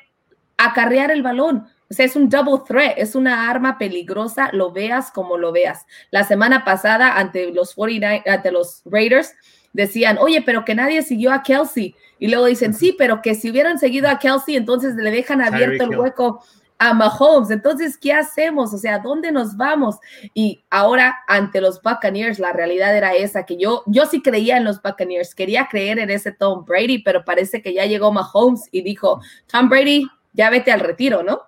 acarrear 0.56 1.10
el 1.10 1.22
balón. 1.22 1.68
O 1.88 1.94
sea, 1.94 2.06
es 2.06 2.16
un 2.16 2.28
double 2.28 2.62
threat, 2.66 2.94
es 2.96 3.14
una 3.14 3.50
arma 3.50 3.78
peligrosa, 3.78 4.50
lo 4.52 4.72
veas 4.72 5.10
como 5.12 5.36
lo 5.36 5.52
veas. 5.52 5.86
La 6.10 6.24
semana 6.24 6.64
pasada, 6.64 7.18
ante 7.18 7.52
los 7.52 7.74
49, 7.74 8.24
ante 8.26 8.50
los 8.50 8.82
Raiders, 8.86 9.34
decían, 9.72 10.18
oye, 10.18 10.42
pero 10.42 10.64
que 10.64 10.74
nadie 10.74 11.02
siguió 11.02 11.32
a 11.32 11.42
Kelsey. 11.42 11.94
Y 12.18 12.28
luego 12.28 12.46
dicen, 12.46 12.74
sí, 12.74 12.94
pero 12.96 13.20
que 13.22 13.34
si 13.34 13.50
hubieran 13.50 13.78
seguido 13.78 14.08
a 14.08 14.18
Kelsey, 14.18 14.56
entonces 14.56 14.94
le 14.94 15.10
dejan 15.10 15.42
abierto 15.42 15.84
el 15.84 15.98
hueco 15.98 16.42
a 16.82 16.94
Mahomes. 16.94 17.50
Entonces, 17.50 17.96
¿qué 17.96 18.12
hacemos? 18.12 18.74
O 18.74 18.78
sea, 18.78 18.98
¿dónde 18.98 19.30
nos 19.30 19.56
vamos? 19.56 19.98
Y 20.34 20.64
ahora, 20.68 21.16
ante 21.28 21.60
los 21.60 21.80
Buccaneers, 21.80 22.40
la 22.40 22.52
realidad 22.52 22.96
era 22.96 23.14
esa, 23.14 23.46
que 23.46 23.56
yo, 23.56 23.84
yo 23.86 24.04
sí 24.06 24.20
creía 24.20 24.56
en 24.56 24.64
los 24.64 24.82
Buccaneers, 24.82 25.36
quería 25.36 25.68
creer 25.70 26.00
en 26.00 26.10
ese 26.10 26.32
Tom 26.32 26.64
Brady, 26.64 26.98
pero 26.98 27.24
parece 27.24 27.62
que 27.62 27.72
ya 27.72 27.86
llegó 27.86 28.10
Mahomes 28.10 28.68
y 28.72 28.82
dijo, 28.82 29.20
Tom 29.46 29.68
Brady, 29.68 30.08
ya 30.32 30.50
vete 30.50 30.72
al 30.72 30.80
retiro, 30.80 31.22
¿no? 31.22 31.42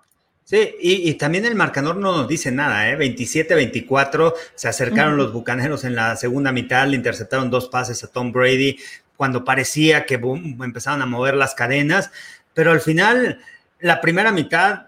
Sí, 0.45 0.73
y, 0.79 1.13
también 1.15 1.43
el 1.43 1.55
marcador 1.55 1.97
no 1.97 2.13
nos 2.13 2.27
dice 2.29 2.51
nada, 2.51 2.89
¿eh? 2.89 2.97
27-24, 2.97 4.35
se 4.53 4.69
acercaron 4.69 5.17
los 5.17 5.33
bucaneros 5.33 5.83
en 5.83 5.95
la 5.95 6.15
segunda 6.15 6.53
mitad, 6.53 6.87
le 6.87 6.95
interceptaron 6.95 7.49
dos 7.49 7.67
pases 7.67 8.01
a 8.05 8.07
Tom 8.07 8.31
Brady 8.31 8.77
cuando 9.17 9.43
parecía 9.43 10.05
que 10.05 10.15
boom, 10.15 10.63
empezaron 10.63 11.01
a 11.01 11.05
mover 11.05 11.35
las 11.35 11.55
cadenas, 11.55 12.11
pero 12.53 12.71
al 12.71 12.79
final, 12.79 13.39
la 13.79 13.99
primera 13.99 14.31
mitad 14.31 14.84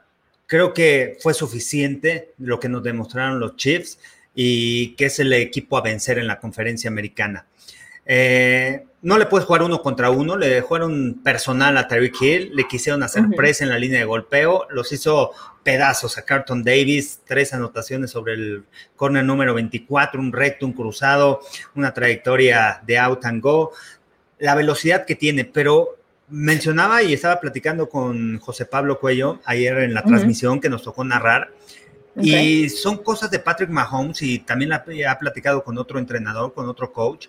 creo 0.48 0.74
que 0.74 1.18
fue 1.22 1.34
suficiente 1.34 2.34
lo 2.40 2.60
que 2.60 2.70
nos 2.70 2.82
demostraron 2.82 3.40
los 3.40 3.56
Chiefs 3.58 4.00
y 4.34 4.96
que 4.96 5.06
es 5.06 5.20
el 5.20 5.34
equipo 5.34 5.78
a 5.78 5.82
vencer 5.82 6.18
en 6.18 6.28
la 6.28 6.40
conferencia 6.40 6.90
americana. 6.90 7.46
Eh, 8.06 8.86
no 9.02 9.18
le 9.18 9.26
puedes 9.26 9.46
jugar 9.46 9.64
uno 9.64 9.82
contra 9.82 10.10
uno, 10.10 10.38
le 10.38 10.62
jugaron 10.62 11.22
personal 11.24 11.78
a 11.78 11.88
Tyreek 11.88 12.22
Hill, 12.22 12.52
le 12.56 12.68
quisieron 12.68 13.04
hacer 13.04 13.26
presa 13.36 13.66
en 13.66 13.70
la 13.70 13.78
línea 13.78 14.00
de 14.00 14.06
golpeo, 14.06 14.66
los 14.70 14.92
hizo 14.94 15.32
pedazos 15.64 16.18
a 16.18 16.24
Carlton 16.24 16.64
Davis, 16.64 17.20
tres 17.26 17.54
anotaciones 17.54 18.12
sobre 18.12 18.34
el 18.34 18.64
corner 18.96 19.26
número 19.26 19.54
24, 19.54 20.20
un 20.22 20.32
recto, 20.32 20.66
un 20.66 20.74
cruzado, 20.74 21.42
una 21.76 21.94
trayectoria 21.94 22.82
de 22.88 22.98
out 22.98 23.26
and 23.26 23.42
go, 23.42 23.74
la 24.40 24.56
velocidad 24.56 25.06
que 25.06 25.16
tiene, 25.16 25.44
pero 25.44 25.98
mencionaba 26.30 27.04
y 27.04 27.14
estaba 27.14 27.40
platicando 27.40 27.90
con 27.90 28.40
José 28.40 28.66
Pablo 28.66 29.00
Cuello 29.00 29.40
ayer 29.46 29.78
en 29.80 29.94
la 29.94 30.04
transmisión 30.04 30.60
que 30.60 30.70
nos 30.70 30.84
tocó 30.84 31.04
narrar. 31.04 31.52
Y 32.20 32.70
son 32.70 32.98
cosas 32.98 33.30
de 33.30 33.40
Patrick 33.40 33.70
Mahomes 33.70 34.22
y 34.24 34.40
también 34.40 34.70
la, 34.70 34.84
ha 35.10 35.20
platicado 35.20 35.64
con 35.64 35.78
otro 35.78 36.00
entrenador, 36.00 36.54
con 36.54 36.68
otro 36.68 36.92
coach, 36.92 37.28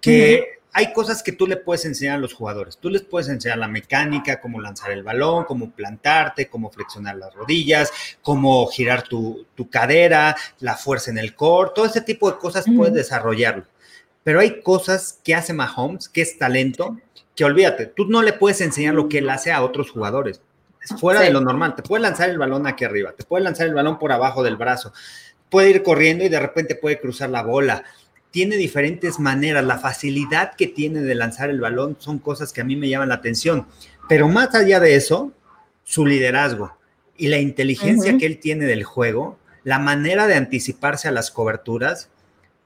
que 0.00 0.60
hay 0.72 0.92
cosas 0.92 1.22
que 1.22 1.32
tú 1.32 1.46
le 1.46 1.56
puedes 1.56 1.84
enseñar 1.84 2.16
a 2.16 2.20
los 2.20 2.32
jugadores. 2.32 2.78
Tú 2.78 2.90
les 2.90 3.02
puedes 3.02 3.28
enseñar 3.28 3.58
la 3.58 3.68
mecánica, 3.68 4.40
cómo 4.40 4.60
lanzar 4.60 4.92
el 4.92 5.02
balón, 5.02 5.44
cómo 5.44 5.70
plantarte, 5.70 6.48
cómo 6.48 6.70
flexionar 6.70 7.16
las 7.16 7.34
rodillas, 7.34 7.92
cómo 8.22 8.66
girar 8.68 9.02
tu, 9.02 9.46
cadera, 9.70 10.36
la 10.60 10.76
fuerza 10.76 11.10
en 11.10 11.18
el 11.18 11.34
core, 11.34 11.72
todo 11.74 11.84
ese 11.84 12.00
tipo 12.00 12.30
de 12.30 12.38
cosas 12.38 12.64
puedes 12.74 12.94
desarrollarlo. 12.94 13.64
Pero 14.30 14.38
hay 14.38 14.62
cosas 14.62 15.18
que 15.24 15.34
hace 15.34 15.52
Mahomes, 15.52 16.08
que 16.08 16.22
es 16.22 16.38
talento, 16.38 16.96
que 17.34 17.44
olvídate, 17.44 17.86
tú 17.86 18.04
no 18.06 18.22
le 18.22 18.32
puedes 18.32 18.60
enseñar 18.60 18.94
lo 18.94 19.08
que 19.08 19.18
él 19.18 19.28
hace 19.28 19.50
a 19.50 19.64
otros 19.64 19.90
jugadores. 19.90 20.40
Es 20.80 20.94
fuera 21.00 21.22
de 21.22 21.32
lo 21.32 21.40
normal. 21.40 21.74
Te 21.74 21.82
puede 21.82 22.04
lanzar 22.04 22.30
el 22.30 22.38
balón 22.38 22.64
aquí 22.68 22.84
arriba, 22.84 23.10
te 23.10 23.24
puede 23.24 23.42
lanzar 23.42 23.66
el 23.66 23.74
balón 23.74 23.98
por 23.98 24.12
abajo 24.12 24.44
del 24.44 24.54
brazo, 24.54 24.92
puede 25.48 25.70
ir 25.70 25.82
corriendo 25.82 26.22
y 26.22 26.28
de 26.28 26.38
repente 26.38 26.76
puede 26.76 27.00
cruzar 27.00 27.28
la 27.30 27.42
bola 27.42 27.82
tiene 28.30 28.54
diferentes 28.54 29.18
maneras. 29.18 29.64
La 29.64 29.78
facilidad 29.78 30.54
que 30.54 30.68
tiene 30.68 31.00
de 31.00 31.16
lanzar 31.16 31.50
el 31.50 31.60
balón 31.60 31.96
son 31.98 32.20
cosas 32.20 32.52
que 32.52 32.60
a 32.60 32.64
mí 32.64 32.76
me 32.76 32.88
llaman 32.88 33.08
la 33.08 33.16
atención. 33.16 33.66
Pero 34.08 34.28
más 34.28 34.54
allá 34.54 34.78
de 34.78 34.94
eso, 34.94 35.32
su 35.82 36.06
liderazgo 36.06 36.76
y 37.16 37.26
la 37.26 37.38
inteligencia 37.38 38.16
que 38.16 38.26
él 38.26 38.38
tiene 38.38 38.66
del 38.66 38.84
juego, 38.84 39.40
la 39.64 39.80
manera 39.80 40.28
de 40.28 40.36
anticiparse 40.36 41.08
a 41.08 41.10
las 41.10 41.32
coberturas, 41.32 42.10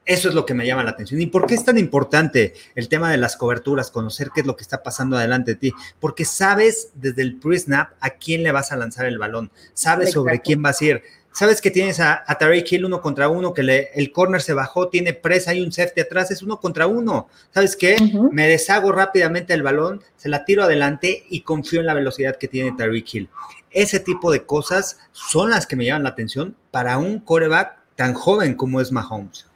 eso 0.05 0.29
es 0.29 0.35
lo 0.35 0.45
que 0.45 0.53
me 0.53 0.65
llama 0.67 0.83
la 0.83 0.91
atención. 0.91 1.19
¿Y 1.19 1.27
por 1.27 1.47
qué 1.47 1.55
es 1.55 1.65
tan 1.65 1.77
importante 1.77 2.53
el 2.75 2.87
tema 2.89 3.11
de 3.11 3.17
las 3.17 3.35
coberturas, 3.35 3.89
conocer 3.89 4.29
qué 4.33 4.41
es 4.41 4.47
lo 4.47 4.55
que 4.55 4.61
está 4.61 4.83
pasando 4.83 5.17
adelante 5.17 5.51
de 5.51 5.57
ti? 5.57 5.73
Porque 5.99 6.25
sabes 6.25 6.91
desde 6.93 7.23
el 7.23 7.37
pre-snap 7.37 7.93
a 7.99 8.11
quién 8.11 8.43
le 8.43 8.51
vas 8.51 8.71
a 8.71 8.77
lanzar 8.77 9.07
el 9.07 9.17
balón, 9.17 9.51
sabes 9.73 10.11
sobre 10.11 10.41
quién 10.41 10.61
vas 10.61 10.79
a 10.81 10.85
ir, 10.85 11.03
sabes 11.35 11.59
que 11.59 11.71
tienes 11.71 11.99
a, 11.99 12.23
a 12.25 12.37
Hill 12.55 12.85
uno 12.85 13.01
contra 13.01 13.29
uno, 13.29 13.53
que 13.53 13.63
le, 13.63 13.89
el 13.93 14.11
corner 14.11 14.41
se 14.41 14.53
bajó, 14.53 14.89
tiene 14.89 15.13
presa, 15.13 15.51
hay 15.51 15.61
un 15.61 15.71
safety 15.71 16.01
atrás, 16.01 16.31
es 16.31 16.41
uno 16.43 16.59
contra 16.59 16.87
uno. 16.87 17.27
¿Sabes 17.51 17.75
qué? 17.75 17.97
Me 18.31 18.47
deshago 18.47 18.91
rápidamente 18.91 19.53
el 19.53 19.63
balón, 19.63 20.01
se 20.15 20.29
la 20.29 20.45
tiro 20.45 20.63
adelante 20.63 21.25
y 21.29 21.41
confío 21.41 21.81
en 21.81 21.87
la 21.87 21.93
velocidad 21.93 22.37
que 22.37 22.47
tiene 22.47 22.71
Tariq 22.77 23.13
Hill. 23.13 23.29
Ese 23.71 23.99
tipo 23.99 24.31
de 24.31 24.45
cosas 24.45 24.99
son 25.11 25.49
las 25.49 25.67
que 25.67 25.75
me 25.75 25.85
llaman 25.85 26.03
la 26.03 26.09
atención 26.09 26.55
para 26.71 26.97
un 26.97 27.19
coreback 27.19 27.79
tan 27.95 28.13
joven 28.13 28.55
como 28.55 28.79
es 28.79 28.91
Mahomes. 28.91 29.47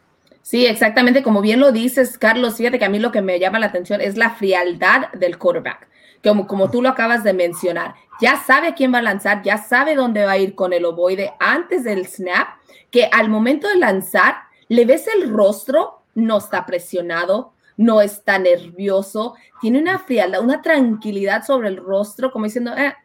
Sí, 0.49 0.65
exactamente, 0.65 1.21
como 1.21 1.41
bien 1.41 1.59
lo 1.59 1.71
dices, 1.71 2.17
Carlos, 2.17 2.55
fíjate 2.55 2.79
que 2.79 2.85
a 2.85 2.89
mí 2.89 2.97
lo 2.97 3.11
que 3.11 3.21
me 3.21 3.39
llama 3.39 3.59
la 3.59 3.67
atención 3.67 4.01
es 4.01 4.17
la 4.17 4.31
frialdad 4.31 5.11
del 5.11 5.37
quarterback, 5.37 5.87
como, 6.23 6.47
como 6.47 6.71
tú 6.71 6.81
lo 6.81 6.89
acabas 6.89 7.23
de 7.23 7.33
mencionar. 7.33 7.93
Ya 8.19 8.35
sabe 8.35 8.73
quién 8.73 8.91
va 8.91 8.97
a 8.97 9.03
lanzar, 9.03 9.43
ya 9.43 9.59
sabe 9.59 9.93
dónde 9.93 10.25
va 10.25 10.31
a 10.31 10.37
ir 10.39 10.55
con 10.55 10.73
el 10.73 10.85
ovoide 10.85 11.33
antes 11.39 11.83
del 11.83 12.07
snap, 12.07 12.47
que 12.89 13.07
al 13.11 13.29
momento 13.29 13.67
de 13.67 13.75
lanzar, 13.75 14.37
le 14.69 14.85
ves 14.85 15.05
el 15.07 15.29
rostro, 15.29 16.01
no 16.15 16.39
está 16.39 16.65
presionado, 16.65 17.53
no 17.77 18.01
está 18.01 18.39
nervioso, 18.39 19.35
tiene 19.61 19.77
una 19.77 19.99
frialdad, 19.99 20.41
una 20.41 20.63
tranquilidad 20.63 21.45
sobre 21.45 21.67
el 21.67 21.77
rostro, 21.77 22.31
como 22.31 22.45
diciendo, 22.45 22.75
eh. 22.75 22.95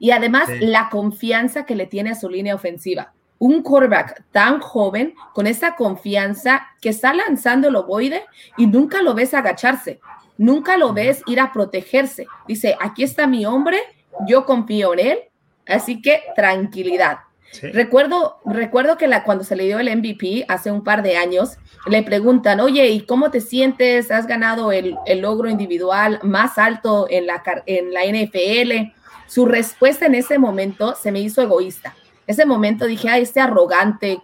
y 0.00 0.10
además 0.10 0.48
la 0.58 0.88
confianza 0.90 1.64
que 1.64 1.76
le 1.76 1.86
tiene 1.86 2.10
a 2.10 2.16
su 2.16 2.28
línea 2.28 2.56
ofensiva 2.56 3.11
un 3.42 3.60
quarterback 3.60 4.22
tan 4.30 4.60
joven 4.60 5.16
con 5.34 5.48
esa 5.48 5.74
confianza 5.74 6.68
que 6.80 6.90
está 6.90 7.12
lanzando 7.12 7.66
el 7.66 7.74
ovoide 7.74 8.22
y 8.56 8.68
nunca 8.68 9.02
lo 9.02 9.14
ves 9.14 9.34
agacharse, 9.34 9.98
nunca 10.38 10.76
lo 10.76 10.92
ves 10.92 11.24
ir 11.26 11.40
a 11.40 11.52
protegerse. 11.52 12.26
Dice, 12.46 12.76
aquí 12.80 13.02
está 13.02 13.26
mi 13.26 13.44
hombre, 13.44 13.80
yo 14.28 14.46
confío 14.46 14.92
en 14.92 15.00
él, 15.00 15.18
así 15.66 16.00
que 16.00 16.22
tranquilidad. 16.36 17.18
Recuerdo, 17.60 18.38
recuerdo 18.44 18.96
que 18.96 19.08
la, 19.08 19.24
cuando 19.24 19.42
se 19.42 19.56
le 19.56 19.64
dio 19.64 19.80
el 19.80 19.94
MVP 19.96 20.44
hace 20.46 20.70
un 20.70 20.84
par 20.84 21.02
de 21.02 21.16
años, 21.16 21.58
le 21.88 22.04
preguntan, 22.04 22.60
oye, 22.60 22.90
¿y 22.90 23.00
cómo 23.00 23.32
te 23.32 23.40
sientes? 23.40 24.12
¿Has 24.12 24.28
ganado 24.28 24.70
el, 24.70 24.96
el 25.04 25.18
logro 25.18 25.48
individual 25.50 26.20
más 26.22 26.58
alto 26.58 27.08
en 27.10 27.26
la, 27.26 27.42
en 27.66 27.92
la 27.92 28.02
NFL? 28.04 28.92
Su 29.26 29.46
respuesta 29.46 30.06
en 30.06 30.14
ese 30.14 30.38
momento 30.38 30.94
se 30.94 31.10
me 31.10 31.18
hizo 31.18 31.42
egoísta 31.42 31.96
ese 32.26 32.46
momento 32.46 32.86
dije, 32.86 33.08
ay, 33.08 33.22
este 33.22 33.40
arrogante 33.40 34.20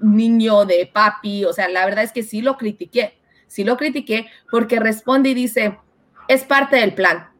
niño 0.00 0.64
de 0.64 0.88
papi, 0.92 1.44
o 1.44 1.52
sea, 1.52 1.68
la 1.68 1.84
verdad 1.84 2.04
es 2.04 2.12
que 2.12 2.22
sí 2.22 2.42
lo 2.42 2.56
critiqué, 2.56 3.18
sí 3.46 3.64
lo 3.64 3.76
critiqué 3.76 4.26
porque 4.50 4.78
responde 4.78 5.30
y 5.30 5.34
dice, 5.34 5.78
es 6.28 6.44
parte 6.44 6.76
del 6.76 6.94
plan. 6.94 7.30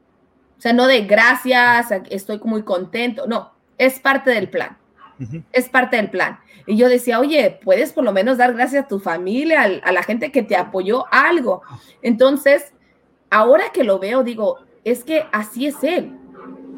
O 0.58 0.60
sea, 0.60 0.72
no 0.72 0.86
de 0.86 1.02
gracias, 1.02 1.88
estoy 2.10 2.40
muy 2.42 2.64
contento, 2.64 3.26
no, 3.26 3.52
es 3.76 4.00
parte 4.00 4.30
del 4.30 4.48
plan. 4.48 4.76
Es 5.50 5.68
parte 5.68 5.96
del 5.96 6.10
plan. 6.10 6.38
Y 6.64 6.76
yo 6.76 6.88
decía, 6.88 7.18
oye, 7.18 7.58
puedes 7.64 7.92
por 7.92 8.04
lo 8.04 8.12
menos 8.12 8.38
dar 8.38 8.54
gracias 8.54 8.84
a 8.84 8.88
tu 8.88 9.00
familia, 9.00 9.62
a, 9.62 9.88
a 9.88 9.92
la 9.92 10.04
gente 10.04 10.30
que 10.30 10.44
te 10.44 10.56
apoyó 10.56 11.06
algo. 11.10 11.62
Entonces, 12.02 12.72
ahora 13.28 13.72
que 13.72 13.82
lo 13.82 13.98
veo, 13.98 14.22
digo, 14.22 14.58
es 14.84 15.02
que 15.02 15.26
así 15.32 15.66
es 15.66 15.82
él 15.82 16.17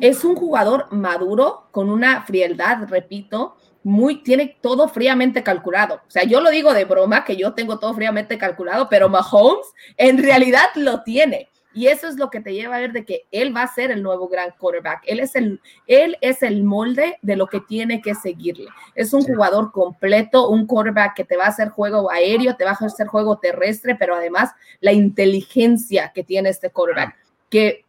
es 0.01 0.25
un 0.25 0.35
jugador 0.35 0.87
maduro, 0.91 1.69
con 1.71 1.91
una 1.91 2.23
frialdad, 2.23 2.89
repito, 2.89 3.57
muy, 3.83 4.23
tiene 4.23 4.59
todo 4.61 4.89
fríamente 4.89 5.43
calculado. 5.43 5.97
O 6.07 6.11
sea, 6.11 6.25
yo 6.25 6.41
lo 6.41 6.51
digo 6.51 6.75
de 6.75 6.85
broma, 6.85 7.25
que 7.25 7.37
yo 7.37 7.55
tengo 7.55 7.79
todo 7.79 7.95
fríamente 7.95 8.39
calculado, 8.39 8.89
pero 8.89 9.09
Mahomes 9.09 9.67
en 9.97 10.23
realidad 10.23 10.67
lo 10.75 11.03
tiene. 11.03 11.49
Y 11.73 11.87
eso 11.87 12.09
es 12.09 12.17
lo 12.17 12.31
que 12.31 12.41
te 12.41 12.53
lleva 12.53 12.77
a 12.77 12.81
ver 12.81 12.93
de 12.93 13.05
que 13.05 13.27
él 13.31 13.57
va 13.57 13.63
a 13.63 13.73
ser 13.73 13.93
el 13.93 14.03
nuevo 14.03 14.29
gran 14.29 14.51
quarterback. 14.59 15.03
Él 15.07 15.21
es 15.21 15.37
el, 15.37 15.61
él 15.87 16.17
es 16.21 16.43
el 16.43 16.65
molde 16.65 17.19
de 17.23 17.37
lo 17.37 17.47
que 17.47 17.61
tiene 17.61 18.03
que 18.03 18.15
seguirle. 18.15 18.67
Es 18.97 19.13
un 19.13 19.23
jugador 19.23 19.71
completo, 19.71 20.49
un 20.49 20.67
quarterback 20.67 21.15
que 21.15 21.25
te 21.25 21.37
va 21.37 21.45
a 21.45 21.51
hacer 21.51 21.69
juego 21.69 22.11
aéreo, 22.11 22.57
te 22.57 22.65
va 22.65 22.73
a 22.73 22.85
hacer 22.85 23.07
juego 23.07 23.39
terrestre, 23.39 23.95
pero 23.95 24.17
además 24.17 24.51
la 24.81 24.93
inteligencia 24.93 26.11
que 26.13 26.25
tiene 26.25 26.49
este 26.49 26.71
quarterback. 26.71 27.17
Que 27.49 27.85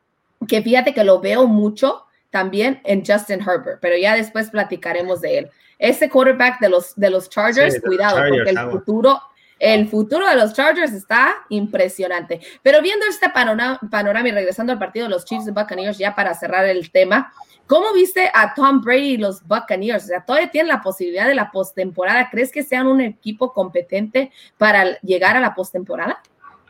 que 0.47 0.61
fíjate 0.61 0.93
que 0.93 1.03
lo 1.03 1.19
veo 1.19 1.47
mucho 1.47 2.05
también 2.29 2.81
en 2.85 3.05
Justin 3.05 3.41
Herbert, 3.41 3.79
pero 3.81 3.97
ya 3.97 4.15
después 4.15 4.49
platicaremos 4.49 5.21
de 5.21 5.39
él. 5.39 5.49
Ese 5.77 6.09
quarterback 6.09 6.59
de 6.59 6.69
los, 6.69 6.95
de 6.95 7.09
los 7.09 7.29
Chargers, 7.29 7.79
cuidado, 7.81 8.21
porque 8.29 8.49
el 8.49 8.59
futuro, 8.71 9.21
el 9.59 9.87
futuro 9.87 10.27
de 10.27 10.35
los 10.35 10.53
Chargers 10.53 10.93
está 10.93 11.33
impresionante. 11.49 12.39
Pero 12.61 12.81
viendo 12.81 13.05
este 13.05 13.29
panorama, 13.29 13.79
panorama 13.89 14.29
y 14.29 14.31
regresando 14.31 14.71
al 14.71 14.79
partido 14.79 15.05
de 15.05 15.09
los 15.09 15.25
Chiefs 15.25 15.47
y 15.47 15.51
Buccaneers, 15.51 15.97
ya 15.97 16.15
para 16.15 16.33
cerrar 16.35 16.65
el 16.67 16.91
tema, 16.91 17.33
¿cómo 17.67 17.93
viste 17.93 18.31
a 18.33 18.53
Tom 18.53 18.81
Brady 18.81 19.13
y 19.13 19.17
los 19.17 19.45
Buccaneers? 19.45 20.05
O 20.05 20.07
sea, 20.07 20.23
todavía 20.23 20.51
tienen 20.51 20.69
la 20.69 20.81
posibilidad 20.81 21.27
de 21.27 21.35
la 21.35 21.51
postemporada. 21.51 22.29
¿Crees 22.29 22.51
que 22.51 22.63
sean 22.63 22.87
un 22.87 23.01
equipo 23.01 23.51
competente 23.51 24.31
para 24.57 24.99
llegar 25.01 25.35
a 25.35 25.41
la 25.41 25.53
postemporada? 25.55 26.21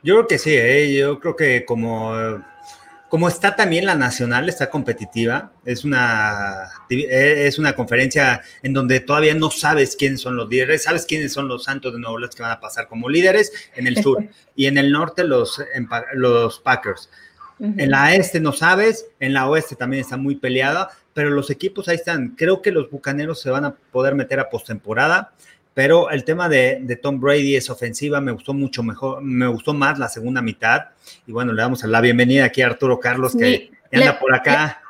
Yo 0.03 0.15
creo 0.15 0.27
que 0.27 0.37
sí, 0.39 0.55
¿eh? 0.55 0.95
yo 0.95 1.19
creo 1.19 1.35
que 1.35 1.63
como 1.63 2.13
como 3.11 3.27
está 3.27 3.57
también 3.57 3.85
la 3.85 3.95
nacional, 3.95 4.47
está 4.47 4.69
competitiva, 4.69 5.51
es 5.65 5.83
una, 5.83 6.69
es 6.89 7.59
una 7.59 7.73
conferencia 7.75 8.41
en 8.63 8.71
donde 8.71 9.01
todavía 9.01 9.35
no 9.35 9.51
sabes 9.51 9.97
quiénes 9.97 10.21
son 10.21 10.37
los 10.37 10.47
líderes, 10.47 10.83
sabes 10.83 11.05
quiénes 11.05 11.33
son 11.33 11.49
los 11.49 11.65
Santos 11.65 11.91
de 11.91 11.99
Nuevo 11.99 12.15
Orleans 12.15 12.33
que 12.33 12.41
van 12.41 12.53
a 12.53 12.61
pasar 12.61 12.87
como 12.87 13.09
líderes 13.09 13.51
en 13.75 13.87
el 13.87 14.01
sur 14.01 14.23
y 14.55 14.67
en 14.67 14.77
el 14.77 14.93
norte 14.93 15.25
los, 15.25 15.61
los 16.13 16.59
Packers. 16.59 17.09
En 17.59 17.91
la 17.91 18.15
este 18.15 18.39
no 18.39 18.53
sabes, 18.53 19.07
en 19.19 19.33
la 19.33 19.47
oeste 19.49 19.75
también 19.75 20.01
está 20.01 20.15
muy 20.15 20.37
peleada, 20.37 20.89
pero 21.13 21.31
los 21.31 21.49
equipos 21.49 21.89
ahí 21.89 21.97
están. 21.97 22.29
Creo 22.29 22.61
que 22.61 22.71
los 22.71 22.89
Bucaneros 22.89 23.41
se 23.41 23.49
van 23.49 23.65
a 23.65 23.75
poder 23.75 24.15
meter 24.15 24.39
a 24.39 24.49
postemporada 24.49 25.33
pero 25.73 26.09
el 26.09 26.25
tema 26.25 26.49
de, 26.49 26.99
Tom 27.01 27.19
Brady 27.19 27.55
es 27.55 27.69
ofensiva, 27.69 28.19
me 28.19 28.31
gustó 28.31 28.53
mucho 28.53 28.83
mejor, 28.83 29.21
me 29.21 29.47
gustó 29.47 29.73
más 29.73 29.97
la 29.97 30.09
segunda 30.09 30.41
mitad. 30.41 30.89
Y 31.25 31.31
bueno, 31.31 31.53
le 31.53 31.61
damos 31.61 31.83
la 31.83 32.01
bienvenida 32.01 32.45
aquí 32.45 32.61
a 32.61 32.67
Arturo 32.67 32.99
Carlos, 32.99 33.35
que 33.35 33.71
anda 33.91 34.19
por 34.19 34.33
acá. 34.35 34.81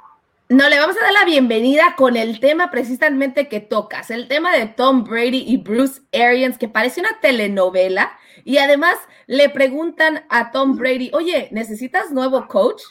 no, 0.49 0.67
le 0.69 0.79
vamos 0.79 0.97
a 0.97 1.03
dar 1.03 1.13
la 1.13 1.25
bienvenida 1.25 1.95
con 1.95 2.17
el 2.17 2.39
tema 2.39 2.71
precisamente 2.71 3.47
que 3.47 3.59
tocas, 3.59 4.09
el 4.09 4.27
tema 4.27 4.55
de 4.55 4.65
Tom 4.65 5.03
Brady 5.03 5.43
y 5.47 5.57
Bruce 5.57 6.01
Arians, 6.13 6.57
que 6.57 6.67
parece 6.67 6.99
una 6.99 7.19
telenovela. 7.21 8.13
Y 8.43 8.57
además 8.57 8.95
le 9.27 9.49
preguntan 9.49 10.25
a 10.29 10.51
Tom 10.51 10.77
Brady, 10.77 11.11
oye, 11.13 11.47
¿necesitas 11.51 12.11
nuevo 12.11 12.47
coach? 12.47 12.81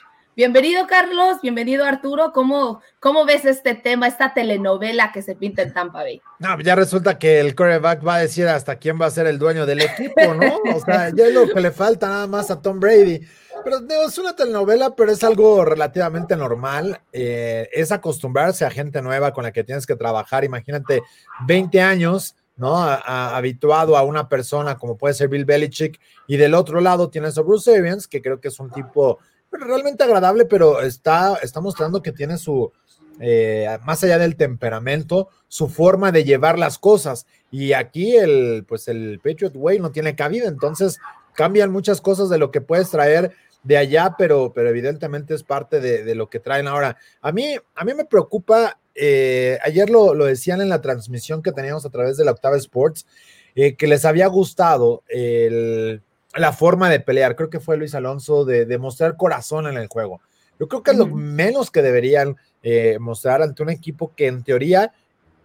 Bienvenido, 0.40 0.86
Carlos. 0.86 1.42
Bienvenido, 1.42 1.84
Arturo. 1.84 2.32
¿Cómo, 2.32 2.80
¿Cómo 2.98 3.26
ves 3.26 3.44
este 3.44 3.74
tema, 3.74 4.06
esta 4.06 4.32
telenovela 4.32 5.12
que 5.12 5.20
se 5.20 5.34
pinta 5.34 5.60
en 5.60 5.74
Tampa 5.74 5.98
Bay? 5.98 6.22
No, 6.38 6.58
ya 6.62 6.74
resulta 6.74 7.18
que 7.18 7.40
el 7.40 7.54
coreback 7.54 8.02
va 8.06 8.14
a 8.14 8.20
decir 8.20 8.48
hasta 8.48 8.76
quién 8.76 8.98
va 8.98 9.04
a 9.04 9.10
ser 9.10 9.26
el 9.26 9.38
dueño 9.38 9.66
del 9.66 9.82
equipo, 9.82 10.32
¿no? 10.32 10.56
O 10.74 10.80
sea, 10.80 11.10
ya 11.14 11.26
es 11.26 11.34
lo 11.34 11.46
que 11.46 11.60
le 11.60 11.70
falta 11.70 12.08
nada 12.08 12.26
más 12.26 12.50
a 12.50 12.62
Tom 12.62 12.80
Brady. 12.80 13.20
Pero 13.62 13.80
es 14.06 14.16
una 14.16 14.34
telenovela, 14.34 14.96
pero 14.96 15.12
es 15.12 15.22
algo 15.22 15.62
relativamente 15.62 16.34
normal. 16.36 17.02
Eh, 17.12 17.68
es 17.70 17.92
acostumbrarse 17.92 18.64
a 18.64 18.70
gente 18.70 19.02
nueva 19.02 19.34
con 19.34 19.44
la 19.44 19.52
que 19.52 19.62
tienes 19.62 19.84
que 19.84 19.94
trabajar. 19.94 20.42
Imagínate, 20.44 21.02
20 21.46 21.82
años, 21.82 22.34
¿no? 22.56 22.78
habituado 22.78 23.94
a 23.94 24.04
una 24.04 24.30
persona 24.30 24.78
como 24.78 24.96
puede 24.96 25.12
ser 25.12 25.28
Bill 25.28 25.44
Belichick. 25.44 26.00
Y 26.26 26.38
del 26.38 26.54
otro 26.54 26.80
lado 26.80 27.10
tienes 27.10 27.36
a 27.36 27.42
Bruce 27.42 27.76
Arians, 27.76 28.08
que 28.08 28.22
creo 28.22 28.40
que 28.40 28.48
es 28.48 28.58
un 28.58 28.70
tipo 28.70 29.18
realmente 29.50 30.04
agradable, 30.04 30.44
pero 30.44 30.80
está, 30.80 31.38
está 31.42 31.60
mostrando 31.60 32.02
que 32.02 32.12
tiene 32.12 32.38
su, 32.38 32.72
eh, 33.20 33.78
más 33.84 34.02
allá 34.02 34.18
del 34.18 34.36
temperamento, 34.36 35.28
su 35.46 35.68
forma 35.68 36.10
de 36.12 36.24
llevar 36.24 36.58
las 36.58 36.78
cosas. 36.78 37.26
Y 37.50 37.72
aquí 37.72 38.16
el, 38.16 38.64
pues 38.66 38.88
el 38.88 39.20
Patriot 39.22 39.52
Way 39.54 39.78
no 39.78 39.90
tiene 39.90 40.16
cabida, 40.16 40.48
entonces 40.48 40.98
cambian 41.34 41.70
muchas 41.70 42.00
cosas 42.00 42.28
de 42.30 42.38
lo 42.38 42.50
que 42.50 42.60
puedes 42.60 42.90
traer 42.90 43.32
de 43.62 43.76
allá, 43.76 44.14
pero, 44.16 44.52
pero 44.54 44.70
evidentemente 44.70 45.34
es 45.34 45.42
parte 45.42 45.80
de, 45.80 46.14
lo 46.14 46.30
que 46.30 46.40
traen 46.40 46.66
ahora. 46.66 46.96
A 47.20 47.30
mí, 47.30 47.56
a 47.74 47.84
mí 47.84 47.92
me 47.94 48.06
preocupa, 48.06 48.78
eh, 48.94 49.58
ayer 49.62 49.90
lo, 49.90 50.14
lo, 50.14 50.24
decían 50.24 50.62
en 50.62 50.70
la 50.70 50.80
transmisión 50.80 51.42
que 51.42 51.52
teníamos 51.52 51.84
a 51.84 51.90
través 51.90 52.16
de 52.16 52.24
la 52.24 52.30
Octava 52.30 52.56
Sports, 52.56 53.06
eh, 53.54 53.76
que 53.76 53.86
les 53.86 54.04
había 54.06 54.28
gustado 54.28 55.02
el 55.08 56.02
la 56.34 56.52
forma 56.52 56.88
de 56.90 57.00
pelear. 57.00 57.36
Creo 57.36 57.50
que 57.50 57.60
fue 57.60 57.76
Luis 57.76 57.94
Alonso 57.94 58.44
de, 58.44 58.66
de 58.66 58.78
mostrar 58.78 59.16
corazón 59.16 59.66
en 59.66 59.76
el 59.76 59.88
juego. 59.88 60.20
Yo 60.60 60.68
creo 60.68 60.82
que 60.82 60.90
es 60.90 60.98
lo 60.98 61.06
menos 61.06 61.70
que 61.70 61.80
deberían 61.80 62.36
eh, 62.62 62.98
mostrar 63.00 63.40
ante 63.40 63.62
un 63.62 63.70
equipo 63.70 64.12
que 64.14 64.26
en 64.26 64.44
teoría 64.44 64.92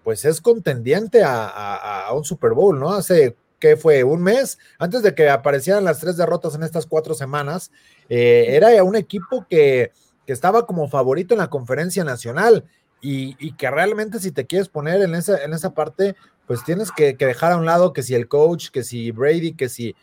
pues 0.04 0.26
es 0.26 0.40
contendiente 0.40 1.24
a, 1.26 2.10
un 2.14 2.24
Super 2.24 2.52
Bowl, 2.52 2.80
¿no? 2.80 2.94
Hace, 2.94 3.36
¿qué 3.58 3.76
fue? 3.76 4.04
Un 4.04 4.22
mes, 4.22 4.60
antes 4.78 5.02
de 5.02 5.16
que 5.16 5.30
aparecieran 5.30 5.84
las 5.84 6.00
tres 6.00 6.16
derrotas 6.16 6.54
en 6.54 6.62
estas 6.62 6.86
cuatro 6.86 7.16
semanas, 7.16 7.72
eh, 8.08 8.46
era 8.50 8.84
un 8.84 8.96
equipo 8.96 9.48
que, 9.50 9.92
que, 10.28 10.34
estaba 10.34 10.68
como 10.68 10.88
favorito 10.90 11.34
en 11.34 11.40
la 11.40 11.50
conferencia 11.50 12.04
nacional 12.04 12.66
y, 13.02 13.36
y, 13.40 13.56
que 13.56 13.72
realmente 13.72 14.20
si 14.20 14.32
te 14.32 14.46
quieres 14.46 14.70
poner 14.70 15.02
en 15.02 15.16
esa, 15.16 15.44
en 15.44 15.54
esa 15.54 15.74
parte, 15.74 16.16
pues 16.46 16.64
tienes 16.64 16.92
que, 16.92 17.18
que 17.18 17.26
dejar 17.26 17.54
a 17.54 17.58
un 17.58 17.66
lado 17.66 17.92
que 17.92 18.04
si 18.04 18.14
el 18.14 18.28
coach, 18.28 18.70
que 18.70 18.84
si 18.84 19.10
Brady, 19.10 19.54
que 19.54 19.70
si 19.70 19.96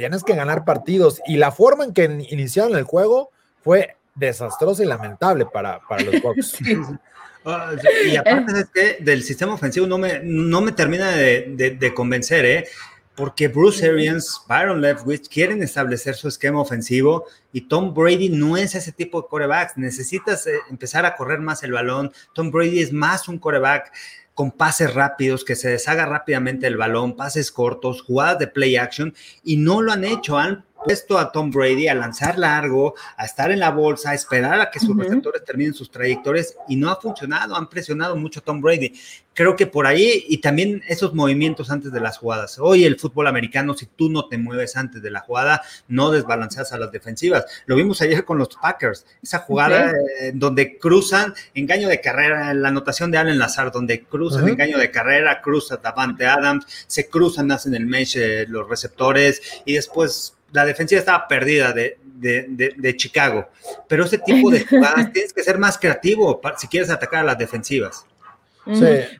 tienes 0.00 0.24
que 0.24 0.34
ganar 0.34 0.64
partidos. 0.64 1.20
Y 1.26 1.36
la 1.36 1.52
forma 1.52 1.84
en 1.84 1.92
que 1.92 2.04
iniciaron 2.30 2.74
el 2.74 2.84
juego 2.84 3.30
fue 3.62 3.96
desastrosa 4.14 4.82
y 4.82 4.86
lamentable 4.86 5.44
para, 5.44 5.80
para 5.86 6.02
los 6.04 6.22
Bucks. 6.22 6.58
Ah, 7.42 7.72
y 8.06 8.16
aparte 8.16 8.52
es 8.52 8.66
que 8.68 9.02
del 9.02 9.22
sistema 9.22 9.54
ofensivo 9.54 9.86
no 9.86 9.96
me, 9.96 10.20
no 10.22 10.60
me 10.60 10.72
termina 10.72 11.10
de, 11.12 11.74
de, 11.80 11.94
convencer, 11.94 12.44
¿eh? 12.44 12.68
porque 13.14 13.48
Bruce 13.48 13.88
Arians, 13.88 14.42
Byron 14.46 14.82
Leftwich 14.82 15.26
quieren 15.26 15.62
establecer 15.62 16.16
su 16.16 16.28
esquema 16.28 16.60
ofensivo 16.60 17.24
y 17.50 17.62
Tom 17.62 17.94
Brady 17.94 18.28
no 18.28 18.58
es 18.58 18.74
ese 18.74 18.92
tipo 18.92 19.22
de 19.22 19.28
coreback. 19.28 19.78
Necesitas 19.78 20.46
eh, 20.46 20.58
empezar 20.68 21.06
a 21.06 21.16
correr 21.16 21.40
más 21.40 21.62
el 21.62 21.72
balón. 21.72 22.12
Tom 22.34 22.50
Brady 22.50 22.80
es 22.80 22.92
más 22.92 23.26
un 23.26 23.38
coreback 23.38 23.90
con 24.34 24.50
pases 24.50 24.94
rápidos, 24.94 25.44
que 25.44 25.56
se 25.56 25.68
deshaga 25.68 26.06
rápidamente 26.06 26.66
el 26.66 26.76
balón, 26.76 27.16
pases 27.16 27.52
cortos, 27.52 28.02
jugadas 28.02 28.38
de 28.38 28.46
play 28.46 28.76
action, 28.76 29.14
y 29.42 29.56
no 29.56 29.82
lo 29.82 29.92
han 29.92 30.04
hecho. 30.04 30.38
Han 30.38 30.64
puesto 30.84 31.18
a 31.18 31.30
Tom 31.30 31.50
Brady 31.50 31.88
a 31.88 31.94
lanzar 31.94 32.38
largo, 32.38 32.94
a 33.16 33.24
estar 33.24 33.50
en 33.50 33.60
la 33.60 33.70
bolsa, 33.70 34.10
a 34.10 34.14
esperar 34.14 34.60
a 34.60 34.70
que 34.70 34.80
sus 34.80 34.96
receptores 34.96 35.44
terminen 35.44 35.74
sus 35.74 35.90
trayectorias 35.90 36.56
y 36.68 36.76
no 36.76 36.90
ha 36.90 37.00
funcionado, 37.00 37.56
han 37.56 37.68
presionado 37.68 38.16
mucho 38.16 38.40
a 38.40 38.42
Tom 38.42 38.60
Brady. 38.60 38.92
Creo 39.32 39.56
que 39.56 39.66
por 39.66 39.86
ahí 39.86 40.24
y 40.28 40.38
también 40.38 40.82
esos 40.88 41.14
movimientos 41.14 41.70
antes 41.70 41.92
de 41.92 42.00
las 42.00 42.18
jugadas. 42.18 42.58
Hoy 42.58 42.84
el 42.84 42.98
fútbol 42.98 43.26
americano, 43.26 43.74
si 43.74 43.86
tú 43.86 44.10
no 44.10 44.26
te 44.28 44.38
mueves 44.38 44.76
antes 44.76 45.00
de 45.00 45.10
la 45.10 45.20
jugada, 45.20 45.62
no 45.88 46.10
desbalanceas 46.10 46.72
a 46.72 46.78
las 46.78 46.90
defensivas. 46.90 47.46
Lo 47.66 47.76
vimos 47.76 48.02
ayer 48.02 48.24
con 48.24 48.38
los 48.38 48.48
Packers, 48.48 49.06
esa 49.22 49.38
jugada 49.38 49.92
eh, 50.20 50.32
donde 50.34 50.78
cruzan 50.78 51.32
engaño 51.54 51.88
de 51.88 52.00
carrera, 52.00 52.52
la 52.54 52.68
anotación 52.68 53.10
de 53.10 53.18
Allen 53.18 53.38
Lazar, 53.38 53.70
donde 53.70 54.02
cruzan 54.02 54.48
engaño 54.48 54.78
de 54.78 54.90
carrera, 54.90 55.40
cruza 55.40 55.76
Davante 55.76 56.26
Adams, 56.26 56.66
se 56.86 57.08
cruzan, 57.08 57.50
hacen 57.52 57.74
el 57.74 57.86
mesh 57.86 58.16
eh, 58.16 58.46
los 58.48 58.68
receptores 58.68 59.40
y 59.64 59.74
después 59.74 60.34
la 60.52 60.64
defensiva 60.64 60.98
estaba 60.98 61.28
perdida 61.28 61.72
de, 61.72 61.98
de, 62.14 62.96
Chicago. 62.96 63.48
Pero 63.88 64.04
ese 64.04 64.18
tipo 64.18 64.50
de 64.50 64.64
jugadas 64.64 65.10
tienes 65.12 65.32
que 65.32 65.42
ser 65.42 65.58
más 65.58 65.78
creativo 65.78 66.40
si 66.58 66.68
quieres 66.68 66.90
atacar 66.90 67.20
a 67.20 67.24
las 67.24 67.38
defensivas. 67.38 68.06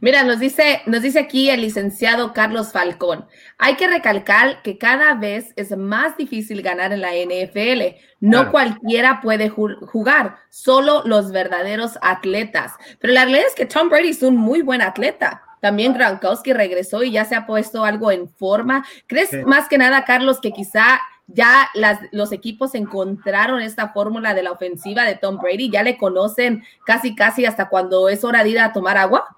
Mira, 0.00 0.22
nos 0.22 0.38
dice, 0.38 0.82
nos 0.86 1.02
dice 1.02 1.18
aquí 1.18 1.50
el 1.50 1.62
licenciado 1.62 2.32
Carlos 2.32 2.72
Falcón. 2.72 3.26
Hay 3.58 3.76
que 3.76 3.88
recalcar 3.88 4.62
que 4.62 4.78
cada 4.78 5.14
vez 5.14 5.52
es 5.56 5.76
más 5.76 6.16
difícil 6.16 6.62
ganar 6.62 6.92
en 6.92 7.00
la 7.00 7.12
NFL. 7.12 7.96
No 8.20 8.50
cualquiera 8.50 9.20
puede 9.20 9.48
jugar, 9.48 10.36
solo 10.50 11.02
los 11.04 11.32
verdaderos 11.32 11.98
atletas. 12.02 12.72
Pero 13.00 13.14
la 13.14 13.24
realidad 13.24 13.46
es 13.48 13.54
que 13.54 13.66
Tom 13.66 13.88
Brady 13.88 14.10
es 14.10 14.22
un 14.22 14.36
muy 14.36 14.62
buen 14.62 14.82
atleta. 14.82 15.42
También 15.60 15.94
Gronkowski 15.94 16.52
regresó 16.52 17.02
y 17.02 17.12
ya 17.12 17.24
se 17.24 17.34
ha 17.34 17.46
puesto 17.46 17.84
algo 17.84 18.10
en 18.10 18.28
forma. 18.28 18.84
¿Crees 19.06 19.30
más 19.46 19.68
que 19.68 19.78
nada, 19.78 20.04
Carlos, 20.04 20.40
que 20.40 20.52
quizá 20.52 21.00
ya 21.32 21.68
las, 21.74 22.00
los 22.12 22.32
equipos 22.32 22.74
encontraron 22.74 23.60
esta 23.60 23.90
fórmula 23.90 24.34
de 24.34 24.42
la 24.42 24.52
ofensiva 24.52 25.04
de 25.04 25.16
Tom 25.16 25.38
Brady, 25.38 25.70
ya 25.70 25.82
le 25.82 25.96
conocen 25.96 26.62
casi, 26.84 27.14
casi 27.14 27.46
hasta 27.46 27.68
cuando 27.68 28.08
es 28.08 28.24
hora 28.24 28.42
de 28.42 28.50
ir 28.50 28.58
a 28.58 28.72
tomar 28.72 28.96
agua. 28.96 29.36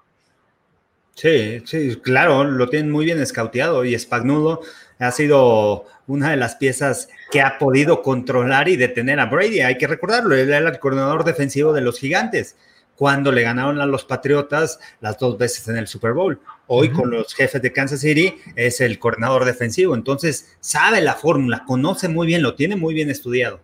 Sí, 1.15 1.61
sí, 1.65 1.95
claro, 2.01 2.43
lo 2.43 2.69
tienen 2.69 2.91
muy 2.91 3.05
bien 3.05 3.19
escauteado 3.19 3.85
y 3.85 3.97
Spagnuolo 3.97 4.61
ha 4.97 5.11
sido 5.11 5.85
una 6.07 6.31
de 6.31 6.37
las 6.37 6.55
piezas 6.55 7.07
que 7.31 7.41
ha 7.41 7.59
podido 7.59 8.01
controlar 8.01 8.67
y 8.67 8.77
detener 8.77 9.19
a 9.19 9.27
Brady. 9.27 9.61
Hay 9.61 9.77
que 9.77 9.87
recordarlo, 9.87 10.35
él 10.35 10.51
era 10.51 10.69
el 10.69 10.79
coordinador 10.79 11.23
defensivo 11.23 11.71
de 11.71 11.81
los 11.81 11.99
gigantes 11.99 12.55
cuando 12.95 13.31
le 13.31 13.43
ganaron 13.43 13.79
a 13.79 13.85
los 13.85 14.05
Patriotas 14.05 14.79
las 15.01 15.17
dos 15.17 15.37
veces 15.37 15.67
en 15.67 15.77
el 15.77 15.87
Super 15.87 16.13
Bowl. 16.13 16.39
Hoy 16.67 16.91
con 16.91 17.11
los 17.11 17.33
jefes 17.33 17.61
de 17.61 17.73
Kansas 17.73 17.99
City 17.99 18.35
es 18.55 18.79
el 18.79 18.97
coordinador 18.97 19.43
defensivo, 19.43 19.95
entonces 19.95 20.55
sabe 20.61 21.01
la 21.01 21.13
fórmula, 21.13 21.65
conoce 21.65 22.07
muy 22.07 22.25
bien, 22.25 22.41
lo 22.41 22.55
tiene 22.55 22.77
muy 22.77 22.93
bien 22.93 23.09
estudiado. 23.09 23.59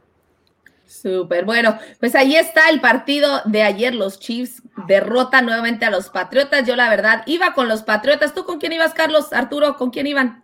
Súper, 0.85 1.45
bueno, 1.45 1.77
pues 1.99 2.13
ahí 2.15 2.35
está 2.35 2.69
el 2.69 2.81
partido 2.81 3.41
de 3.45 3.63
ayer, 3.63 3.95
los 3.95 4.19
Chiefs 4.19 4.63
derrotan 4.87 5.45
nuevamente 5.45 5.85
a 5.85 5.91
los 5.91 6.09
Patriotas, 6.09 6.67
yo 6.67 6.75
la 6.75 6.89
verdad 6.89 7.23
iba 7.25 7.53
con 7.53 7.69
los 7.69 7.83
Patriotas, 7.83 8.33
¿tú 8.33 8.43
con 8.43 8.59
quién 8.59 8.73
ibas, 8.73 8.93
Carlos? 8.93 9.31
Arturo, 9.31 9.77
¿con 9.77 9.91
quién 9.91 10.07
iban? 10.07 10.43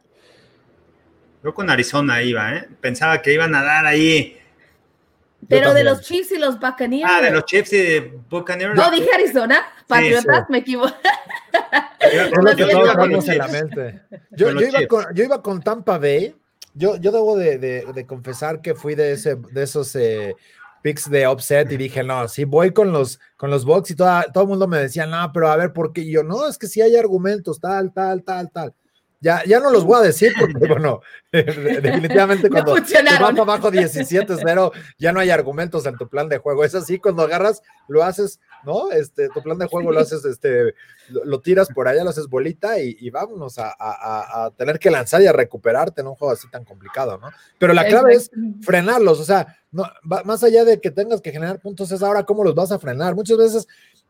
Yo 1.43 1.53
con 1.53 1.70
Arizona 1.70 2.24
iba, 2.24 2.56
¿eh? 2.56 2.70
pensaba 2.80 3.22
que 3.22 3.34
iban 3.34 3.53
a 3.53 3.64
dar 3.64 3.86
ahí 3.86 4.39
pero 5.48 5.74
de 5.74 5.84
los 5.84 6.02
Chiefs 6.02 6.32
y 6.32 6.38
los 6.38 6.60
Buccaneers. 6.60 7.10
Ah, 7.10 7.22
de 7.22 7.32
los 7.32 7.46
Chiefs 7.46 7.74
y 7.74 8.00
Buccaneers. 8.30 8.76
No, 8.76 8.89
dije 8.91 9.10
Arizona. 9.14 9.62
Patriotas, 9.88 10.50
me 10.50 10.60
equivoco. 10.60 10.93
Yo, 14.32 14.52
iba 15.24 15.41
con, 15.41 15.62
Tampa 15.62 15.98
Bay. 15.98 16.36
Yo, 16.74 16.98
yo 16.98 17.12
debo 17.12 17.38
de, 17.38 18.06
confesar 18.08 18.62
que 18.62 18.76
fui 18.76 18.96
de, 18.96 19.14
ese, 19.14 19.36
de 19.36 19.64
esos 19.64 19.96
eh, 19.96 20.36
picks 20.82 21.10
de 21.10 21.26
offset 21.26 21.72
y 21.72 21.78
dije, 21.78 22.04
no, 22.04 22.28
si 22.28 22.43
voy 22.43 22.72
con 22.72 22.91
los, 22.91 23.20
con 23.38 23.50
los 23.50 23.66
Bucks 23.66 23.89
y 23.91 23.96
toda, 23.96 24.24
todo 24.32 24.43
el 24.43 24.50
mundo 24.50 24.68
me 24.68 24.78
decía, 24.78 25.08
no, 25.08 25.32
pero 25.34 25.50
a 25.50 25.56
ver, 25.56 25.74
¿por 25.74 25.93
qué? 25.93 26.08
yo, 26.08 26.22
no, 26.24 26.48
es 26.48 26.60
que 26.60 26.68
si 26.68 26.80
hay 26.80 26.96
argumentos, 26.96 27.60
tal, 27.60 27.91
tal, 27.91 28.24
tal, 28.24 28.52
tal. 28.52 28.76
Ya, 29.26 29.44
ya 29.44 29.60
no 29.60 29.72
los 29.72 29.86
voy 29.86 29.98
a 29.98 30.04
decir 30.04 30.34
porque, 30.40 30.54
bueno, 30.68 31.02
definitivamente 31.32 32.48
cuando 32.48 32.76
vas 32.76 32.94
abajo 33.40 33.72
17-0, 33.72 34.72
ya 35.00 35.12
no 35.12 35.20
hay 35.20 35.32
argumentos 35.32 35.88
en 35.88 35.98
tu 35.98 36.08
plan 36.08 36.30
de 36.30 36.38
juego. 36.38 36.64
Es 36.64 36.76
así, 36.76 37.00
cuando 37.00 37.24
agarras, 37.24 37.64
lo 37.88 38.04
haces, 38.04 38.40
¿no? 38.64 38.92
Este, 38.92 39.30
tu 39.30 39.42
plan 39.42 39.58
de 39.58 39.66
juego 39.66 39.92
lo 39.92 40.00
haces, 40.00 40.24
este, 40.26 40.76
lo, 41.10 41.42
tiras 41.42 41.70
por 41.74 41.88
allá, 41.88 42.04
lo 42.04 42.12
haces 42.12 42.28
bolita 42.28 42.80
y, 42.80 43.10
vámonos 43.10 43.56
a, 43.58 44.54
tener 44.58 44.78
que 44.78 44.92
lanzar 44.92 45.24
y 45.24 45.26
a 45.26 45.34
recuperarte 45.34 46.02
en 46.02 46.08
un 46.08 46.16
juego 46.16 46.32
así 46.32 46.48
tan 46.52 46.64
complicado, 46.64 47.18
¿no? 47.18 47.32
Pero 47.58 47.74
la 47.74 47.88
clave 47.88 48.14
es 48.14 48.30
frenarlos, 48.62 49.20
o 49.20 49.24
sea, 49.24 49.58
no, 49.72 49.86
más 50.04 50.44
allá 50.44 50.64
de 50.66 50.80
que 50.80 50.92
tengas 50.92 51.22
que 51.22 51.32
generar 51.32 51.60
puntos, 51.60 51.92
es 51.92 52.04
ahora 52.04 52.26
cómo 52.26 52.44
los 52.44 52.54
vas 52.54 52.72
a 52.72 52.78
frenar. 52.78 53.16
Muchas 53.16 53.40
veces, 53.40 53.68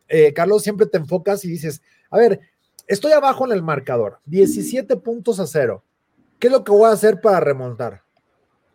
eh, 0.09 0.33
Carlos, 0.33 0.61
siempre 0.61 0.87
te 0.87 0.97
enfocas 0.97 1.45
y 1.45 1.47
dices, 1.47 1.81
a 2.11 2.17
ver, 2.17 2.41
Estoy 2.87 3.13
abajo 3.13 3.45
en 3.45 3.51
el 3.51 3.63
marcador, 3.63 4.19
17 4.25 4.97
puntos 4.97 5.39
a 5.39 5.47
cero. 5.47 5.83
¿Qué 6.39 6.47
es 6.47 6.53
lo 6.53 6.63
que 6.63 6.71
voy 6.71 6.89
a 6.89 6.93
hacer 6.93 7.19
para 7.19 7.39
remontar? 7.39 8.03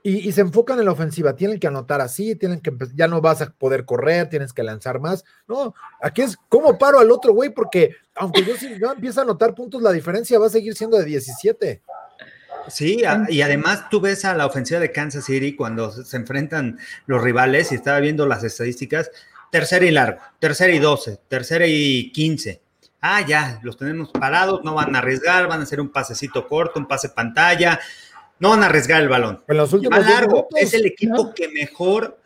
Y, 0.02 0.32
se 0.32 0.40
enfocan 0.40 0.78
en 0.78 0.86
la 0.86 0.92
ofensiva, 0.92 1.36
tienen 1.36 1.60
que 1.60 1.66
anotar 1.66 2.00
así, 2.00 2.34
tienen 2.34 2.60
que 2.60 2.72
ya 2.94 3.06
no 3.06 3.20
vas 3.20 3.42
a 3.42 3.50
poder 3.50 3.84
correr, 3.84 4.30
tienes 4.30 4.54
que 4.54 4.62
lanzar 4.62 4.98
más. 4.98 5.24
No, 5.46 5.74
aquí 6.00 6.22
es 6.22 6.38
cómo 6.48 6.78
paro 6.78 6.98
al 7.00 7.10
otro 7.10 7.34
güey, 7.34 7.50
porque 7.50 7.96
aunque 8.14 8.42
yo, 8.42 8.56
si 8.56 8.78
yo 8.80 8.92
empiezo 8.92 9.20
a 9.20 9.24
anotar 9.24 9.54
puntos, 9.54 9.82
la 9.82 9.92
diferencia 9.92 10.38
va 10.38 10.46
a 10.46 10.50
seguir 10.50 10.74
siendo 10.74 10.96
de 10.96 11.04
17. 11.04 11.82
Sí, 12.68 13.02
y 13.28 13.42
además 13.42 13.90
tú 13.90 14.00
ves 14.00 14.24
a 14.24 14.34
la 14.34 14.46
ofensiva 14.46 14.80
de 14.80 14.90
Kansas 14.90 15.26
City 15.26 15.54
cuando 15.54 15.90
se 15.90 16.16
enfrentan 16.16 16.78
los 17.06 17.22
rivales 17.22 17.70
y 17.70 17.74
estaba 17.74 18.00
viendo 18.00 18.26
las 18.26 18.42
estadísticas, 18.42 19.10
tercera 19.52 19.84
y 19.84 19.90
largo, 19.90 20.20
tercera 20.38 20.72
y 20.72 20.78
12, 20.78 21.20
tercera 21.28 21.66
y 21.66 22.10
15 22.12 22.62
ah, 23.00 23.24
ya, 23.26 23.60
los 23.62 23.76
tenemos 23.76 24.10
parados, 24.10 24.62
no 24.64 24.74
van 24.74 24.94
a 24.94 24.98
arriesgar, 24.98 25.48
van 25.48 25.60
a 25.60 25.62
hacer 25.64 25.80
un 25.80 25.88
pasecito 25.88 26.46
corto, 26.46 26.78
un 26.78 26.86
pase 26.86 27.08
pantalla, 27.08 27.80
no 28.38 28.50
van 28.50 28.62
a 28.62 28.66
arriesgar 28.66 29.02
el 29.02 29.08
balón. 29.08 29.42
En 29.48 29.56
los 29.56 29.72
últimos 29.72 30.04
largo, 30.06 30.48
es 30.56 30.74
el 30.74 30.86
equipo 30.86 31.32
que 31.34 31.48
mejor 31.48 32.18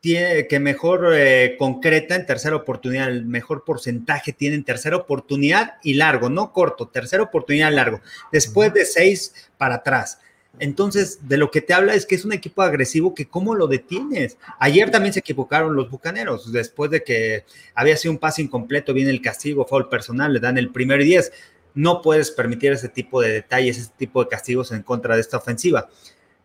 tiene, 0.00 0.48
que 0.48 0.58
mejor 0.58 1.12
eh, 1.14 1.56
concreta 1.58 2.16
en 2.16 2.26
tercera 2.26 2.56
oportunidad, 2.56 3.08
el 3.08 3.24
mejor 3.24 3.64
porcentaje 3.64 4.32
tiene 4.32 4.56
en 4.56 4.64
tercera 4.64 4.96
oportunidad 4.96 5.74
y 5.82 5.94
largo, 5.94 6.28
no 6.28 6.52
corto, 6.52 6.88
tercera 6.88 7.22
oportunidad 7.22 7.72
largo, 7.72 8.00
después 8.32 8.74
de 8.74 8.84
seis 8.84 9.50
para 9.56 9.76
atrás. 9.76 10.18
Entonces, 10.58 11.26
de 11.28 11.38
lo 11.38 11.50
que 11.50 11.60
te 11.60 11.72
habla 11.74 11.94
es 11.94 12.06
que 12.06 12.14
es 12.14 12.24
un 12.24 12.32
equipo 12.32 12.62
agresivo 12.62 13.14
que 13.14 13.26
cómo 13.26 13.54
lo 13.54 13.66
detienes. 13.66 14.36
Ayer 14.58 14.90
también 14.90 15.12
se 15.12 15.20
equivocaron 15.20 15.74
los 15.74 15.90
Bucaneros, 15.90 16.52
después 16.52 16.90
de 16.90 17.02
que 17.02 17.44
había 17.74 17.96
sido 17.96 18.12
un 18.12 18.18
pase 18.18 18.42
incompleto, 18.42 18.92
viene 18.92 19.10
el 19.10 19.22
castigo, 19.22 19.66
foul 19.66 19.88
personal, 19.88 20.32
le 20.32 20.40
dan 20.40 20.58
el 20.58 20.70
primer 20.70 21.02
10. 21.02 21.32
No 21.74 22.02
puedes 22.02 22.30
permitir 22.30 22.72
ese 22.72 22.88
tipo 22.88 23.20
de 23.20 23.30
detalles, 23.32 23.78
ese 23.78 23.90
tipo 23.96 24.22
de 24.22 24.28
castigos 24.28 24.72
en 24.72 24.82
contra 24.82 25.14
de 25.14 25.22
esta 25.22 25.38
ofensiva. 25.38 25.88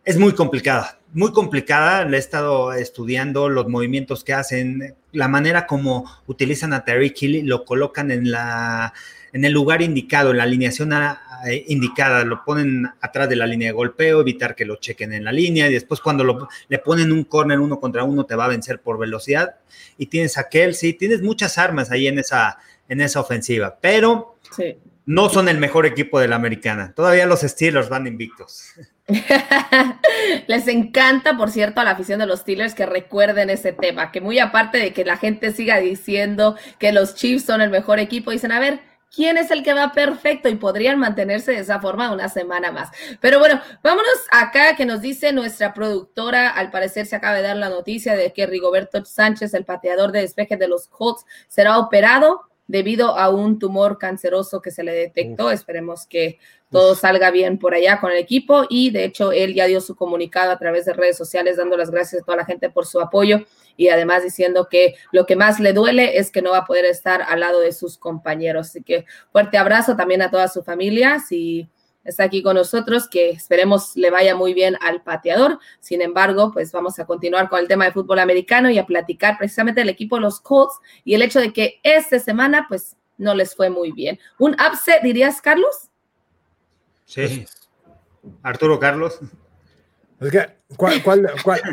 Es 0.04 0.16
muy 0.16 0.32
complicada, 0.32 0.98
muy 1.12 1.32
complicada. 1.32 2.06
Le 2.06 2.16
he 2.16 2.20
estado 2.20 2.72
estudiando 2.72 3.50
los 3.50 3.68
movimientos 3.68 4.24
que 4.24 4.32
hacen, 4.32 4.96
la 5.12 5.28
manera 5.28 5.66
como 5.66 6.10
utilizan 6.26 6.72
a 6.72 6.82
Terry 6.84 7.14
Hill, 7.14 7.46
lo 7.46 7.66
colocan 7.66 8.10
en 8.10 8.30
la 8.30 8.94
en 9.32 9.44
el 9.44 9.52
lugar 9.52 9.82
indicado, 9.82 10.30
en 10.30 10.38
la 10.38 10.44
alineación 10.44 10.92
eh, 10.92 11.64
indicada, 11.68 12.24
lo 12.24 12.44
ponen 12.44 12.88
atrás 13.00 13.28
de 13.28 13.36
la 13.36 13.46
línea 13.46 13.68
de 13.68 13.72
golpeo, 13.72 14.20
evitar 14.20 14.54
que 14.54 14.64
lo 14.64 14.76
chequen 14.76 15.12
en 15.12 15.24
la 15.24 15.32
línea, 15.32 15.68
y 15.68 15.72
después 15.72 16.00
cuando 16.00 16.48
le 16.68 16.78
ponen 16.78 17.12
un 17.12 17.24
corner 17.24 17.60
uno 17.60 17.78
contra 17.80 18.04
uno 18.04 18.24
te 18.24 18.34
va 18.34 18.46
a 18.46 18.48
vencer 18.48 18.80
por 18.80 18.98
velocidad, 18.98 19.56
y 19.96 20.06
tienes 20.06 20.38
a 20.38 20.48
Kelsey, 20.48 20.94
tienes 20.94 21.22
muchas 21.22 21.58
armas 21.58 21.90
ahí 21.90 22.06
en 22.06 22.18
esa, 22.18 22.58
en 22.88 23.00
esa 23.00 23.20
ofensiva, 23.20 23.78
pero 23.80 24.36
no 25.06 25.28
son 25.28 25.48
el 25.48 25.58
mejor 25.58 25.86
equipo 25.86 26.20
de 26.20 26.28
la 26.28 26.36
americana, 26.36 26.92
todavía 26.94 27.26
los 27.26 27.40
Steelers 27.40 27.88
van 27.88 28.06
invictos. 28.06 28.72
Les 30.46 30.68
encanta, 30.68 31.36
por 31.36 31.50
cierto, 31.50 31.80
a 31.80 31.84
la 31.84 31.92
afición 31.92 32.18
de 32.18 32.26
los 32.26 32.40
Steelers 32.40 32.74
que 32.74 32.84
recuerden 32.84 33.48
ese 33.48 33.72
tema, 33.72 34.12
que 34.12 34.20
muy 34.20 34.38
aparte 34.38 34.78
de 34.78 34.92
que 34.92 35.04
la 35.04 35.16
gente 35.16 35.52
siga 35.52 35.78
diciendo 35.78 36.56
que 36.78 36.92
los 36.92 37.14
Chiefs 37.14 37.44
son 37.44 37.62
el 37.62 37.70
mejor 37.70 37.98
equipo, 37.98 38.30
dicen, 38.30 38.52
a 38.52 38.60
ver, 38.60 38.80
quién 39.14 39.36
es 39.36 39.50
el 39.50 39.62
que 39.62 39.74
va 39.74 39.92
perfecto 39.92 40.48
y 40.48 40.56
podrían 40.56 40.98
mantenerse 40.98 41.52
de 41.52 41.58
esa 41.58 41.80
forma 41.80 42.12
una 42.12 42.28
semana 42.28 42.72
más. 42.72 42.90
Pero 43.20 43.38
bueno, 43.38 43.60
vámonos 43.82 44.18
acá 44.30 44.76
que 44.76 44.86
nos 44.86 45.00
dice 45.00 45.32
nuestra 45.32 45.74
productora, 45.74 46.50
al 46.50 46.70
parecer 46.70 47.06
se 47.06 47.16
acaba 47.16 47.36
de 47.36 47.42
dar 47.42 47.56
la 47.56 47.68
noticia 47.68 48.14
de 48.14 48.32
que 48.32 48.46
Rigoberto 48.46 49.04
Sánchez, 49.04 49.54
el 49.54 49.64
pateador 49.64 50.12
de 50.12 50.20
despeje 50.20 50.56
de 50.56 50.68
los 50.68 50.88
Colts, 50.88 51.24
será 51.48 51.78
operado 51.78 52.48
debido 52.68 53.16
a 53.16 53.30
un 53.30 53.58
tumor 53.58 53.98
canceroso 53.98 54.60
que 54.60 54.70
se 54.70 54.84
le 54.84 54.92
detectó. 54.92 55.50
Esperemos 55.50 56.06
que 56.06 56.38
todo 56.70 56.94
salga 56.94 57.30
bien 57.30 57.58
por 57.58 57.74
allá 57.74 57.98
con 57.98 58.12
el 58.12 58.18
equipo. 58.18 58.66
Y 58.68 58.90
de 58.90 59.04
hecho 59.04 59.32
él 59.32 59.54
ya 59.54 59.64
dio 59.64 59.80
su 59.80 59.96
comunicado 59.96 60.52
a 60.52 60.58
través 60.58 60.84
de 60.84 60.92
redes 60.92 61.16
sociales 61.16 61.56
dando 61.56 61.76
las 61.76 61.90
gracias 61.90 62.22
a 62.22 62.24
toda 62.24 62.36
la 62.36 62.44
gente 62.44 62.68
por 62.68 62.86
su 62.86 63.00
apoyo 63.00 63.44
y 63.78 63.88
además 63.88 64.24
diciendo 64.24 64.68
que 64.68 64.96
lo 65.12 65.24
que 65.24 65.36
más 65.36 65.60
le 65.60 65.72
duele 65.72 66.18
es 66.18 66.32
que 66.32 66.42
no 66.42 66.50
va 66.50 66.58
a 66.58 66.64
poder 66.66 66.84
estar 66.84 67.22
al 67.22 67.40
lado 67.40 67.60
de 67.60 67.72
sus 67.72 67.96
compañeros. 67.96 68.66
Así 68.66 68.82
que 68.82 69.06
fuerte 69.30 69.56
abrazo 69.56 69.96
también 69.96 70.20
a 70.20 70.30
toda 70.30 70.48
su 70.48 70.64
familia. 70.64 71.20
Si 71.20 71.70
está 72.02 72.24
aquí 72.24 72.42
con 72.42 72.56
nosotros, 72.56 73.08
que 73.08 73.30
esperemos 73.30 73.96
le 73.96 74.10
vaya 74.10 74.34
muy 74.34 74.52
bien 74.52 74.76
al 74.80 75.02
pateador. 75.02 75.60
Sin 75.78 76.02
embargo, 76.02 76.50
pues 76.52 76.72
vamos 76.72 76.98
a 76.98 77.06
continuar 77.06 77.48
con 77.48 77.60
el 77.60 77.68
tema 77.68 77.84
de 77.84 77.92
fútbol 77.92 78.18
americano 78.18 78.68
y 78.68 78.78
a 78.78 78.84
platicar 78.84 79.38
precisamente 79.38 79.80
del 79.80 79.90
equipo 79.90 80.16
de 80.16 80.22
los 80.22 80.40
Colts 80.40 80.74
y 81.04 81.14
el 81.14 81.22
hecho 81.22 81.38
de 81.38 81.52
que 81.52 81.78
esta 81.84 82.18
semana 82.18 82.66
pues 82.68 82.96
no 83.16 83.32
les 83.32 83.54
fue 83.54 83.70
muy 83.70 83.92
bien. 83.92 84.18
¿Un 84.38 84.54
upset 84.54 85.02
dirías, 85.04 85.40
Carlos? 85.40 85.88
Sí. 87.04 87.46
Arturo 88.42 88.80
Carlos. 88.80 89.20
Es 90.20 90.30
que, 90.32 90.48
¿cuál, 90.76 91.02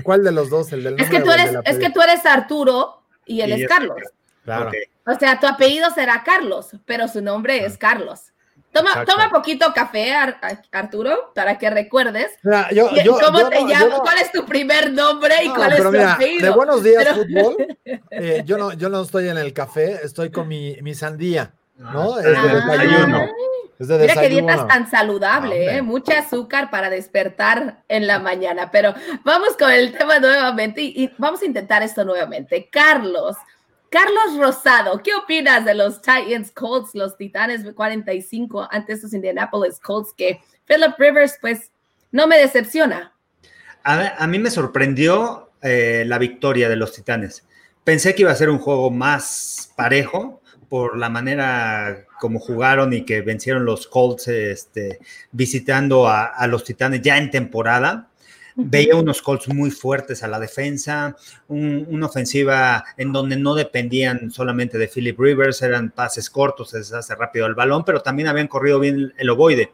cuál, 0.03 0.23
de 0.23 0.31
los 0.31 0.49
dos? 0.49 0.71
El 0.71 0.83
del 0.83 0.99
es, 0.99 1.09
que 1.09 1.19
tú 1.19 1.31
eres, 1.31 1.55
es 1.65 1.77
que 1.77 1.89
tú 1.89 2.01
eres 2.01 2.25
Arturo 2.25 3.01
y 3.25 3.41
él 3.41 3.51
es 3.53 3.67
Carlos. 3.67 3.97
Claro. 4.43 4.71
O 5.07 5.13
sea, 5.15 5.39
tu 5.39 5.47
apellido 5.47 5.89
será 5.91 6.23
Carlos, 6.23 6.71
pero 6.85 7.07
su 7.07 7.21
nombre 7.21 7.65
es 7.65 7.77
Carlos. 7.77 8.31
Toma, 8.71 9.05
toma 9.05 9.29
poquito 9.29 9.71
café, 9.73 10.13
Arturo, 10.71 11.31
para 11.33 11.57
que 11.57 11.69
recuerdes. 11.69 12.37
¿Cómo 12.43 13.49
te 13.49 13.65
llamas? 13.65 13.99
¿Cuál 14.01 14.17
es 14.19 14.31
tu 14.33 14.45
primer 14.45 14.91
nombre 14.91 15.33
y 15.43 15.49
cuál 15.49 15.71
es 15.71 15.81
tu 15.81 16.01
apellido? 16.01 16.45
De 16.45 16.49
buenos 16.49 16.83
días, 16.83 17.07
fútbol. 17.15 17.55
Eh, 18.17 18.43
yo, 18.45 18.57
no, 18.57 18.71
yo 18.71 18.87
no 18.87 19.01
estoy 19.01 19.27
en 19.27 19.37
el 19.37 19.51
café, 19.51 19.99
estoy 20.01 20.31
con 20.31 20.47
mi, 20.47 20.77
mi 20.81 20.95
sandía, 20.95 21.51
¿no? 21.77 22.17
Es 22.17 22.23
de 22.23 22.33
ah. 23.80 23.97
desayuno. 23.97 24.01
Mira 24.01 24.21
qué 24.21 24.30
dieta 24.30 24.53
es 24.53 24.67
tan 24.67 24.89
saludable, 24.89 25.78
¿eh? 25.78 25.82
Mucha 25.82 26.19
azúcar 26.19 26.69
para 26.69 26.89
despertar 26.89 27.84
en 27.88 28.07
la 28.07 28.19
mañana. 28.19 28.71
Pero 28.71 28.93
vamos 29.23 29.55
con 29.57 29.71
el 29.71 29.97
tema 29.97 30.19
nuevamente 30.19 30.82
y, 30.82 31.11
vamos 31.17 31.41
a 31.41 31.45
intentar 31.45 31.84
esto 31.84 32.05
nuevamente. 32.05 32.69
Carlos, 32.71 33.36
Carlos 33.89 34.38
Rosado, 34.38 35.01
¿qué 35.03 35.13
opinas 35.13 35.65
de 35.65 35.73
los 35.73 36.01
Titans 36.01 36.51
Colts, 36.51 36.91
los 36.93 37.17
Titanes 37.17 37.63
45 37.73 38.67
ante 38.71 38.93
estos 38.93 39.13
Indianapolis 39.13 39.80
Colts 39.80 40.13
que 40.15 40.41
Philip 40.65 40.97
Rivers, 40.97 41.38
pues, 41.39 41.71
no 42.11 42.28
me 42.28 42.38
decepciona? 42.38 43.13
A, 43.84 44.26
mí 44.26 44.39
me 44.39 44.49
sorprendió 44.49 45.51
eh, 45.61 46.05
la 46.07 46.17
victoria 46.17 46.69
de 46.69 46.76
los 46.76 46.93
Titanes. 46.93 47.45
Pensé 47.84 48.15
que 48.15 48.23
iba 48.23 48.32
a 48.32 48.36
ser 48.36 48.49
un 48.49 48.57
juego 48.57 48.89
más 48.89 49.71
parejo 49.76 50.41
por 50.76 50.97
la 50.97 51.07
manera 51.07 52.03
como 52.19 52.38
jugaron 52.38 52.91
y 52.91 53.05
que 53.05 53.21
vencieron 53.21 53.63
los 53.63 53.88
Colts 53.88 54.28
este, 54.28 54.99
visitando 55.32 56.09
a, 56.09 56.45
los 56.47 56.65
Titanes 56.65 57.01
ya 57.01 57.17
en 57.17 57.32
temporada. 57.32 58.09
Veía 58.55 58.97
unos 58.97 59.21
Colts 59.21 59.47
muy 59.47 59.71
fuertes 59.71 60.21
a 60.21 60.28
la 60.28 60.38
defensa, 60.38 61.15
una 61.47 62.07
ofensiva 62.07 62.84
en 62.97 63.13
donde 63.13 63.38
no 63.38 63.55
dependían 63.55 64.32
solamente 64.32 64.78
de 64.78 64.89
Philip 64.89 65.17
Rivers, 65.17 65.61
eran 65.61 65.91
pases 65.91 66.30
cortos, 66.30 66.71
se 66.71 66.80
deshace 66.80 67.15
rápido 67.15 67.45
el 67.45 67.55
balón, 67.55 67.86
pero 67.86 68.01
también 68.01 68.28
habían 68.28 68.49
corrido 68.49 68.78
bien 68.78 69.13
el 69.17 69.30
ovoide. 69.30 69.71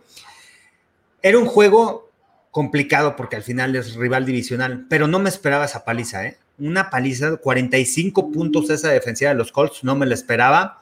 Era 1.23 1.39
un 1.39 1.47
juego 1.47 2.11
complicado 2.51 3.15
porque 3.15 3.37
al 3.37 3.43
final 3.43 3.75
es 3.75 3.95
rival 3.95 4.23
divisional, 4.23 4.85
pero 4.87 5.07
no 5.07 5.17
me 5.17 5.29
esperaba 5.29 5.65
esa 5.65 5.83
paliza, 5.83 6.27
¿eh? 6.27 6.37
Una 6.59 6.91
paliza, 6.91 7.37
45 7.37 8.31
puntos 8.31 8.69
esa 8.69 8.89
defensiva 8.89 9.31
de 9.31 9.37
los 9.37 9.51
Colts, 9.51 9.83
no 9.83 9.95
me 9.95 10.05
la 10.05 10.13
esperaba. 10.13 10.79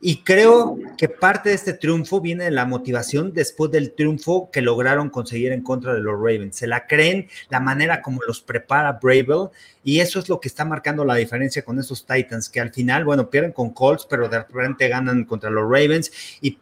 Y 0.00 0.22
creo 0.22 0.78
que 0.96 1.08
parte 1.08 1.48
de 1.48 1.56
este 1.56 1.72
triunfo 1.72 2.20
viene 2.20 2.44
de 2.44 2.50
la 2.52 2.64
motivación 2.64 3.32
después 3.32 3.72
del 3.72 3.94
triunfo 3.94 4.48
que 4.52 4.62
lograron 4.62 5.10
conseguir 5.10 5.50
en 5.50 5.64
contra 5.64 5.92
de 5.92 6.00
los 6.00 6.14
Ravens. 6.14 6.54
Se 6.54 6.68
la 6.68 6.86
creen, 6.86 7.28
la 7.48 7.58
manera 7.58 8.00
como 8.00 8.22
los 8.22 8.40
prepara 8.40 8.92
Bravel, 9.02 9.48
y 9.82 9.98
eso 9.98 10.20
es 10.20 10.28
lo 10.28 10.38
que 10.38 10.46
está 10.46 10.64
marcando 10.64 11.04
la 11.04 11.16
diferencia 11.16 11.64
con 11.64 11.80
esos 11.80 12.06
Titans, 12.06 12.48
que 12.48 12.60
al 12.60 12.72
final, 12.72 13.04
bueno, 13.04 13.28
pierden 13.28 13.50
con 13.50 13.70
Colts, 13.70 14.06
pero 14.08 14.28
de 14.28 14.38
repente 14.38 14.86
ganan 14.86 15.24
contra 15.24 15.50
los 15.50 15.64
Ravens 15.64 16.12
y, 16.40 16.58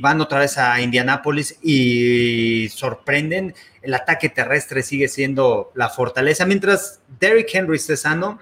van 0.00 0.20
otra 0.20 0.38
vez 0.38 0.56
a 0.56 0.80
Indianápolis 0.80 1.58
y 1.60 2.68
sorprenden. 2.68 3.52
El 3.82 3.94
ataque 3.94 4.28
terrestre 4.28 4.82
sigue 4.82 5.08
siendo 5.08 5.72
la 5.74 5.88
fortaleza, 5.90 6.46
mientras 6.46 7.00
Derrick 7.18 7.52
Henry 7.52 7.76
esté 7.76 7.96
sano, 7.96 8.38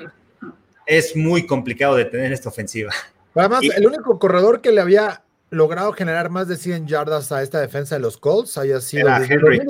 es 0.86 1.16
muy 1.16 1.46
complicado 1.46 1.96
detener 1.96 2.32
esta 2.32 2.50
ofensiva. 2.50 2.92
Además, 3.34 3.62
el 3.76 3.86
único 3.86 4.18
corredor 4.18 4.60
que 4.60 4.72
le 4.72 4.80
había 4.80 5.24
logrado 5.50 5.92
generar 5.92 6.30
más 6.30 6.48
de 6.48 6.56
100 6.56 6.86
yardas 6.86 7.32
a 7.32 7.42
esta 7.42 7.60
defensa 7.60 7.94
de 7.94 8.00
los 8.00 8.18
Colts 8.18 8.58
haya 8.58 8.80
sido 8.80 9.08
Henry. 9.08 9.60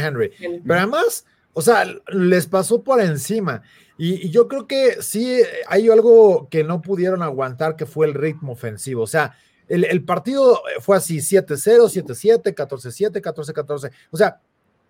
Henry. 0.00 0.32
Pero 0.38 0.78
además, 0.78 1.24
o 1.52 1.62
sea, 1.62 1.86
les 2.08 2.46
pasó 2.46 2.82
por 2.82 3.00
encima. 3.00 3.62
Y, 3.96 4.30
yo 4.30 4.48
creo 4.48 4.66
que 4.66 5.02
sí 5.02 5.40
hay 5.68 5.88
algo 5.88 6.48
que 6.50 6.64
no 6.64 6.82
pudieron 6.82 7.22
aguantar, 7.22 7.76
que 7.76 7.86
fue 7.86 8.06
el 8.06 8.14
ritmo 8.14 8.52
ofensivo. 8.52 9.02
O 9.02 9.06
sea, 9.06 9.36
el, 9.68 10.04
partido 10.04 10.60
fue 10.80 10.96
así: 10.96 11.18
7-0, 11.18 11.88
7-7, 12.04 12.54
14-7, 12.54 13.20
14-14. 13.20 13.92
O 14.10 14.16
sea, 14.16 14.40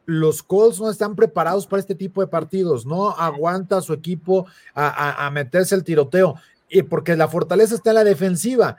los 0.07 0.43
Colts 0.43 0.81
no 0.81 0.91
están 0.91 1.17
preparados 1.17 1.67
para 1.67 1.81
este 1.81 1.95
tipo 1.95 2.21
de 2.21 2.27
partidos, 2.27 2.85
no 2.85 3.11
aguanta 3.11 3.81
su 3.81 3.93
equipo 3.95 4.47
a 4.75 5.31
meterse 5.33 5.75
el 5.75 5.85
tiroteo 5.85 6.37
y 6.75 6.83
porque 6.83 7.17
la 7.17 7.29
fortaleza 7.29 7.77
está 7.77 7.91
en 7.91 7.95
la 7.95 8.05
defensiva. 8.05 8.79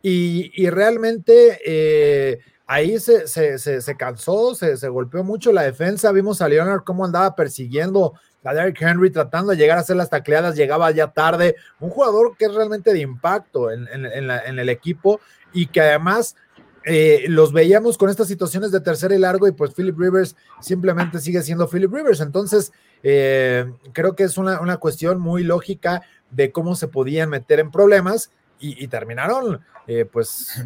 Y, 0.00 0.68
realmente 0.70 1.60
eh, 1.64 2.38
ahí 2.66 2.98
se, 3.00 3.26
se, 3.26 3.96
cansó, 3.96 4.54
se, 4.54 4.88
golpeó 4.88 5.24
mucho 5.24 5.52
la 5.52 5.62
defensa. 5.62 6.12
Vimos 6.12 6.40
a 6.40 6.48
Leonard 6.48 6.84
cómo 6.84 7.04
andaba 7.04 7.34
persiguiendo 7.34 8.14
a 8.44 8.54
Derrick 8.54 8.80
Henry, 8.80 9.10
tratando 9.10 9.50
de 9.50 9.56
llegar 9.56 9.78
a 9.78 9.80
hacer 9.80 9.96
las 9.96 10.10
tacleadas, 10.10 10.54
llegaba 10.54 10.90
ya 10.92 11.08
tarde. 11.08 11.56
Un 11.80 11.90
jugador 11.90 12.36
que 12.36 12.44
es 12.44 12.54
realmente 12.54 12.92
de 12.92 13.00
impacto 13.00 13.72
en, 13.72 13.86
el 13.86 14.68
equipo 14.68 15.20
y 15.52 15.66
que 15.66 15.80
además 15.80 16.36
eh, 16.84 17.24
los 17.28 17.52
veíamos 17.52 17.98
con 17.98 18.08
estas 18.08 18.28
situaciones 18.28 18.70
de 18.70 18.80
tercera 18.80 19.14
y 19.16 19.18
largo 19.18 19.48
y 19.48 19.52
pues 19.52 19.72
Philip 19.74 19.98
Rivers 19.98 20.36
simplemente 20.60 21.18
sigue 21.18 21.42
siendo 21.42 21.68
Philip 21.68 21.92
Rivers. 21.92 22.20
Entonces, 22.20 22.72
eh, 23.02 23.66
creo 23.92 24.14
que 24.14 24.24
es 24.24 24.38
una, 24.38 24.60
una, 24.60 24.76
cuestión 24.76 25.20
muy 25.20 25.42
lógica 25.42 26.02
de 26.32 26.50
cómo 26.50 26.74
se 26.74 26.88
podían 26.88 27.30
meter 27.30 27.60
en 27.60 27.70
problemas 27.70 28.30
y, 28.58 28.86
terminaron 28.88 29.60
eh, 29.88 30.04
pues 30.04 30.64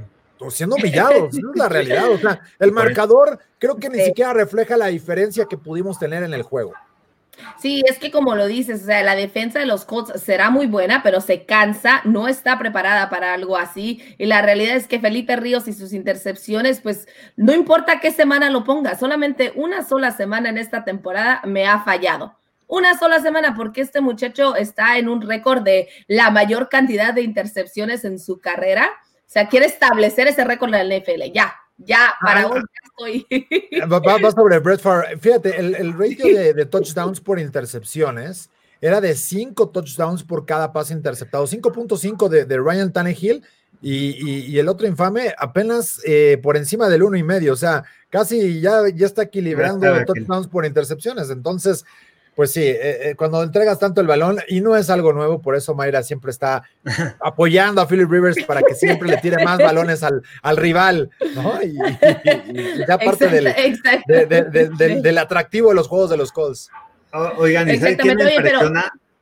siendo 0.50 0.76
humillados, 0.76 1.34
es 1.34 1.42
la 1.54 1.68
realidad. 1.68 2.10
O 2.10 2.18
sea, 2.18 2.40
el 2.58 2.72
marcador 2.72 3.38
creo 3.58 3.76
que 3.76 3.88
ni 3.88 4.00
siquiera 4.00 4.32
refleja 4.32 4.76
la 4.76 4.86
diferencia 4.86 5.46
que 5.46 5.56
pudimos 5.56 5.98
tener 5.98 6.22
en 6.22 6.34
el 6.34 6.42
juego. 6.42 6.74
Sí, 7.58 7.82
es 7.86 7.98
que 7.98 8.10
como 8.10 8.34
lo 8.34 8.46
dices, 8.46 8.82
o 8.82 8.86
sea, 8.86 9.02
la 9.02 9.14
defensa 9.14 9.58
de 9.58 9.66
los 9.66 9.84
Colts 9.84 10.20
será 10.22 10.50
muy 10.50 10.66
buena, 10.66 11.02
pero 11.02 11.20
se 11.20 11.44
cansa, 11.44 12.00
no 12.04 12.28
está 12.28 12.58
preparada 12.58 13.10
para 13.10 13.34
algo 13.34 13.56
así. 13.56 14.02
Y 14.18 14.26
la 14.26 14.42
realidad 14.42 14.76
es 14.76 14.88
que 14.88 15.00
Felipe 15.00 15.36
Ríos 15.36 15.68
y 15.68 15.72
sus 15.72 15.92
intercepciones, 15.92 16.80
pues 16.80 17.06
no 17.36 17.52
importa 17.52 18.00
qué 18.00 18.10
semana 18.10 18.50
lo 18.50 18.64
ponga, 18.64 18.98
solamente 18.98 19.52
una 19.54 19.84
sola 19.84 20.12
semana 20.12 20.48
en 20.48 20.58
esta 20.58 20.84
temporada 20.84 21.42
me 21.44 21.66
ha 21.66 21.80
fallado 21.80 22.38
una 22.68 22.98
sola 22.98 23.20
semana, 23.20 23.54
porque 23.54 23.80
este 23.80 24.00
muchacho 24.00 24.56
está 24.56 24.98
en 24.98 25.08
un 25.08 25.22
récord 25.22 25.62
de 25.62 25.88
la 26.08 26.30
mayor 26.30 26.68
cantidad 26.68 27.14
de 27.14 27.22
intercepciones 27.22 28.04
en 28.04 28.18
su 28.18 28.40
carrera. 28.40 28.90
O 29.20 29.28
sea, 29.28 29.48
quiere 29.48 29.66
establecer 29.66 30.26
ese 30.26 30.44
récord 30.44 30.74
en 30.74 30.88
la 30.88 30.96
NFL. 30.98 31.32
Ya, 31.32 31.54
ya, 31.78 32.14
para 32.20 32.42
ah, 32.42 32.46
hoy 32.46 32.60
ya 32.60 32.88
estoy. 32.88 33.26
Va, 33.90 34.30
sobre 34.30 34.58
Brett 34.58 34.80
Favre. 34.80 35.18
Fíjate, 35.18 35.58
el, 35.58 35.92
ratio 35.98 36.54
de, 36.54 36.66
touchdowns 36.66 37.20
por 37.20 37.38
intercepciones 37.38 38.50
era 38.80 39.00
de 39.00 39.14
5 39.14 39.70
touchdowns 39.70 40.22
por 40.22 40.46
cada 40.46 40.72
pase 40.72 40.94
interceptado, 40.94 41.46
5.5 41.46 42.28
de, 42.28 42.44
de, 42.44 42.58
Ryan 42.58 42.92
Tannehill 42.92 43.42
y, 43.82 44.58
el 44.58 44.68
otro 44.68 44.86
infame 44.86 45.34
apenas 45.38 46.00
eh, 46.04 46.38
por 46.42 46.56
encima 46.56 46.88
del 46.88 47.02
uno 47.02 47.16
y 47.16 47.22
medio, 47.22 47.52
o 47.52 47.56
sea, 47.56 47.84
casi 48.10 48.60
ya, 48.60 48.82
ya 48.94 49.06
está 49.06 49.22
equilibrando 49.22 50.04
touchdowns 50.04 50.48
por 50.48 50.64
intercepciones. 50.64 51.30
Entonces, 51.30 51.84
pues 52.36 52.52
sí, 52.52 52.62
eh, 52.62 52.76
eh, 53.10 53.14
cuando 53.16 53.42
entregas 53.42 53.78
tanto 53.78 54.02
el 54.02 54.06
balón, 54.06 54.38
y 54.46 54.60
no 54.60 54.76
es 54.76 54.90
algo 54.90 55.14
nuevo, 55.14 55.40
por 55.40 55.56
eso 55.56 55.74
Mayra 55.74 56.02
siempre 56.02 56.30
está 56.30 56.64
apoyando 57.20 57.80
a 57.80 57.88
Philip 57.88 58.10
Rivers 58.10 58.44
para 58.44 58.60
que 58.60 58.74
siempre 58.74 59.08
le 59.08 59.16
tire 59.16 59.42
más 59.42 59.56
balones 59.58 60.02
al, 60.02 60.56
rival, 60.58 61.08
¿no? 61.34 61.62
Y, 61.62 61.74
ya 62.86 62.98
parte 62.98 63.28
del, 63.28 63.54
del, 65.02 65.18
atractivo 65.18 65.70
de 65.70 65.76
los 65.76 65.88
juegos 65.88 66.10
de 66.10 66.18
los 66.18 66.30
Colts. 66.30 66.70
oigan, 67.38 67.70
¿y 67.70 67.78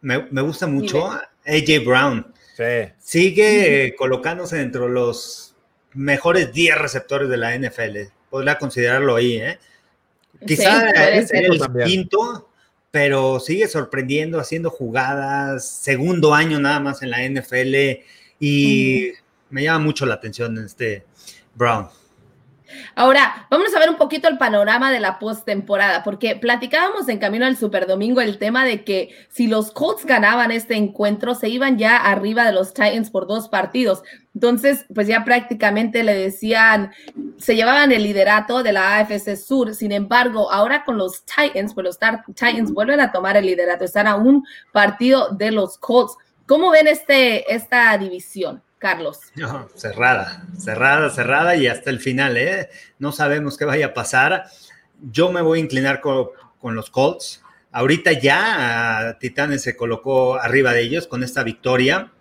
me 0.03 0.27
Me, 0.31 0.43
gusta 0.43 0.67
mucho 0.67 1.09
AJ 1.47 1.85
Brown. 1.87 2.35
Sí. 2.57 2.93
Sigue 2.99 3.95
colocándose 3.97 4.57
dentro 4.57 4.89
de 4.89 4.91
los 4.91 5.55
mejores 5.93 6.53
10 6.53 6.79
receptores 6.79 7.29
de 7.29 7.37
la 7.37 7.57
NFL. 7.57 8.11
Podría 8.29 8.59
considerarlo 8.59 9.15
ahí, 9.15 9.37
¿eh? 9.37 9.59
Quizá 10.45 10.91
es 11.11 11.33
el 11.33 11.61
quinto, 11.85 12.49
pero 12.95 13.41
sigue 13.41 13.67
sorprendiendo, 13.67 14.39
haciendo 14.39 14.71
jugadas, 14.71 15.69
segundo 15.69 16.33
año 16.33 16.61
nada 16.61 16.79
más 16.79 17.03
en 17.03 17.11
la 17.11 17.29
NFL 17.29 18.05
y 18.39 19.11
me 19.51 19.65
llama 19.65 19.85
mucho 19.85 20.07
la 20.07 20.15
atención 20.15 20.57
este 20.59 21.05
Brown. 21.57 21.89
Ahora, 22.95 23.47
vamos 23.51 23.75
a 23.75 23.79
ver 23.79 23.91
un 23.91 23.97
poquito 23.97 24.29
el 24.29 24.39
panorama 24.39 24.91
de 24.91 25.01
la 25.01 25.19
postemporada, 25.19 26.03
porque 26.03 26.37
platicábamos 26.37 27.09
en 27.09 27.19
camino 27.19 27.45
al 27.45 27.57
Super 27.57 27.87
Domingo 27.87 28.21
el 28.21 28.39
tema 28.39 28.65
de 28.65 28.85
que 28.85 29.15
si 29.29 29.47
los 29.47 29.71
Colts 29.71 30.07
ganaban 30.07 30.51
este 30.51 30.75
encuentro, 30.75 31.35
se 31.35 31.49
iban 31.49 31.79
ya 31.79 31.97
arriba 31.97 32.45
de 32.45 32.53
los 32.53 32.73
Titans 32.73 33.11
por 33.11 33.27
dos 33.27 33.49
partidos. 33.49 34.03
Entonces, 34.35 34.87
pues 34.95 35.07
ya 35.07 35.25
prácticamente 35.25 36.03
le 36.03 36.15
decían, 36.15 36.93
se 37.39 37.55
llevaban 37.55 37.93
el 37.93 38.03
liderato 38.03 38.63
de 38.63 38.73
la 38.73 38.97
AFC 38.97 39.37
Sur. 39.37 39.75
Sin 39.75 39.93
embargo, 39.93 40.51
ahora 40.51 40.85
con 40.85 40.97
los 40.97 41.25
Titans, 41.25 41.75
pues 41.75 41.85
los 41.85 41.99
Titans 41.99 42.73
vuelven 42.73 43.01
a 43.01 43.13
tomar 43.13 43.37
el 43.37 43.47
liderato, 43.47 43.85
están 43.85 44.07
a 44.07 44.17
un 44.17 44.45
partido 44.73 45.29
de 45.31 45.51
los 45.51 45.79
Colts. 45.79 46.17
¿Cómo 46.47 46.71
ven 46.71 46.89
este, 46.89 47.53
esta 47.55 47.97
división? 47.97 48.63
Carlos. 48.85 49.19
No, 49.35 49.71
cerrada, 49.75 50.45
cerrada, 50.59 51.09
cerrada 51.09 51.57
y 51.57 51.69
hasta 51.69 51.89
el 51.89 52.01
final, 52.01 52.37
¿eh? 52.37 52.69
No 52.99 53.13
sabemos 53.13 53.57
qué 53.57 53.65
vaya 53.65 53.87
a 53.87 53.95
pasar. 53.95 54.45
Yo 55.11 55.33
me 55.33 55.41
voy 55.41 55.59
a 55.59 55.63
inclinar 55.63 56.03
con, 56.03 56.29
los 56.75 56.91
Colts. 56.91 57.43
Ahorita 57.73 58.13
ya 58.13 59.17
Titanes 59.19 59.63
se 59.63 59.75
colocó 59.75 60.35
arriba 60.35 60.75
de 60.75 60.83
ellos 60.83 61.07
con 61.07 61.25
esta 61.25 61.43
victoria, 61.43 62.13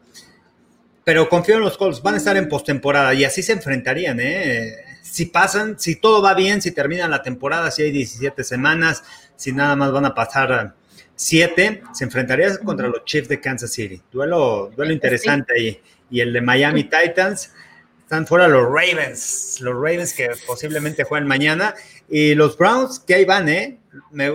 pero 1.04 1.28
confío 1.28 1.56
en 1.56 1.64
los 1.64 1.78
Colts, 1.78 2.02
van 2.02 2.14
a 2.14 2.18
estar 2.18 2.38
en 2.38 2.48
postemporada 2.48 3.14
y 3.14 3.26
así 3.26 3.44
se 3.44 3.52
enfrentarían, 3.52 4.22
¿eh? 4.22 4.74
Si 5.02 5.26
pasan, 5.26 5.78
si 5.78 5.98
todo 5.98 6.22
va 6.22 6.34
bien, 6.34 6.62
si 6.62 6.72
terminan 6.72 7.12
la 7.12 7.22
temporada, 7.22 7.72
si 7.72 7.82
hay 7.82 7.92
17 7.92 8.42
semanas, 8.42 9.04
si 9.36 9.52
nada 9.52 9.76
más 9.76 9.92
van 9.92 10.06
a 10.06 10.16
pasar 10.16 10.76
7, 11.14 11.84
se 11.92 12.04
enfrentaría 12.06 12.58
contra 12.60 12.88
los 12.88 13.04
Chiefs 13.04 13.28
de 13.28 13.42
Kansas 13.42 13.74
City. 13.74 14.02
Duelo, 14.10 14.72
duelo 14.74 14.94
interesante 14.94 15.52
ahí 15.58 15.82
y 16.14 16.22
el 16.22 16.32
de 16.32 16.42
Miami 16.42 16.84
Titans. 16.90 17.52
Están 18.00 18.28
fuera 18.28 18.48
los 18.48 18.66
Ravens, 18.66 19.58
los 19.62 19.74
Ravens 19.74 20.14
que 20.14 20.30
posiblemente 20.46 21.04
jueguen 21.04 21.28
mañana. 21.28 21.74
Y 22.08 22.36
los 22.36 22.56
Browns, 22.56 23.00
que 23.00 23.16
ahí 23.16 23.26
van, 23.26 23.50
¿eh? 23.50 23.80
Me, 24.12 24.30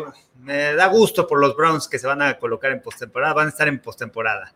da 0.75 0.87
gusto 0.89 1.27
por 1.27 1.39
los 1.39 1.55
Browns 1.55 1.87
que 1.87 1.99
se 1.99 2.07
van 2.09 2.21
a 2.21 2.39
colocar 2.39 2.73
en 2.73 2.83
postemporada, 2.83 3.35
van 3.35 3.47
a 3.47 3.51
estar 3.51 3.69
en 3.69 3.79
postemporada. 3.79 4.53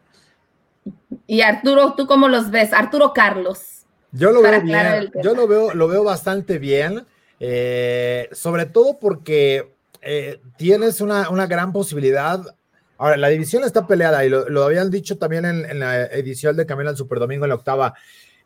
Y 1.28 1.42
Arturo, 1.42 1.94
¿tú 1.94 2.06
cómo 2.08 2.26
los 2.26 2.50
ves? 2.50 2.72
Arturo 2.72 3.12
Carlos. 3.12 3.84
Yo 4.10 4.32
lo 4.32 4.42
veo 4.42 4.60
bien, 4.60 5.12
yo 5.22 5.34
lo 5.34 5.46
veo, 5.46 5.72
lo 5.72 5.88
veo 5.88 6.02
bastante 6.04 6.58
bien, 6.58 7.06
eh, 7.38 8.28
sobre 8.32 8.66
todo 8.66 8.98
porque 8.98 9.72
eh, 10.02 10.40
tienes 10.56 11.00
una, 11.00 11.30
una 11.30 11.46
gran 11.46 11.72
posibilidad 11.72 12.42
Ahora, 13.02 13.16
la 13.16 13.30
división 13.30 13.64
está 13.64 13.84
peleada 13.84 14.24
y 14.24 14.28
lo, 14.28 14.62
habían 14.62 14.88
dicho 14.88 15.18
también 15.18 15.44
en, 15.44 15.80
la 15.80 16.04
edición 16.04 16.56
de 16.56 16.66
Camino 16.66 16.88
al 16.88 16.96
Superdomingo 16.96 17.44
en 17.44 17.48
la 17.48 17.56
octava. 17.56 17.94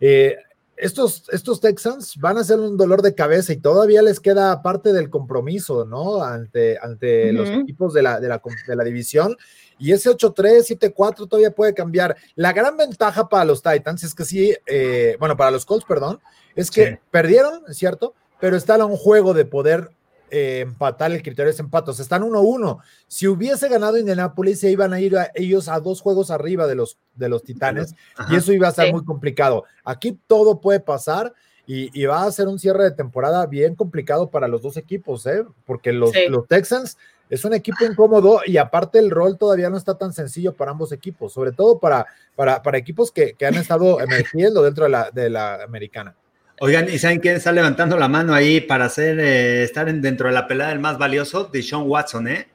Eh, 0.01 0.35
estos, 0.79 1.25
estos 1.31 1.61
Texans 1.61 2.17
van 2.17 2.39
a 2.39 2.45
ser 2.45 2.59
un 2.61 2.79
dolor 2.79 3.03
de 3.03 3.15
cabeza 3.15 3.53
y 3.53 3.59
todavía 3.59 4.01
les 4.01 4.19
queda 4.19 4.63
parte 4.63 4.95
del 4.95 5.11
compromiso, 5.11 5.85
¿no? 5.85 6.23
Ante, 6.23 6.79
ante 6.81 7.35
los 7.35 7.51
equipos 7.51 7.93
de 7.93 8.03
la, 8.03 8.19
de 8.19 8.29
la, 8.29 8.85
división. 8.85 9.37
Y 9.79 9.93
ese 9.93 10.09
8-3, 10.09 10.95
7-4 10.95 11.29
todavía 11.29 11.51
puede 11.51 11.75
cambiar. 11.75 12.17
La 12.35 12.55
gran 12.55 12.79
ventaja 12.79 13.29
para 13.29 13.45
los 13.45 13.61
Titans 13.63 14.05
es 14.05 14.15
que 14.15 14.25
sí, 14.25 14.55
eh, 14.65 15.19
bueno, 15.21 15.37
para 15.37 15.51
los 15.51 15.67
Colts, 15.67 15.85
perdón, 15.87 16.19
es 16.55 16.71
que 16.71 16.99
perdieron, 17.11 17.61
es 17.69 17.77
cierto, 17.77 18.15
pero 18.41 18.57
está 18.57 18.77
a 18.77 18.87
un 18.87 18.97
juego 18.97 19.35
de 19.35 19.45
poder 19.45 19.91
eh, 20.31 20.61
empatar, 20.61 21.12
el 21.12 21.22
criterio 21.22 21.51
es 21.51 21.61
empate, 21.61 21.91
o 21.91 21.95
sea, 21.95 22.03
están 22.03 22.22
1-1. 22.22 22.79
Si 23.07 23.29
hubiese 23.29 23.68
ganado 23.68 23.99
Indianapolis, 23.99 24.61
se 24.61 24.70
iban 24.70 24.93
a 24.93 25.01
ir 25.01 25.16
ellos 25.35 25.68
a 25.68 25.81
dos 25.81 26.01
juegos 26.01 26.31
arriba 26.31 26.66
de 26.66 26.74
los, 26.74 26.99
de 27.14 27.29
los 27.29 27.43
Titanes 27.43 27.95
y 28.31 28.37
eso 28.37 28.53
iba 28.53 28.68
a 28.68 28.72
ser 28.72 28.93
muy 28.93 29.05
complicado. 29.05 29.64
Aquí 29.85 30.18
todo 30.27 30.61
puede 30.61 30.81
pasar 30.81 31.33
y, 31.66 32.05
va 32.07 32.24
a 32.24 32.33
ser 32.33 32.49
un 32.49 32.59
cierre 32.59 32.85
de 32.85 32.91
temporada 32.93 33.47
bien 33.47 33.74
complicado 33.74 34.31
para 34.31 34.49
los 34.49 34.62
dos 34.62 34.77
equipos, 34.77 35.27
¿eh? 35.27 35.45
porque 35.64 35.93
los, 35.93 36.12
los 36.29 36.47
Texans 36.47 36.97
es 37.29 37.45
un 37.45 37.55
equipo 37.55 37.85
incómodo 37.85 38.41
y 38.47 38.57
aparte 38.57 38.99
el 38.99 39.11
rol 39.11 39.37
todavía 39.37 39.68
no 39.68 39.77
está 39.77 39.99
tan 39.99 40.12
sencillo 40.12 40.55
para 40.55 40.70
ambos 40.70 40.93
equipos, 40.93 41.33
sobre 41.33 41.53
todo 41.53 41.81
para, 41.81 42.07
para, 42.37 42.62
para 42.62 42.79
equipos 42.79 43.11
que, 43.11 43.35
que 43.35 43.47
han 43.47 43.55
estado 43.55 44.01
emergiendo 44.01 44.62
dentro 44.62 44.85
de 44.85 44.91
la, 44.91 45.11
de 45.11 45.31
la 45.31 45.64
americana. 45.64 46.14
Oigan, 46.61 46.89
¿y 46.89 46.99
saben 46.99 47.21
quién 47.21 47.37
está 47.37 47.53
levantando 47.53 47.99
la 47.99 48.09
mano 48.09 48.33
ahí 48.33 48.61
para 48.63 48.87
hacer, 48.87 49.21
eh, 49.21 49.63
estar 49.63 49.93
dentro 49.93 50.29
de 50.29 50.35
la 50.35 50.47
pelea 50.47 50.69
del 50.69 50.79
más 50.79 50.97
valioso? 50.97 51.45
De 51.45 51.63
Sean 51.63 51.83
Watson, 51.85 52.29
¿eh? 52.29 52.49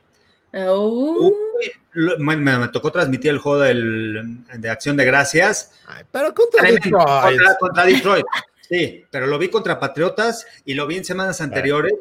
Oh. 0.54 1.32
me, 2.18 2.68
tocó 2.70 2.92
transmitir 2.92 3.32
el 3.32 3.38
juego 3.38 3.60
de 3.60 4.70
Acción 4.70 4.98
de 4.98 5.06
Gracias. 5.06 5.72
pero 6.12 6.34
contra 6.34 6.64
Detroit. 6.64 7.40
Contra, 7.60 7.86
Detroit. 7.86 8.26
Sí, 8.68 9.06
pero 9.12 9.28
lo 9.28 9.38
vi 9.38 9.50
contra 9.50 9.80
Patriotas 9.80 10.48
y 10.66 10.74
lo 10.74 10.88
vi 10.88 10.98
en 10.98 11.06
semanas 11.06 11.40
anteriores. 11.40 11.94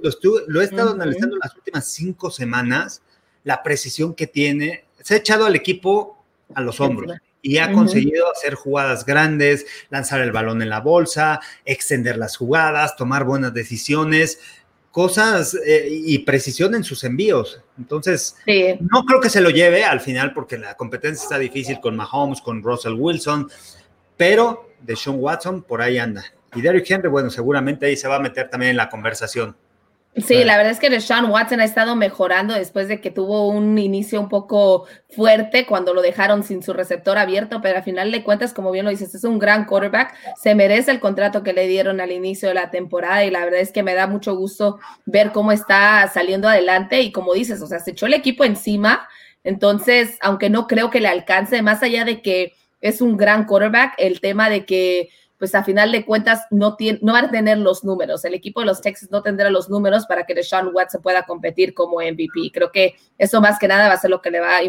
Lo, 0.47 0.61
he 0.61 0.65
estado 0.65 0.93
analizando 0.93 1.37
las 1.37 1.55
últimas 1.55 1.87
cinco 1.87 2.31
semanas. 2.31 3.03
La 3.45 3.63
precisión 3.63 4.15
que 4.15 4.27
tiene. 4.27 4.85
Se 5.03 5.15
ha 5.15 5.17
echado 5.19 5.47
al 5.47 5.55
equipo 5.55 6.25
a 6.55 6.61
los 6.61 6.81
hombros 6.81 7.13
y 7.43 7.59
ha 7.59 7.73
conseguido 7.73 8.31
hacer 8.31 8.55
jugadas 8.55 9.05
grandes, 9.07 9.67
lanzar 9.89 10.21
el 10.21 10.33
balón 10.33 10.63
en 10.63 10.69
la 10.69 10.81
bolsa, 10.81 11.41
extender 11.65 12.19
las 12.19 12.37
jugadas, 12.37 12.97
tomar 12.97 13.25
buenas 13.25 13.55
decisiones, 13.55 14.41
cosas 14.91 15.57
eh, 15.67 15.89
y 15.89 16.19
precisión 16.21 16.75
en 16.75 16.85
sus 16.85 17.05
envíos. 17.05 17.61
Entonces, 17.79 18.37
no 18.47 19.05
creo 19.05 19.21
que 19.21 19.31
se 19.31 19.41
lo 19.41 19.51
lleve 19.51 19.85
al 19.85 20.01
final 20.01 20.35
porque 20.35 20.59
la 20.59 20.75
competencia 20.75 21.23
está 21.23 21.39
difícil 21.39 21.81
con 21.81 21.97
Mahomes, 21.97 22.41
con 22.41 22.63
Russell 22.63 22.95
Wilson, 22.95 23.49
pero 24.17 24.71
de 24.81 24.97
Sean 24.97 25.17
Watson 25.19 25.63
por 25.63 25.81
ahí 25.81 25.99
anda. 25.99 26.25
Y 26.55 26.61
Derrick 26.61 26.91
Henry, 26.91 27.09
bueno, 27.09 27.31
seguramente 27.31 27.87
ahí 27.87 27.97
se 27.97 28.09
va 28.09 28.17
a 28.17 28.21
meter 28.21 28.51
también 28.51 28.71
en 28.71 28.77
la 28.77 28.89
conversación. 28.89 29.57
Sí, 30.17 30.43
la 30.43 30.57
verdad 30.57 30.73
es 30.73 30.81
que 30.81 30.91
Deshaun 30.91 31.31
Watson 31.31 31.61
ha 31.61 31.65
estado 31.65 31.95
mejorando 31.95 32.53
después 32.55 32.89
de 32.89 33.01
que 33.01 33.13
tuvo 33.13 33.47
un 33.47 33.79
inicio 33.79 34.21
un 34.21 34.29
poco 34.29 34.87
fuerte 35.09 35.67
cuando 35.67 35.95
lo 35.95 36.03
dejaron 36.03 36.43
sin 36.43 36.65
su 36.65 36.73
receptor 36.73 37.17
abierto, 37.17 37.61
pero 37.63 37.77
al 37.77 37.85
final 37.85 38.11
de 38.11 38.25
cuentas, 38.25 38.53
como 38.53 38.73
bien 38.73 38.85
lo 38.85 38.91
dices, 38.91 39.15
es 39.15 39.23
un 39.23 39.39
gran 39.39 39.67
quarterback, 39.67 40.13
se 40.37 40.57
merece 40.57 40.91
el 40.91 40.99
contrato 40.99 41.45
que 41.45 41.53
le 41.53 41.69
dieron 41.69 42.01
al 42.01 42.11
inicio 42.11 42.49
de 42.49 42.55
la 42.55 42.71
temporada 42.71 43.25
y 43.25 43.31
la 43.31 43.45
verdad 43.45 43.61
es 43.61 43.71
que 43.71 43.85
me 43.85 43.95
da 43.95 44.09
mucho 44.09 44.35
gusto 44.35 44.81
ver 45.07 45.31
cómo 45.31 45.53
está 45.53 46.11
saliendo 46.13 46.49
adelante 46.49 47.01
y 47.03 47.13
como 47.13 47.33
dices, 47.33 47.63
o 47.63 47.69
sea, 47.69 47.79
se 47.79 47.93
echó 47.93 48.07
el 48.07 48.15
equipo 48.15 48.45
encima, 48.45 49.09
entonces, 49.45 50.19
aunque 50.23 50.51
no 50.51 50.67
creo 50.67 50.91
que 50.91 51.01
le 51.01 51.09
alcance, 51.09 51.63
más 51.63 51.85
allá 51.85 52.05
de 52.05 52.21
que 52.21 52.55
es 52.81 53.01
un 53.01 53.17
gran 53.17 53.47
quarterback, 53.47 53.95
el 53.99 54.21
tema 54.21 54.51
de 54.51 54.65
que 54.65 55.11
pues 55.41 55.55
a 55.55 55.65
final 55.65 55.91
de 55.91 56.05
cuentas 56.05 56.45
no, 56.51 56.77
tiene, 56.77 56.99
no 57.01 57.15
va 57.15 57.21
a 57.21 57.31
tener 57.31 57.57
los 57.57 57.83
números. 57.83 58.23
El 58.27 58.35
equipo 58.35 58.61
de 58.61 58.67
los 58.67 58.83
Texas 58.83 59.11
no 59.11 59.23
tendrá 59.23 59.49
los 59.49 59.71
números 59.71 60.05
para 60.05 60.25
que 60.25 60.35
Deshaun 60.35 60.69
Watson 60.75 61.01
pueda 61.01 61.23
competir 61.23 61.73
como 61.73 61.97
MVP. 61.97 62.51
Creo 62.53 62.71
que 62.71 62.95
eso 63.17 63.41
más 63.41 63.59
que 63.59 63.67
nada 63.67 63.89
va 63.89 63.95
a 63.95 63.97
ser 63.97 64.11
lo 64.11 64.21
que 64.21 64.31
le 64.31 64.39
va 64.39 64.59
a, 64.59 64.61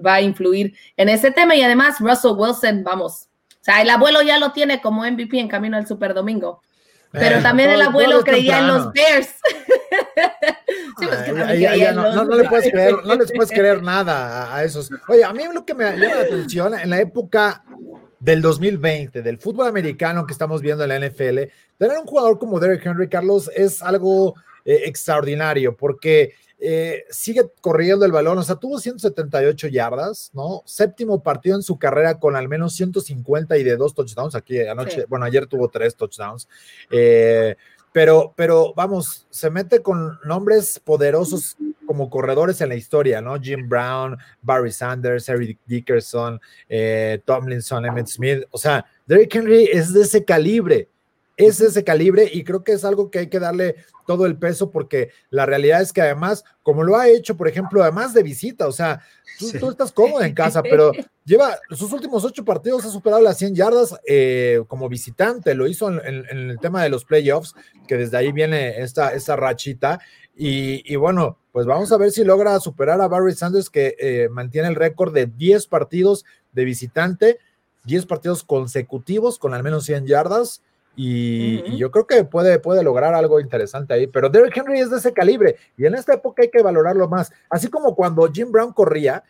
va 0.00 0.14
a 0.14 0.20
influir 0.22 0.74
en 0.96 1.08
ese 1.08 1.32
tema. 1.32 1.56
Y 1.56 1.62
además, 1.62 1.96
Russell 1.98 2.36
Wilson, 2.36 2.84
vamos. 2.84 3.26
O 3.50 3.64
sea, 3.64 3.82
el 3.82 3.90
abuelo 3.90 4.22
ya 4.22 4.38
lo 4.38 4.52
tiene 4.52 4.80
como 4.80 5.04
MVP 5.04 5.40
en 5.40 5.48
camino 5.48 5.76
al 5.76 5.88
Super 5.88 6.14
Domingo. 6.14 6.62
Pero 7.10 7.42
también 7.42 7.70
el 7.70 7.82
abuelo 7.82 8.22
creía 8.22 8.60
en 8.60 8.68
los 8.68 8.92
Bears. 8.92 9.34
no, 11.94 12.36
les 12.36 12.48
puedes 12.48 12.70
creer, 12.70 12.94
no 13.04 13.14
les 13.16 13.32
puedes 13.32 13.50
creer 13.50 13.82
nada 13.82 14.54
a 14.54 14.62
esos. 14.62 14.88
Oye, 15.08 15.24
a 15.24 15.32
mí 15.32 15.42
lo 15.52 15.66
que 15.66 15.74
me 15.74 15.84
llama 15.96 16.14
la 16.14 16.22
atención 16.22 16.78
en 16.78 16.90
la 16.90 17.00
época 17.00 17.64
del 18.22 18.40
2020, 18.40 19.20
del 19.20 19.38
fútbol 19.38 19.66
americano 19.66 20.26
que 20.26 20.32
estamos 20.32 20.62
viendo 20.62 20.84
en 20.84 20.90
la 20.90 21.08
NFL, 21.08 21.50
tener 21.76 21.98
un 21.98 22.06
jugador 22.06 22.38
como 22.38 22.60
Derrick 22.60 22.86
Henry, 22.86 23.08
Carlos, 23.08 23.50
es 23.54 23.82
algo 23.82 24.36
eh, 24.64 24.82
extraordinario 24.84 25.76
porque 25.76 26.34
eh, 26.60 27.04
sigue 27.10 27.50
corriendo 27.60 28.04
el 28.04 28.12
balón, 28.12 28.38
o 28.38 28.42
sea, 28.44 28.54
tuvo 28.54 28.78
178 28.78 29.66
yardas, 29.66 30.30
¿no? 30.34 30.62
Séptimo 30.66 31.20
partido 31.20 31.56
en 31.56 31.64
su 31.64 31.76
carrera 31.76 32.20
con 32.20 32.36
al 32.36 32.48
menos 32.48 32.74
150 32.74 33.58
y 33.58 33.64
de 33.64 33.76
dos 33.76 33.92
touchdowns. 33.92 34.36
Aquí 34.36 34.60
anoche, 34.60 35.04
bueno, 35.08 35.24
ayer 35.24 35.48
tuvo 35.48 35.68
tres 35.68 35.96
touchdowns. 35.96 36.46
Eh, 36.92 37.56
pero, 37.90 38.32
pero 38.36 38.72
vamos, 38.76 39.26
se 39.30 39.50
mete 39.50 39.82
con 39.82 40.20
nombres 40.24 40.78
poderosos 40.78 41.56
como 41.86 42.10
corredores 42.10 42.60
en 42.60 42.68
la 42.68 42.74
historia, 42.74 43.20
¿no? 43.20 43.40
Jim 43.40 43.68
Brown, 43.68 44.16
Barry 44.40 44.72
Sanders, 44.72 45.28
Eric 45.28 45.58
Dickerson, 45.66 46.40
eh, 46.68 47.20
Tomlinson, 47.24 47.86
Emmett 47.86 48.06
Smith. 48.06 48.44
O 48.50 48.58
sea, 48.58 48.84
Derrick 49.06 49.34
Henry 49.34 49.64
es 49.72 49.92
de 49.92 50.02
ese 50.02 50.24
calibre. 50.24 50.88
es 51.36 51.60
ese 51.60 51.82
calibre 51.82 52.28
y 52.30 52.44
creo 52.44 52.62
que 52.62 52.72
es 52.72 52.84
algo 52.84 53.10
que 53.10 53.20
hay 53.20 53.26
que 53.28 53.40
darle 53.40 53.76
todo 54.06 54.26
el 54.26 54.36
peso 54.36 54.70
porque 54.70 55.10
la 55.30 55.46
realidad 55.46 55.80
es 55.80 55.92
que 55.92 56.02
además, 56.02 56.44
como 56.62 56.82
lo 56.82 56.96
ha 56.96 57.08
hecho, 57.08 57.36
por 57.36 57.48
ejemplo, 57.48 57.82
además 57.82 58.14
de 58.14 58.22
visita, 58.22 58.66
o 58.66 58.72
sea, 58.72 59.00
tú, 59.38 59.70
estás 59.70 59.92
cómodo 59.92 60.22
en 60.22 60.34
casa, 60.34 60.62
pero 60.62 60.92
lleva 61.24 61.56
sus 61.70 61.92
últimos 61.92 62.24
ocho 62.24 62.44
partidos, 62.44 62.84
ha 62.84 62.90
superado 62.90 63.22
las 63.22 63.38
100 63.38 63.54
yardas 63.54 63.98
eh, 64.06 64.62
como 64.68 64.88
visitante, 64.88 65.54
lo 65.54 65.66
hizo 65.66 65.88
en, 65.90 66.26
el 66.28 66.58
tema 66.60 66.82
de 66.82 66.90
los 66.90 67.04
playoffs, 67.04 67.54
que 67.86 67.96
desde 67.96 68.16
ahí 68.16 68.32
viene 68.32 68.80
esta, 68.80 69.12
esta 69.14 69.36
rachita. 69.36 70.00
Y, 70.34 70.96
bueno, 70.96 71.38
pues 71.52 71.66
vamos 71.66 71.92
a 71.92 71.98
ver 71.98 72.10
si 72.10 72.24
logra 72.24 72.58
superar 72.60 73.00
a 73.00 73.08
Barry 73.08 73.34
Sanders, 73.34 73.68
que 73.68 73.94
eh, 73.98 74.28
mantiene 74.30 74.68
el 74.68 74.74
récord 74.74 75.12
de 75.12 75.26
10 75.26 75.66
partidos 75.66 76.24
de 76.52 76.64
visitante, 76.64 77.38
10 77.84 78.06
partidos 78.06 78.42
consecutivos 78.42 79.38
con 79.38 79.52
al 79.52 79.62
menos 79.62 79.84
100 79.84 80.06
yardas. 80.06 80.62
Y, 80.94 81.76
yo 81.78 81.90
creo 81.90 82.06
que 82.06 82.24
puede, 82.24 82.58
puede 82.58 82.82
lograr 82.82 83.14
algo 83.14 83.40
interesante 83.40 83.94
ahí. 83.94 84.06
Pero 84.06 84.28
Derrick 84.28 84.56
Henry 84.56 84.80
es 84.80 84.90
de 84.90 84.98
ese 84.98 85.12
calibre 85.12 85.56
y 85.76 85.86
en 85.86 85.94
esta 85.94 86.14
época 86.14 86.42
hay 86.42 86.50
que 86.50 86.62
valorarlo 86.62 87.08
más. 87.08 87.32
Así 87.48 87.68
como 87.68 87.94
cuando 87.94 88.30
Jim 88.30 88.50
Brown 88.50 88.72
corría 88.72 89.22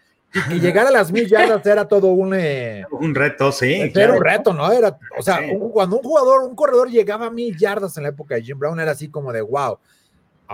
y 0.51 0.61
llegar 0.61 0.87
a 0.87 0.91
las 0.91 1.13
mil 1.13 1.29
yardas 1.29 1.65
era 1.67 1.87
todo 1.87 2.09
un. 2.09 2.35
Eh, 2.35 2.85
un 2.91 3.15
reto, 3.15 3.53
sí. 3.53 3.93
Era 3.95 4.15
un 4.15 4.23
reto, 4.23 4.53
¿no? 4.53 4.71
Era, 4.73 4.99
o 5.19 5.23
sea, 5.23 5.41
cuando 5.73 5.97
un 5.97 6.03
jugador, 6.03 6.43
un 6.43 6.55
corredor 6.55 6.91
llegaba 6.91 7.27
a 7.27 7.31
mil 7.31 7.57
yardas 7.57 7.97
en 7.97 8.05
la 8.05 8.09
época 8.11 8.37
de 8.37 8.43
Jim 8.43 8.59
Brown 8.59 8.81
era 8.81 8.93
así 8.93 9.09
como 9.09 9.33
de 9.33 9.43
wow. 9.43 9.79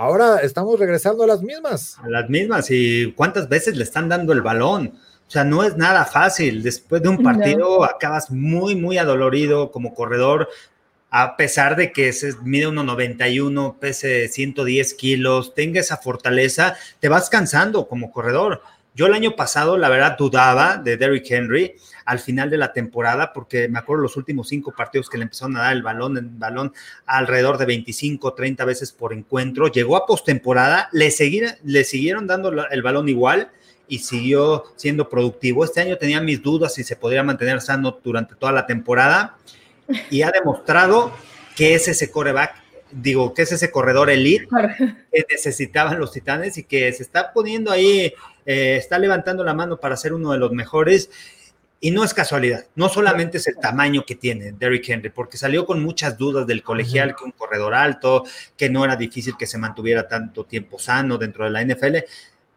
Ahora 0.01 0.39
estamos 0.43 0.79
regresando 0.79 1.25
a 1.25 1.27
las 1.27 1.43
mismas. 1.43 1.99
A 1.99 2.09
las 2.09 2.31
mismas. 2.31 2.71
¿Y 2.71 3.13
cuántas 3.17 3.49
veces 3.49 3.77
le 3.77 3.83
están 3.83 4.09
dando 4.09 4.33
el 4.33 4.43
balón? 4.43 4.93
O 5.27 5.31
sea, 5.31 5.43
no 5.43 5.65
es 5.65 5.77
nada 5.77 6.05
fácil. 6.05 6.63
Después 6.63 7.03
de 7.03 7.09
un 7.09 7.21
partido 7.21 7.83
acabas 7.83 8.31
muy, 8.31 8.77
muy 8.77 8.97
adolorido 8.97 9.73
como 9.73 9.95
corredor 9.95 10.49
a 11.11 11.37
pesar 11.37 11.75
de 11.75 11.91
que 11.93 12.13
se 12.13 12.35
mide 12.43 12.69
1,91, 12.69 13.79
pese 13.79 14.29
110 14.29 14.95
kilos, 14.95 15.55
tenga 15.55 15.81
esa 15.81 15.97
fortaleza, 15.97 16.77
te 17.01 17.09
vas 17.09 17.31
cansando 17.31 17.89
como 17.89 18.13
corredor. 18.13 18.63
Yo 18.99 19.07
el 19.07 19.15
año 19.15 19.37
pasado, 19.37 19.79
la 19.79 19.89
verdad, 19.89 20.17
dudaba 20.19 20.77
de 20.77 20.97
Derrick 20.97 21.31
Henry 21.31 21.77
al 22.05 22.19
final 22.19 22.51
de 22.51 22.59
la 22.59 22.73
temporada, 22.73 23.33
porque 23.33 23.69
me 23.69 23.79
acuerdo 23.79 24.03
los 24.03 24.17
últimos 24.17 24.49
cinco 24.49 24.75
partidos 24.77 25.09
que 25.09 25.19
le 25.19 25.23
empezaron 25.23 25.57
a 25.57 25.61
dar 25.61 25.73
el 25.73 25.85
balón, 25.85 26.19
el 26.19 26.29
balón 26.31 26.73
alrededor 27.07 27.59
de 27.59 27.67
25, 27.67 28.35
30 28.35 28.65
veces 28.65 28.91
por 28.91 29.13
encuentro. 29.13 29.69
Llegó 29.69 29.97
a 29.97 30.05
postemporada, 30.05 30.89
le, 30.91 31.15
le 31.63 31.85
siguieron 31.85 32.27
dando 32.27 32.67
el 32.69 32.83
balón 32.83 33.09
igual 33.09 33.53
y 33.87 34.01
siguió 34.01 34.65
siendo 34.75 35.09
productivo. 35.09 35.65
Este 35.65 35.81
año 35.81 35.97
tenía 35.97 36.21
mis 36.21 36.43
dudas 36.43 36.75
si 36.75 36.83
se 36.83 36.97
podría 36.97 37.23
mantener 37.23 37.61
sano 37.61 38.01
durante 38.03 38.35
toda 38.35 38.51
la 38.51 38.67
temporada 38.67 39.39
y 40.11 40.23
ha 40.23 40.33
demostrado 40.33 41.13
que 41.55 41.75
es 41.75 41.87
ese 41.87 42.11
coreback, 42.11 42.53
digo, 42.91 43.33
que 43.33 43.43
es 43.43 43.53
ese 43.53 43.71
corredor 43.71 44.11
elite 44.11 44.49
que 45.13 45.25
necesitaban 45.31 46.01
los 46.01 46.11
titanes 46.11 46.59
y 46.59 46.65
que 46.65 46.93
se 46.93 47.05
está 47.05 47.33
poniendo 47.33 47.71
ahí, 47.71 48.13
eh, 48.49 48.77
está 48.79 48.99
levantando 48.99 49.45
la 49.45 49.53
mano 49.53 49.77
para 49.77 49.95
ser 49.95 50.15
uno 50.15 50.33
de 50.33 50.39
los 50.39 50.53
mejores. 50.53 51.11
Y 51.81 51.91
no 51.91 52.03
es 52.03 52.15
casualidad, 52.15 52.65
no 52.75 52.89
solamente 52.89 53.37
es 53.37 53.47
el 53.47 53.57
tamaño 53.59 54.05
que 54.05 54.17
tiene 54.17 54.51
Derrick 54.51 54.89
Henry, 54.89 55.11
porque 55.11 55.37
salió 55.37 55.65
con 55.65 55.81
muchas 55.81 56.17
dudas 56.19 56.45
del 56.47 56.65
colegial, 56.65 57.15
que 57.15 57.25
un 57.25 57.31
corredor 57.31 57.75
alto, 57.75 58.25
que 58.57 58.69
no 58.69 58.85
era 58.85 58.97
difícil 58.97 59.37
que 59.39 59.47
se 59.47 59.59
mantuviera 59.59 60.09
tanto 60.09 60.45
tiempo 60.45 60.79
sano 60.79 61.19
dentro 61.19 61.45
de 61.45 61.51
la 61.51 61.63
NFL. 61.63 61.99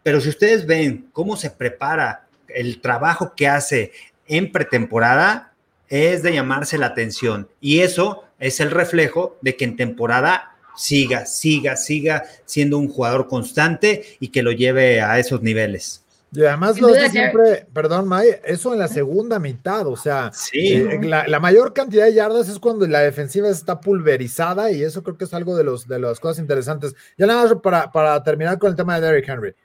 Pero 0.02 0.22
si 0.22 0.30
ustedes 0.30 0.66
ven 0.66 1.10
cómo 1.12 1.36
se 1.36 1.52
prepara 1.52 2.26
el 2.48 2.80
trabajo 2.82 3.34
que 3.36 3.48
hace 3.50 3.92
en 4.28 4.52
pretemporada, 4.52 5.54
es 5.90 6.24
de 6.24 6.34
llamarse 6.34 6.78
la 6.78 6.88
atención. 6.88 7.50
Y 7.60 7.82
eso 7.82 8.24
es 8.40 8.62
el 8.62 8.72
reflejo 8.72 9.38
de 9.42 9.58
que 9.58 9.66
en 9.66 9.76
temporada 9.76 10.51
siga, 10.76 11.26
siga, 11.26 11.76
siga 11.76 12.24
siendo 12.46 12.78
un 12.78 12.88
jugador 12.88 13.28
constante 13.28 14.04
y 14.20 14.30
que 14.30 14.44
lo 14.44 14.52
lleve 14.52 15.02
a 15.02 15.20
esos 15.20 15.42
niveles. 15.42 16.02
Y 16.34 16.46
además 16.46 16.80
lo 16.80 16.88
hace 16.88 17.10
siempre, 17.10 17.68
perdón, 17.74 18.08
May, 18.08 18.30
eso 18.46 18.72
en 18.72 18.80
la 18.80 18.88
segunda 18.88 19.38
mitad, 19.38 19.86
o 19.86 19.98
sea, 19.98 20.32
eh, 20.54 20.98
la, 21.04 21.40
mayor 21.42 21.74
cantidad 21.74 22.06
de 22.06 22.14
yardas 22.14 22.48
es 22.48 22.58
cuando 22.58 22.88
la 22.88 23.02
defensiva 23.02 23.50
está 23.50 23.82
pulverizada 23.82 24.72
y 24.72 24.82
eso 24.82 25.04
creo 25.04 25.18
que 25.18 25.26
es 25.26 25.34
algo 25.34 25.58
de, 25.58 25.66
los, 25.66 25.90
de 25.90 26.00
las 26.00 26.22
cosas 26.22 26.40
interesantes. 26.40 26.96
Ya 27.18 27.26
nada 27.26 27.44
más 27.44 27.56
para, 27.62 27.92
para 27.92 28.24
terminar 28.24 28.58
con 28.60 28.70
el 28.70 28.78
tema 28.78 28.96
de 28.96 29.08
Derrick 29.08 29.28
Henry. 29.28 29.56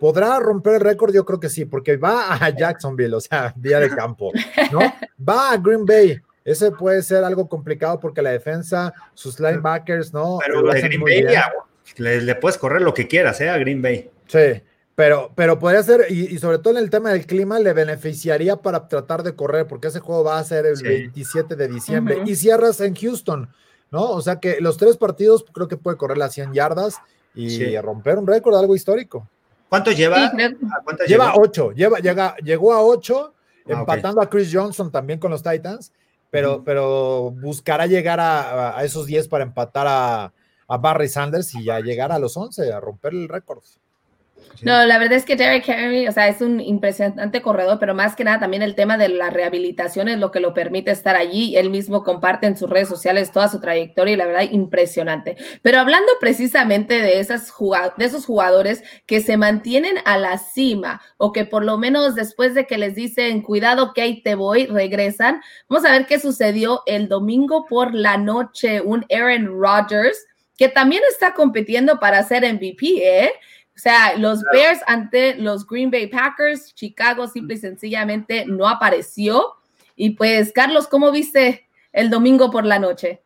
¿Podrá 0.00 0.40
romper 0.40 0.74
el 0.74 0.80
récord? 0.80 1.14
Yo 1.14 1.24
creo 1.24 1.38
que 1.38 1.48
sí, 1.48 1.64
porque 1.64 1.96
va 1.96 2.34
a 2.34 2.50
Jacksonville, 2.56 3.14
o 3.14 3.20
sea, 3.20 3.54
día 3.56 3.78
de 3.78 3.88
campo, 3.90 4.32
¿no? 4.72 4.80
Va 5.26 5.52
a 5.52 5.56
Green 5.56 5.86
Bay. 5.86 6.20
Ese 6.46 6.70
puede 6.70 7.02
ser 7.02 7.24
algo 7.24 7.48
complicado 7.48 7.98
porque 7.98 8.22
la 8.22 8.30
defensa, 8.30 8.94
sus 9.14 9.40
linebackers, 9.40 10.14
¿no? 10.14 10.38
Pero 10.46 10.62
Green 10.62 11.02
Bay, 11.02 11.26
le, 11.96 12.34
puedes 12.36 12.56
correr 12.56 12.82
lo 12.82 12.94
que 12.94 13.08
quieras, 13.08 13.40
¿eh? 13.40 13.50
A 13.50 13.58
Green 13.58 13.82
Bay. 13.82 14.08
Sí, 14.28 14.62
pero, 14.94 15.32
pero 15.34 15.58
podría 15.58 15.82
ser, 15.82 16.06
y, 16.08 16.38
sobre 16.38 16.58
todo 16.58 16.78
en 16.78 16.84
el 16.84 16.88
tema 16.88 17.10
del 17.10 17.26
clima, 17.26 17.58
le 17.58 17.72
beneficiaría 17.72 18.56
para 18.56 18.86
tratar 18.86 19.24
de 19.24 19.34
correr, 19.34 19.66
porque 19.66 19.88
ese 19.88 19.98
juego 19.98 20.22
va 20.22 20.38
a 20.38 20.44
ser 20.44 20.66
el 20.66 20.80
27 20.80 21.56
de 21.56 21.66
diciembre. 21.66 22.22
Y 22.24 22.36
cierras 22.36 22.80
en 22.80 22.94
Houston, 22.94 23.50
¿no? 23.90 24.08
O 24.10 24.22
sea 24.22 24.38
que 24.38 24.60
los 24.60 24.76
tres 24.76 24.96
partidos 24.96 25.44
creo 25.52 25.66
que 25.66 25.76
puede 25.76 25.96
correr 25.96 26.16
las 26.16 26.32
100 26.32 26.54
yardas 26.54 27.00
y 27.34 27.76
romper 27.78 28.18
un 28.18 28.26
récord, 28.26 28.54
algo 28.54 28.76
histórico. 28.76 29.28
¿Cuánto 29.68 29.90
lleva? 29.90 30.32
lleva 31.08 31.34
ocho, 31.34 31.72
lleva, 31.72 31.98
llega, 31.98 32.36
llegó 32.36 32.72
a 32.72 32.82
ocho, 32.82 33.34
ah, 33.34 33.62
empatando 33.66 34.20
a 34.20 34.30
Chris 34.30 34.48
Johnson 34.52 34.92
también 34.92 35.18
con 35.18 35.32
los 35.32 35.42
Titans, 35.42 35.92
pero, 36.36 36.62
pero 36.64 37.30
buscará 37.30 37.86
llegar 37.86 38.20
a, 38.20 38.84
esos 38.84 39.06
diez 39.06 39.26
para 39.26 39.42
empatar 39.42 39.86
a, 39.88 40.34
a, 40.68 40.76
Barry 40.76 41.08
Sanders 41.08 41.54
y 41.54 41.64
ya 41.64 41.80
llegar 41.80 42.12
a 42.12 42.18
los 42.18 42.36
once, 42.36 42.70
a 42.70 42.78
romper 42.78 43.14
el 43.14 43.26
récord. 43.26 43.62
No, 44.62 44.84
la 44.84 44.98
verdad 44.98 45.18
es 45.18 45.24
que 45.24 45.36
Derek 45.36 45.68
Henry, 45.68 46.08
o 46.08 46.12
sea, 46.12 46.28
es 46.28 46.40
un 46.40 46.60
impresionante 46.60 47.42
corredor, 47.42 47.78
pero 47.78 47.94
más 47.94 48.16
que 48.16 48.24
nada 48.24 48.40
también 48.40 48.62
el 48.62 48.74
tema 48.74 48.96
de 48.96 49.08
la 49.08 49.30
rehabilitación 49.30 50.08
es 50.08 50.18
lo 50.18 50.30
que 50.30 50.40
lo 50.40 50.54
permite 50.54 50.90
estar 50.90 51.14
allí. 51.14 51.56
Él 51.56 51.70
mismo 51.70 52.02
comparte 52.02 52.46
en 52.46 52.56
sus 52.56 52.70
redes 52.70 52.88
sociales 52.88 53.32
toda 53.32 53.48
su 53.48 53.60
trayectoria 53.60 54.14
y 54.14 54.16
la 54.16 54.26
verdad 54.26 54.50
impresionante. 54.50 55.36
Pero 55.62 55.78
hablando 55.78 56.10
precisamente 56.20 56.94
de, 56.94 57.16
de 57.16 58.04
esos 58.04 58.24
jugadores 58.24 58.82
que 59.04 59.20
se 59.20 59.36
mantienen 59.36 59.96
a 60.04 60.16
la 60.18 60.38
cima 60.38 61.02
o 61.18 61.32
que 61.32 61.44
por 61.44 61.64
lo 61.64 61.76
menos 61.76 62.14
después 62.14 62.54
de 62.54 62.66
que 62.66 62.78
les 62.78 62.94
dicen 62.94 63.42
cuidado 63.42 63.92
que 63.92 64.02
ahí 64.02 64.22
te 64.22 64.34
voy, 64.34 64.66
regresan, 64.66 65.42
vamos 65.68 65.84
a 65.84 65.92
ver 65.92 66.06
qué 66.06 66.18
sucedió 66.18 66.82
el 66.86 67.08
domingo 67.08 67.66
por 67.68 67.94
la 67.94 68.16
noche. 68.16 68.80
Un 68.80 69.04
Aaron 69.10 69.46
Rodgers 69.60 70.16
que 70.56 70.68
también 70.68 71.02
está 71.10 71.34
compitiendo 71.34 71.98
para 72.00 72.22
ser 72.22 72.42
MVP, 72.42 73.24
¿eh? 73.24 73.30
O 73.76 73.78
sea, 73.78 74.16
los 74.16 74.42
Bears 74.52 74.80
ante 74.86 75.34
los 75.34 75.66
Green 75.66 75.90
Bay 75.90 76.06
Packers, 76.06 76.74
Chicago 76.74 77.28
simple 77.28 77.56
y 77.56 77.58
sencillamente 77.58 78.46
no 78.46 78.66
apareció. 78.66 79.54
Y 79.94 80.10
pues, 80.10 80.50
Carlos, 80.52 80.86
¿cómo 80.88 81.12
viste 81.12 81.66
el 81.92 82.08
domingo 82.08 82.50
por 82.50 82.64
la 82.64 82.78
noche? 82.78 83.20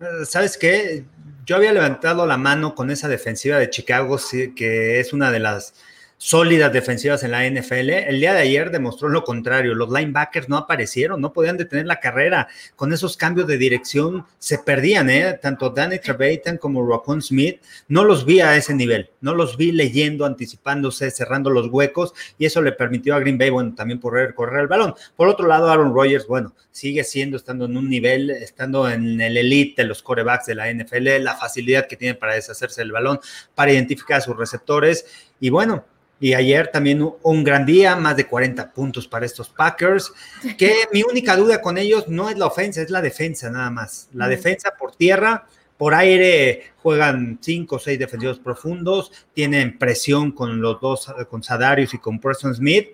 Eh, 0.00 0.24
¿Sabes 0.24 0.56
qué? 0.56 1.04
Yo 1.44 1.56
había 1.56 1.72
levantado 1.72 2.24
la 2.26 2.38
mano 2.38 2.74
con 2.74 2.90
esa 2.90 3.08
defensiva 3.08 3.58
de 3.58 3.68
Chicago, 3.68 4.16
que 4.56 4.98
es 4.98 5.12
una 5.12 5.30
de 5.30 5.40
las 5.40 5.74
sólidas 6.22 6.72
defensivas 6.72 7.24
en 7.24 7.32
la 7.32 7.44
NFL. 7.44 7.90
El 7.90 8.20
día 8.20 8.32
de 8.32 8.42
ayer 8.42 8.70
demostró 8.70 9.08
lo 9.08 9.24
contrario. 9.24 9.74
Los 9.74 9.90
linebackers 9.90 10.48
no 10.48 10.56
aparecieron, 10.56 11.20
no 11.20 11.32
podían 11.32 11.56
detener 11.56 11.86
la 11.86 11.98
carrera. 11.98 12.46
Con 12.76 12.92
esos 12.92 13.16
cambios 13.16 13.48
de 13.48 13.58
dirección 13.58 14.24
se 14.38 14.58
perdían, 14.58 15.10
¿eh? 15.10 15.36
Tanto 15.42 15.70
Danny 15.70 15.98
Trevathan 15.98 16.58
como 16.58 16.88
Raccoon 16.88 17.22
Smith, 17.22 17.60
no 17.88 18.04
los 18.04 18.24
vi 18.24 18.38
a 18.38 18.56
ese 18.56 18.72
nivel. 18.72 19.10
No 19.20 19.34
los 19.34 19.56
vi 19.56 19.72
leyendo, 19.72 20.24
anticipándose, 20.24 21.10
cerrando 21.10 21.50
los 21.50 21.66
huecos 21.66 22.14
y 22.38 22.46
eso 22.46 22.62
le 22.62 22.70
permitió 22.70 23.16
a 23.16 23.18
Green 23.18 23.36
Bay, 23.36 23.50
bueno, 23.50 23.74
también 23.74 23.98
correr, 23.98 24.32
correr 24.32 24.60
el 24.60 24.68
balón. 24.68 24.94
Por 25.16 25.26
otro 25.26 25.48
lado, 25.48 25.72
Aaron 25.72 25.92
Rodgers, 25.92 26.28
bueno, 26.28 26.54
sigue 26.70 27.02
siendo, 27.02 27.36
estando 27.36 27.64
en 27.64 27.76
un 27.76 27.90
nivel, 27.90 28.30
estando 28.30 28.88
en 28.88 29.20
el 29.20 29.36
elite 29.36 29.82
de 29.82 29.88
los 29.88 30.04
corebacks 30.04 30.46
de 30.46 30.54
la 30.54 30.72
NFL, 30.72 31.20
la 31.20 31.34
facilidad 31.34 31.88
que 31.88 31.96
tiene 31.96 32.14
para 32.14 32.34
deshacerse 32.34 32.80
del 32.80 32.92
balón, 32.92 33.18
para 33.56 33.72
identificar 33.72 34.18
a 34.18 34.20
sus 34.20 34.36
receptores 34.36 35.04
y 35.42 35.50
bueno, 35.50 35.84
y 36.22 36.34
ayer 36.34 36.68
también 36.68 37.04
un 37.20 37.42
gran 37.42 37.66
día, 37.66 37.96
más 37.96 38.16
de 38.16 38.28
40 38.28 38.72
puntos 38.72 39.08
para 39.08 39.26
estos 39.26 39.48
Packers, 39.48 40.12
que 40.56 40.72
mi 40.92 41.02
única 41.02 41.36
duda 41.36 41.60
con 41.60 41.76
ellos 41.76 42.06
no 42.06 42.30
es 42.30 42.38
la 42.38 42.46
ofensa, 42.46 42.80
es 42.80 42.90
la 42.90 43.02
defensa 43.02 43.50
nada 43.50 43.70
más. 43.70 44.08
La 44.12 44.28
defensa 44.28 44.72
por 44.78 44.94
tierra, 44.94 45.48
por 45.76 45.94
aire 45.94 46.74
juegan 46.80 47.40
cinco 47.42 47.74
o 47.74 47.78
seis 47.80 47.98
defensivos 47.98 48.38
profundos, 48.38 49.10
tienen 49.34 49.76
presión 49.80 50.30
con 50.30 50.60
los 50.60 50.80
dos, 50.80 51.12
con 51.28 51.42
Sadarius 51.42 51.92
y 51.94 51.98
con 51.98 52.20
Preston 52.20 52.54
Smith, 52.54 52.90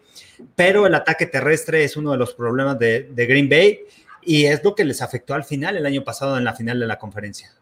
pero 0.57 0.87
el 0.87 0.95
ataque 0.95 1.26
terrestre 1.26 1.85
es 1.85 1.99
uno 1.99 2.12
de 2.12 2.16
los 2.16 2.33
problemas 2.33 2.79
de, 2.79 3.11
de 3.12 3.26
Green 3.26 3.51
Bay 3.51 3.81
y 4.22 4.47
es 4.47 4.64
lo 4.64 4.74
que 4.74 4.87
les 4.87 5.03
afectó 5.03 5.35
al 5.35 5.45
final 5.45 5.76
el 5.76 5.85
año 5.85 6.03
pasado 6.03 6.39
en 6.39 6.45
la 6.45 6.55
final 6.55 6.81
de 6.81 6.87
la 6.87 6.99
conferencia. 6.99 7.53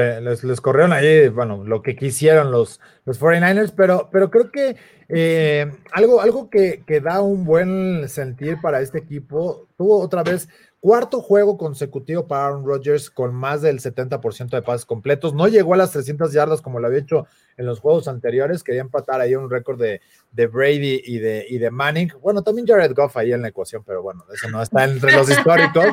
Eh, 0.00 0.20
les, 0.20 0.60
corrieron 0.60 0.92
ahí, 0.92 1.28
bueno, 1.28 1.64
lo 1.64 1.82
que 1.82 1.96
quisieron 1.96 2.52
los, 2.52 2.80
los 3.04 3.20
49ers, 3.20 3.72
pero, 3.76 4.08
pero 4.12 4.30
creo 4.30 4.52
que 4.52 4.76
eh, 5.08 5.72
algo, 5.90 6.20
algo 6.20 6.48
que, 6.48 6.84
que, 6.86 7.00
da 7.00 7.20
un 7.20 7.44
buen 7.44 8.08
sentir 8.08 8.60
para 8.62 8.80
este 8.80 8.98
equipo, 8.98 9.66
tuvo 9.76 10.00
otra 10.00 10.22
vez 10.22 10.48
Cuarto 10.80 11.20
juego 11.20 11.58
consecutivo 11.58 12.28
para 12.28 12.46
Aaron 12.46 12.64
Rodgers 12.64 13.10
con 13.10 13.34
más 13.34 13.62
del 13.62 13.80
70% 13.80 14.50
de 14.50 14.62
pases 14.62 14.86
completos. 14.86 15.34
No 15.34 15.48
llegó 15.48 15.74
a 15.74 15.76
las 15.76 15.90
300 15.90 16.32
yardas 16.32 16.62
como 16.62 16.78
lo 16.78 16.86
había 16.86 17.00
hecho 17.00 17.26
en 17.56 17.66
los 17.66 17.80
juegos 17.80 18.06
anteriores. 18.06 18.62
Quería 18.62 18.82
empatar 18.82 19.20
ahí 19.20 19.34
un 19.34 19.50
récord 19.50 19.80
de, 19.80 20.00
de, 20.30 20.46
Brady 20.46 21.02
y 21.04 21.18
de, 21.18 21.44
y 21.48 21.58
de 21.58 21.72
Manning. 21.72 22.12
Bueno, 22.22 22.44
también 22.44 22.64
Jared 22.64 22.94
Goff 22.94 23.16
ahí 23.16 23.32
en 23.32 23.42
la 23.42 23.48
ecuación, 23.48 23.82
pero 23.84 24.02
bueno, 24.02 24.24
eso 24.32 24.48
no 24.50 24.62
está 24.62 24.84
entre 24.84 25.16
los 25.16 25.28
históricos. 25.28 25.86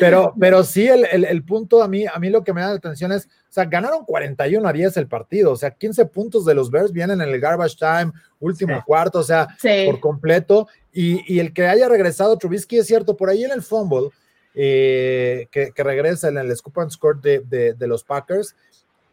Pero, 0.00 0.34
pero 0.40 0.64
sí, 0.64 0.88
el, 0.88 1.06
el, 1.12 1.26
el, 1.26 1.44
punto 1.44 1.82
a 1.82 1.88
mí, 1.88 2.06
a 2.06 2.18
mí 2.18 2.30
lo 2.30 2.42
que 2.42 2.54
me 2.54 2.62
da 2.62 2.68
la 2.70 2.76
atención 2.76 3.12
es, 3.12 3.28
o 3.52 3.54
sea, 3.54 3.66
ganaron 3.66 4.06
41 4.06 4.66
a 4.66 4.72
10 4.72 4.96
el 4.96 5.08
partido. 5.08 5.52
O 5.52 5.56
sea, 5.56 5.72
15 5.72 6.06
puntos 6.06 6.46
de 6.46 6.54
los 6.54 6.70
Bears 6.70 6.90
vienen 6.90 7.20
en 7.20 7.28
el 7.28 7.38
garbage 7.38 7.76
time, 7.76 8.10
último 8.40 8.74
sí. 8.74 8.82
cuarto, 8.86 9.18
o 9.18 9.22
sea, 9.22 9.46
sí. 9.60 9.84
por 9.84 10.00
completo. 10.00 10.68
Y, 10.90 11.22
y, 11.30 11.38
el 11.38 11.52
que 11.52 11.66
haya 11.66 11.86
regresado 11.86 12.38
Trubisky 12.38 12.78
es 12.78 12.86
cierto, 12.86 13.14
por 13.14 13.28
ahí 13.28 13.44
en 13.44 13.50
el 13.50 13.60
fumble 13.60 14.08
eh, 14.54 15.48
que, 15.50 15.70
que, 15.72 15.82
regresa 15.82 16.28
en 16.28 16.38
el 16.38 16.56
scoop 16.56 16.80
and 16.80 16.92
score 16.92 17.20
de, 17.20 17.40
de, 17.40 17.74
de, 17.74 17.86
los 17.86 18.04
Packers. 18.04 18.56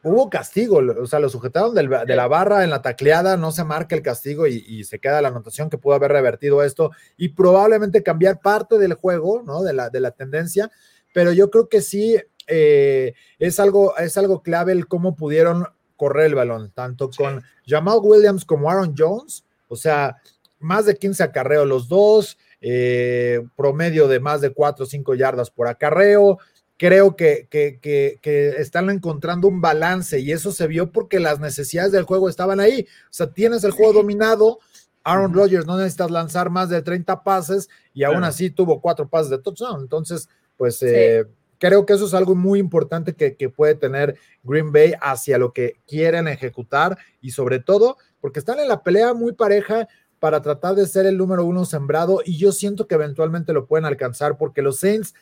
Hubo 0.04 0.30
castigo, 0.30 0.78
o 0.78 1.06
sea, 1.06 1.20
lo 1.20 1.28
sujetaron 1.28 1.76
del, 1.76 1.90
de 1.90 2.16
la 2.16 2.30
barra 2.30 2.64
en 2.64 2.70
la 2.70 2.82
tacleada, 2.82 3.36
no 3.36 3.52
se 3.52 3.66
marca 3.66 3.94
el 3.94 4.02
castigo 4.02 4.48
y, 4.48 4.64
y, 4.66 4.86
se 4.86 5.00
queda 5.00 5.22
la 5.22 5.28
anotación 5.28 5.70
que 5.70 5.78
pudo 5.78 5.96
haber 5.96 6.14
revertido 6.14 6.64
esto 6.64 6.92
y 7.18 7.28
probablemente 7.28 8.04
cambiar 8.04 8.40
parte 8.40 8.78
del 8.78 8.94
juego, 8.94 9.44
¿no? 9.46 9.64
De 9.64 9.74
la, 9.74 9.90
de 9.90 10.00
la 10.00 10.12
tendencia, 10.12 10.72
pero 11.14 11.34
yo 11.34 11.52
creo 11.52 11.68
que 11.68 11.82
sí 11.82 12.16
eh, 12.50 13.14
es, 13.38 13.60
algo, 13.60 13.98
es 13.98 14.18
algo 14.18 14.42
clave 14.42 14.72
el 14.72 14.88
cómo 14.88 15.16
pudieron 15.16 15.68
correr 15.96 16.28
el 16.28 16.36
balón, 16.36 16.72
tanto 16.72 17.10
con 17.10 17.44
Jamal 17.68 18.00
Williams 18.02 18.46
como 18.46 18.70
Aaron 18.70 18.96
Jones, 18.98 19.44
o 19.68 19.76
sea, 19.76 20.18
más 20.60 20.86
de 20.86 20.96
15 20.96 21.24
acarreos 21.24 21.68
los 21.68 21.88
dos, 21.88 22.38
eh, 22.62 23.46
promedio 23.56 24.08
de 24.08 24.20
más 24.20 24.42
de 24.42 24.52
4 24.52 24.84
o 24.84 24.88
5 24.88 25.16
yardas 25.16 25.50
por 25.50 25.68
acarreo. 25.68 26.40
Creo 26.78 27.16
que, 27.16 27.48
que, 27.50 27.80
que, 27.82 28.20
que, 28.22 28.50
están 28.58 28.90
encontrando 28.90 29.50
un 29.50 29.60
balance 29.60 30.20
y 30.20 30.32
eso 30.32 30.52
se 30.52 30.68
vio 30.68 30.92
porque 30.92 31.20
las 31.20 31.40
necesidades 31.40 31.92
del 31.92 32.04
juego 32.04 32.30
estaban 32.30 32.62
ahí. 32.62 32.88
O 33.06 33.14
sea, 33.14 33.32
tienes 33.32 33.64
el 33.66 33.72
juego 33.72 33.92
sí. 33.92 33.98
dominado. 33.98 34.60
Aaron 35.04 35.34
Rodgers 35.34 35.66
no 35.66 35.78
necesitas 35.78 36.12
lanzar 36.12 36.50
más 36.50 36.70
de 36.70 36.82
30 36.82 37.24
pases 37.24 37.70
y 37.94 38.04
aún 38.04 38.24
así 38.24 38.50
tuvo 38.50 38.80
cuatro 38.80 39.10
pases 39.10 39.30
de 39.30 39.40
touchdown. 39.40 39.82
Entonces, 39.82 40.30
pues 40.56 40.82
eh. 40.84 41.26
Creo 41.60 41.86
que 41.86 41.94
eso 41.94 42.06
es 42.06 42.14
algo 42.14 42.36
muy 42.36 42.60
importante 42.60 43.14
que, 43.14 43.36
que 43.36 43.50
puede 43.50 43.76
tener 43.76 44.18
Green 44.44 44.72
Bay 44.72 44.94
hacia 45.02 45.38
lo 45.38 45.54
que 45.54 45.80
quieren 45.88 46.28
ejecutar 46.28 46.98
y 47.22 47.32
sobre 47.32 47.60
todo 47.60 47.98
porque 48.22 48.40
están 48.40 48.60
en 48.60 48.68
la 48.68 48.82
pelea 48.82 49.14
muy 49.14 49.34
pareja 49.34 49.88
para 50.20 50.42
tratar 50.42 50.76
de 50.76 50.88
ser 50.88 51.06
el 51.06 51.18
número 51.18 51.46
uno 51.46 51.66
sembrado 51.66 52.22
y 52.26 52.38
yo 52.38 52.52
siento 52.52 52.88
que 52.88 52.96
eventualmente 52.96 53.54
lo 53.54 53.68
pueden 53.68 53.86
alcanzar 53.86 54.38
porque 54.38 54.62
los 54.62 54.80
Saints, 54.80 55.14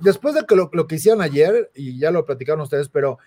después 0.00 0.34
de 0.34 0.44
que 0.44 0.54
lo, 0.54 0.70
lo 0.72 0.86
que 0.86 0.96
hicieron 0.96 1.20
ayer, 1.20 1.70
y 1.74 1.98
ya 1.98 2.10
lo 2.10 2.24
platicaron 2.24 2.60
ustedes, 2.60 2.88
pero 2.88 3.18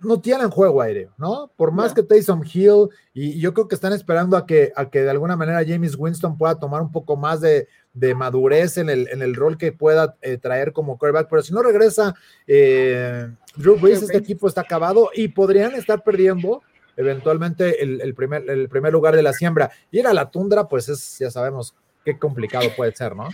no 0.00 0.20
tienen 0.20 0.50
juego 0.50 0.80
aéreo, 0.80 1.12
¿no? 1.16 1.50
Por 1.56 1.72
más 1.72 1.92
que 1.92 2.02
Taysom 2.02 2.42
Hill, 2.44 2.88
y 3.12 3.40
yo 3.40 3.52
creo 3.52 3.66
que 3.66 3.74
están 3.74 3.92
esperando 3.92 4.36
a 4.36 4.46
que, 4.46 4.72
a 4.76 4.90
que 4.90 5.02
de 5.02 5.10
alguna 5.10 5.36
manera 5.36 5.64
James 5.66 5.96
Winston 5.96 6.38
pueda 6.38 6.58
tomar 6.58 6.82
un 6.82 6.92
poco 6.92 7.16
más 7.16 7.40
de, 7.40 7.68
de 7.92 8.14
madurez 8.14 8.78
en 8.78 8.90
el, 8.90 9.08
en 9.08 9.22
el 9.22 9.34
rol 9.34 9.58
que 9.58 9.72
pueda 9.72 10.16
eh, 10.22 10.38
traer 10.38 10.72
como 10.72 10.98
quarterback, 10.98 11.28
pero 11.28 11.42
si 11.42 11.52
no 11.52 11.62
regresa 11.62 12.14
eh, 12.46 13.28
Drew 13.56 13.78
Brees, 13.78 14.02
este 14.02 14.18
equipo 14.18 14.46
está 14.46 14.60
acabado 14.60 15.10
y 15.14 15.28
podrían 15.28 15.74
estar 15.74 16.02
perdiendo 16.02 16.62
eventualmente 16.96 17.82
el, 17.82 18.00
el, 18.00 18.14
primer, 18.14 18.48
el 18.48 18.68
primer 18.68 18.92
lugar 18.92 19.16
de 19.16 19.22
la 19.22 19.32
siembra. 19.32 19.70
Ir 19.90 20.06
a 20.06 20.14
la 20.14 20.30
tundra, 20.30 20.68
pues 20.68 20.88
es, 20.88 21.18
ya 21.18 21.30
sabemos 21.30 21.74
qué 22.04 22.18
complicado 22.18 22.68
puede 22.76 22.94
ser, 22.94 23.14
¿no? 23.16 23.28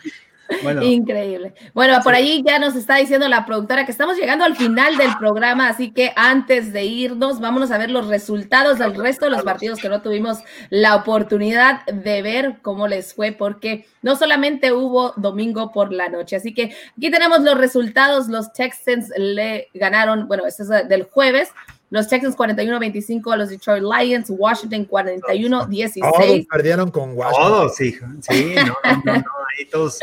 Bueno. 0.62 0.82
Increíble. 0.82 1.55
Bueno, 1.72 2.00
por 2.02 2.14
ahí 2.14 2.42
ya 2.46 2.59
nos 2.59 2.74
está 2.76 2.96
diciendo 2.96 3.28
la 3.28 3.46
productora 3.46 3.84
que 3.84 3.92
estamos 3.92 4.16
llegando 4.16 4.44
al 4.44 4.57
final 4.57 4.96
del 4.96 5.11
programa, 5.18 5.68
así 5.68 5.92
que 5.92 6.12
antes 6.16 6.72
de 6.72 6.84
irnos, 6.84 7.40
vámonos 7.40 7.70
a 7.70 7.78
ver 7.78 7.90
los 7.90 8.07
resultados 8.07 8.78
del 8.78 8.94
resto 8.94 9.24
de 9.26 9.32
los 9.32 9.42
partidos 9.42 9.78
que 9.78 9.88
no 9.88 10.02
tuvimos 10.02 10.38
la 10.70 10.96
oportunidad 10.96 11.84
de 11.86 12.22
ver 12.22 12.57
cómo 12.62 12.88
les 12.88 13.14
fue, 13.14 13.32
porque 13.32 13.86
no 14.02 14.16
solamente 14.16 14.72
hubo 14.72 15.12
domingo 15.16 15.72
por 15.72 15.92
la 15.92 16.09
noche. 16.09 16.36
Así 16.36 16.55
que 16.55 16.74
aquí 16.96 17.11
tenemos 17.11 17.40
los 17.40 17.57
resultados. 17.59 18.28
Los 18.28 18.52
Texans 18.52 19.11
le 19.16 19.68
ganaron, 19.74 20.28
bueno, 20.28 20.46
este 20.46 20.62
es 20.62 20.68
del 20.88 21.05
jueves, 21.05 21.50
los 21.90 22.09
Texans 22.09 22.36
41-25 22.36 23.32
a 23.32 23.36
los 23.36 23.50
Detroit 23.50 23.84
Lions, 23.84 24.26
Washington 24.28 24.88
41-16. 24.88 26.00
Todos 26.00 26.46
perdieron 26.50 26.90
con 26.90 27.16
Washington. 27.16 27.52
Todos, 27.52 27.76
sí, 27.76 27.92
sí, 28.20 28.55
no, 28.57 28.64
no, 28.64 29.02
no, 29.05 29.12
no 29.14 29.24
ahí 29.57 29.66
todos 29.70 30.00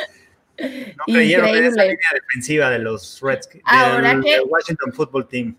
no 0.98 1.04
creyeron 1.06 1.50
en 1.50 1.66
esa 1.66 1.84
línea 1.84 2.10
defensiva 2.14 2.70
de 2.70 2.80
los 2.80 3.20
Redskins, 3.22 3.64
Ahora 3.66 4.10
del, 4.14 4.24
que, 4.24 4.32
del 4.32 4.42
Washington 4.48 4.94
Football 4.94 5.28
Team. 5.28 5.56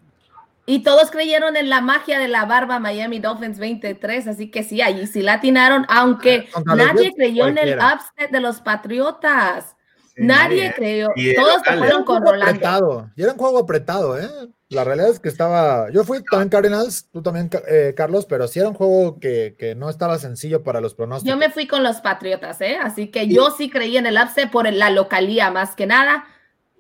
Y 0.65 0.83
todos 0.85 1.11
creyeron 1.11 1.57
en 1.57 1.69
la 1.69 1.81
magia 1.81 2.21
de 2.21 2.29
la 2.29 2.45
barba 2.45 2.79
Miami 2.79 3.19
Dolphins 3.19 3.59
23, 3.59 4.29
así 4.29 4.51
que 4.51 4.63
sí, 4.63 4.81
allí 4.81 5.07
sí 5.07 5.23
latinaron, 5.23 5.85
aunque 5.89 6.49
Contra 6.53 6.77
nadie 6.77 7.13
creyó 7.15 7.45
cualquiera. 7.45 7.73
en 7.73 7.81
el 7.81 7.85
upset 7.85 8.31
de 8.31 8.41
los 8.41 8.61
Patriotas. 8.61 9.77
Sí, 10.15 10.23
nadie, 10.25 10.69
nadie, 10.69 10.75
creyó. 10.75 11.09
Todos 11.37 11.63
se 11.65 11.77
fueron 11.77 12.05
con 12.05 12.23
Rolando. 12.23 12.45
Apretado. 12.45 13.11
Y 13.17 13.23
era 13.23 13.33
un 13.33 13.39
juego 13.39 13.59
apretado, 13.59 14.19
¿eh? 14.21 14.29
La 14.73 14.85
realidad 14.85 15.11
es 15.11 15.21
que 15.21 15.29
estaba. 15.29 15.91
Yo 15.91 16.03
fui 16.03 16.23
también 16.25 16.49
Cardinals, 16.49 17.09
tú 17.13 17.23
también, 17.23 17.51
eh, 17.69 17.93
Carlos, 17.95 18.25
pero 18.27 18.49
sí 18.49 18.59
era 18.59 18.69
un 18.69 18.75
juego 18.75 19.21
que, 19.21 19.55
que, 19.59 19.75
no 19.75 19.91
estaba 19.91 20.19
sencillo 20.19 20.63
para 20.63 20.81
los 20.81 20.95
pronósticos. 20.95 21.31
Yo 21.31 21.37
me 21.37 21.51
fui 21.51 21.67
con 21.67 21.83
los 21.83 22.01
Patriotas, 22.01 22.61
¿eh? 22.63 22.79
Así 22.83 23.09
que 23.09 23.29
yo 23.29 23.51
sí 23.51 23.69
creí 23.69 23.99
en 23.99 24.07
el 24.07 24.17
upset 24.17 24.51
por 24.51 24.71
la 24.73 24.91
localía, 24.91 25.51
más 25.51 25.77
que 25.77 25.87
nada, 25.87 26.25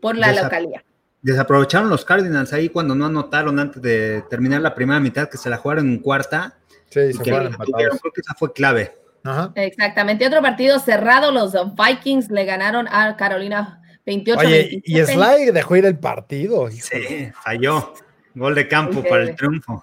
por 0.01 0.17
la 0.17 0.29
Desa 0.29 0.45
localía. 0.45 0.85
Desaprovecharon 1.21 1.91
los 1.91 2.05
Cardinals 2.05 2.53
ahí 2.53 2.71
cuando 2.71 2.95
no 2.95 3.07
anotaron 3.07 3.61
antes 3.61 3.83
de 3.83 4.25
terminar 4.31 4.63
la 4.63 4.75
primera 4.75 4.99
mitad, 4.99 5.29
que 5.29 5.37
se 5.37 5.51
la 5.51 5.59
jugaron 5.59 5.89
en 5.89 5.99
cuarta. 5.99 6.57
Sí, 6.89 7.13
se 7.13 7.23
fueron 7.23 7.49
empatados. 7.49 8.01
Creo 8.01 8.13
que 8.13 8.21
esa 8.23 8.35
fue 8.35 8.53
clave. 8.53 8.97
Ajá. 9.23 9.53
Exactamente. 9.55 10.27
Otro 10.27 10.41
partido 10.41 10.79
cerrado, 10.79 11.31
los 11.31 11.53
Vikings 11.77 12.31
le 12.31 12.45
ganaron 12.45 12.89
a 12.89 13.17
Carolina 13.17 13.82
28 14.07 14.41
Oye, 14.41 14.83
y 14.85 15.01
Sly 15.01 15.51
dejó 15.53 15.77
ir 15.77 15.87
el 15.87 15.99
partido. 15.99 16.71
Sí, 16.71 17.31
falló. 17.43 17.95
Gol 18.35 18.55
de 18.55 18.67
campo 18.69 19.01
okay. 19.01 19.11
para 19.11 19.23
el 19.25 19.37
triunfo. 19.37 19.83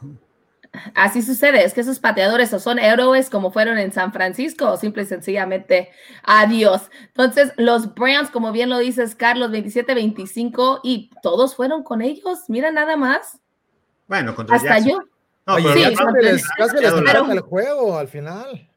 Así 0.93 1.21
sucede, 1.23 1.63
es 1.63 1.73
que 1.73 1.81
esos 1.81 1.99
pateadores 1.99 2.53
o 2.53 2.59
son 2.59 2.77
héroes 2.77 3.29
como 3.29 3.51
fueron 3.51 3.79
en 3.79 3.91
San 3.91 4.13
Francisco 4.13 4.69
o 4.69 4.77
simple 4.77 5.03
y 5.03 5.05
sencillamente 5.07 5.89
adiós. 6.23 6.91
Entonces, 7.07 7.53
los 7.57 7.95
Browns, 7.95 8.29
como 8.29 8.51
bien 8.51 8.69
lo 8.69 8.77
dices, 8.77 9.15
Carlos, 9.15 9.51
27-25 9.51 10.81
y 10.83 11.09
todos 11.23 11.55
fueron 11.55 11.83
con 11.83 12.01
ellos, 12.01 12.41
mira 12.49 12.71
nada 12.71 12.97
más. 12.97 13.39
Bueno, 14.07 14.35
contra 14.35 14.57
Hasta 14.57 14.79
Jackson. 14.79 14.89
yo. 14.89 14.99
No, 15.47 15.57
sí, 15.57 15.95
casi 15.95 16.21
les, 16.21 16.47
casi 16.49 16.75
les 16.77 16.93
pero, 16.93 17.31
el 17.31 17.39
juego 17.39 17.97
al 17.97 18.07
final. 18.07 18.68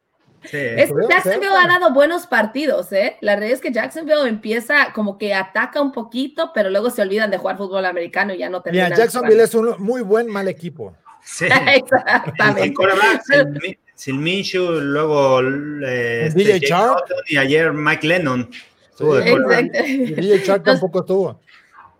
Sí. 0.44 0.56
Es 0.56 0.90
Jacksonville 1.08 1.52
ha 1.56 1.68
dado 1.68 1.92
buenos 1.92 2.26
partidos, 2.26 2.92
¿eh? 2.92 3.16
La 3.20 3.36
realidad 3.36 3.56
es 3.56 3.60
que 3.60 3.72
Jacksonville 3.72 4.28
empieza 4.28 4.92
como 4.92 5.18
que 5.18 5.34
ataca 5.34 5.80
un 5.80 5.92
poquito, 5.92 6.50
pero 6.54 6.70
luego 6.70 6.90
se 6.90 7.02
olvidan 7.02 7.30
de 7.30 7.38
jugar 7.38 7.56
fútbol 7.56 7.84
americano 7.84 8.34
y 8.34 8.38
ya 8.38 8.48
no 8.48 8.60
terminan. 8.60 8.86
Mira, 8.86 8.96
Jacksonville 8.96 9.42
es 9.42 9.54
un 9.54 9.74
muy 9.78 10.02
buen 10.02 10.28
mal 10.28 10.48
equipo. 10.48 10.94
Sí. 11.22 11.46
Exactamente. 11.74 12.74
sin, 13.24 13.78
sin 13.94 14.22
Minshew, 14.22 14.80
luego 14.80 15.40
eh, 15.86 16.26
este, 16.26 16.38
DJ 16.38 16.60
Chark 16.60 17.04
y 17.28 17.36
ayer 17.36 17.72
Mike 17.72 18.06
Lennon. 18.06 18.50
Sí, 18.98 19.04
DJ 19.04 20.42
Chark 20.42 20.64
tampoco 20.64 21.00
estuvo. 21.00 21.40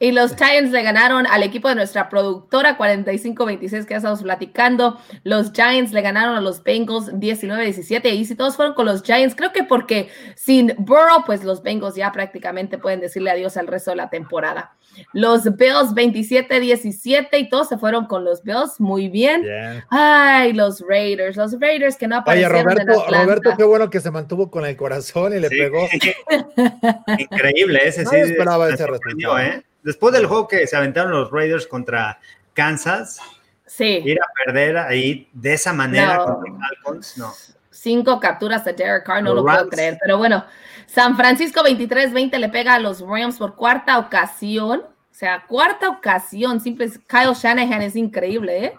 Y 0.03 0.11
los 0.11 0.35
Giants 0.35 0.73
le 0.73 0.83
ganaron 0.83 1.29
al 1.29 1.45
equipo 1.45 1.69
de 1.69 1.77
nuestra 1.77 2.09
productora 2.09 2.77
45-26 2.77 3.85
que 3.85 3.91
ya 3.91 3.99
estamos 3.99 4.21
platicando. 4.21 4.99
Los 5.23 5.53
Giants 5.53 5.93
le 5.93 6.03
ganaron 6.03 6.35
a 6.35 6.41
los 6.41 6.65
Bengals 6.65 7.13
19-17. 7.13 8.13
Y 8.13 8.25
si 8.25 8.35
todos 8.35 8.57
fueron 8.57 8.75
con 8.75 8.87
los 8.87 9.05
Giants, 9.05 9.37
creo 9.37 9.53
que 9.53 9.63
porque 9.63 10.09
sin 10.35 10.75
Burrow, 10.77 11.23
pues 11.25 11.45
los 11.45 11.63
Bengals 11.63 11.95
ya 11.95 12.11
prácticamente 12.11 12.79
pueden 12.79 12.99
decirle 12.99 13.31
adiós 13.31 13.57
al 13.57 13.69
resto 13.69 13.93
de 13.93 13.99
la 13.99 14.11
temporada. 14.11 14.75
Los 15.13 15.45
Bills 15.45 15.95
27-17 15.95 17.29
y 17.39 17.49
todos 17.49 17.69
se 17.69 17.79
fueron 17.79 18.07
con 18.07 18.25
los 18.25 18.43
Bills. 18.43 18.81
Muy 18.81 19.09
bien. 19.09 19.43
bien. 19.43 19.85
Ay, 19.89 20.53
los 20.53 20.85
Raiders, 20.85 21.37
los 21.37 21.61
Raiders 21.61 21.97
que 21.97 22.09
no 22.09 22.17
aparecieron. 22.17 22.57
Oye, 22.57 22.65
Roberto, 22.65 23.05
Roberto, 23.09 23.51
qué 23.57 23.63
bueno 23.63 23.89
que 23.89 24.01
se 24.01 24.11
mantuvo 24.11 24.51
con 24.51 24.67
el 24.67 24.77
corazón 24.77 25.33
y 25.33 25.39
le 25.39 25.49
sí. 25.49 25.59
pegó. 25.59 25.87
Increíble 27.19 27.83
ese, 27.85 28.03
no 28.03 28.11
sí. 28.11 28.17
esperaba 28.17 28.69
ese 28.69 28.85
resultado. 28.85 29.39
¿eh? 29.39 29.63
Después 29.83 30.15
del 30.15 30.27
juego 30.27 30.49
que 30.49 30.67
se 30.67 30.77
aventaron 30.77 31.13
los 31.13 31.31
Raiders 31.31 31.67
contra 31.67 32.21
Kansas, 32.55 33.21
sí. 33.67 34.03
ir 34.05 34.19
a 34.21 34.27
perder 34.45 34.79
ahí 34.79 35.29
de 35.33 35.55
esa 35.55 35.73
manera 35.73 36.17
no. 36.17 36.25
contra 36.27 36.53
Falcons, 36.53 37.19
no. 37.19 37.33
Cinco 37.71 38.21
capturas 38.21 38.65
de 38.65 38.75
Derek 38.75 39.05
Carr, 39.05 39.23
no 39.23 39.35
los 39.35 39.43
lo 39.43 39.49
Rams. 39.49 39.59
puedo 39.59 39.71
creer. 39.71 39.99
Pero 40.01 40.19
bueno, 40.19 40.45
San 40.87 41.17
Francisco 41.17 41.63
23-20 41.65 42.39
le 42.39 42.49
pega 42.49 42.75
a 42.75 42.79
los 42.79 43.01
Rams 43.01 43.39
por 43.39 43.57
cuarta 43.57 43.99
ocasión. 43.99 44.83
O 44.83 45.15
sea, 45.15 45.45
cuarta 45.47 45.89
ocasión. 45.89 46.61
Simple, 46.61 46.91
Kyle 47.09 47.35
Shanahan 47.35 47.83
es 47.83 47.97
increíble, 47.97 48.67
¿eh? 48.67 48.75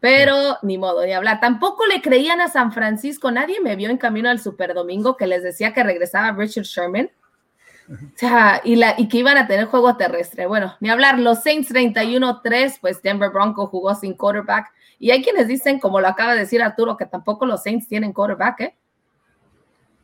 Pero 0.00 0.58
ni 0.62 0.78
modo 0.78 1.00
de 1.00 1.14
hablar. 1.14 1.40
Tampoco 1.40 1.84
le 1.86 2.00
creían 2.00 2.40
a 2.40 2.48
San 2.48 2.72
Francisco. 2.72 3.30
Nadie 3.30 3.60
me 3.60 3.76
vio 3.76 3.90
en 3.90 3.98
camino 3.98 4.30
al 4.30 4.40
Super 4.40 4.72
Domingo 4.72 5.16
que 5.16 5.26
les 5.26 5.42
decía 5.42 5.72
que 5.72 5.82
regresaba 5.82 6.32
Richard 6.32 6.64
Sherman. 6.64 7.10
O 7.88 8.18
sea, 8.18 8.60
y, 8.64 8.76
la, 8.76 8.94
y 8.98 9.08
que 9.08 9.18
iban 9.18 9.36
a 9.36 9.46
tener 9.46 9.66
juego 9.66 9.96
terrestre. 9.96 10.46
Bueno, 10.46 10.74
ni 10.80 10.90
hablar, 10.90 11.18
los 11.18 11.42
Saints 11.42 11.70
31-3, 11.70 12.78
pues 12.80 13.00
Denver 13.02 13.30
Bronco 13.30 13.66
jugó 13.66 13.94
sin 13.94 14.14
quarterback. 14.14 14.72
Y 14.98 15.10
hay 15.10 15.22
quienes 15.22 15.46
dicen, 15.46 15.78
como 15.78 16.00
lo 16.00 16.08
acaba 16.08 16.34
de 16.34 16.40
decir 16.40 16.62
Arturo, 16.62 16.96
que 16.96 17.06
tampoco 17.06 17.46
los 17.46 17.62
Saints 17.62 17.86
tienen 17.86 18.12
quarterback, 18.12 18.60
¿eh? 18.60 18.74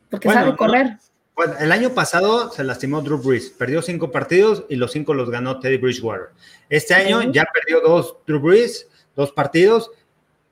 Porque 0.09 0.29
sabe 0.29 0.55
correr. 0.55 0.97
Bueno, 1.35 1.55
el 1.59 1.71
año 1.71 1.89
pasado 1.89 2.51
se 2.51 2.63
lastimó 2.63 3.01
Drew 3.01 3.17
Brees, 3.17 3.49
perdió 3.49 3.81
cinco 3.81 4.11
partidos 4.11 4.65
y 4.69 4.75
los 4.75 4.91
cinco 4.91 5.15
los 5.15 5.31
ganó 5.31 5.59
Teddy 5.59 5.77
Bridgewater. 5.77 6.29
Este 6.69 6.93
año 6.93 7.23
ya 7.31 7.45
perdió 7.51 7.81
dos 7.81 8.17
Drew 8.27 8.39
Brees, 8.39 8.87
dos 9.15 9.31
partidos, 9.31 9.91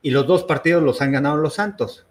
y 0.01 0.09
los 0.09 0.25
dos 0.25 0.43
partidos 0.43 0.81
los 0.81 0.99
han 1.01 1.11
ganado 1.11 1.37
los 1.37 1.53
Santos. 1.53 2.05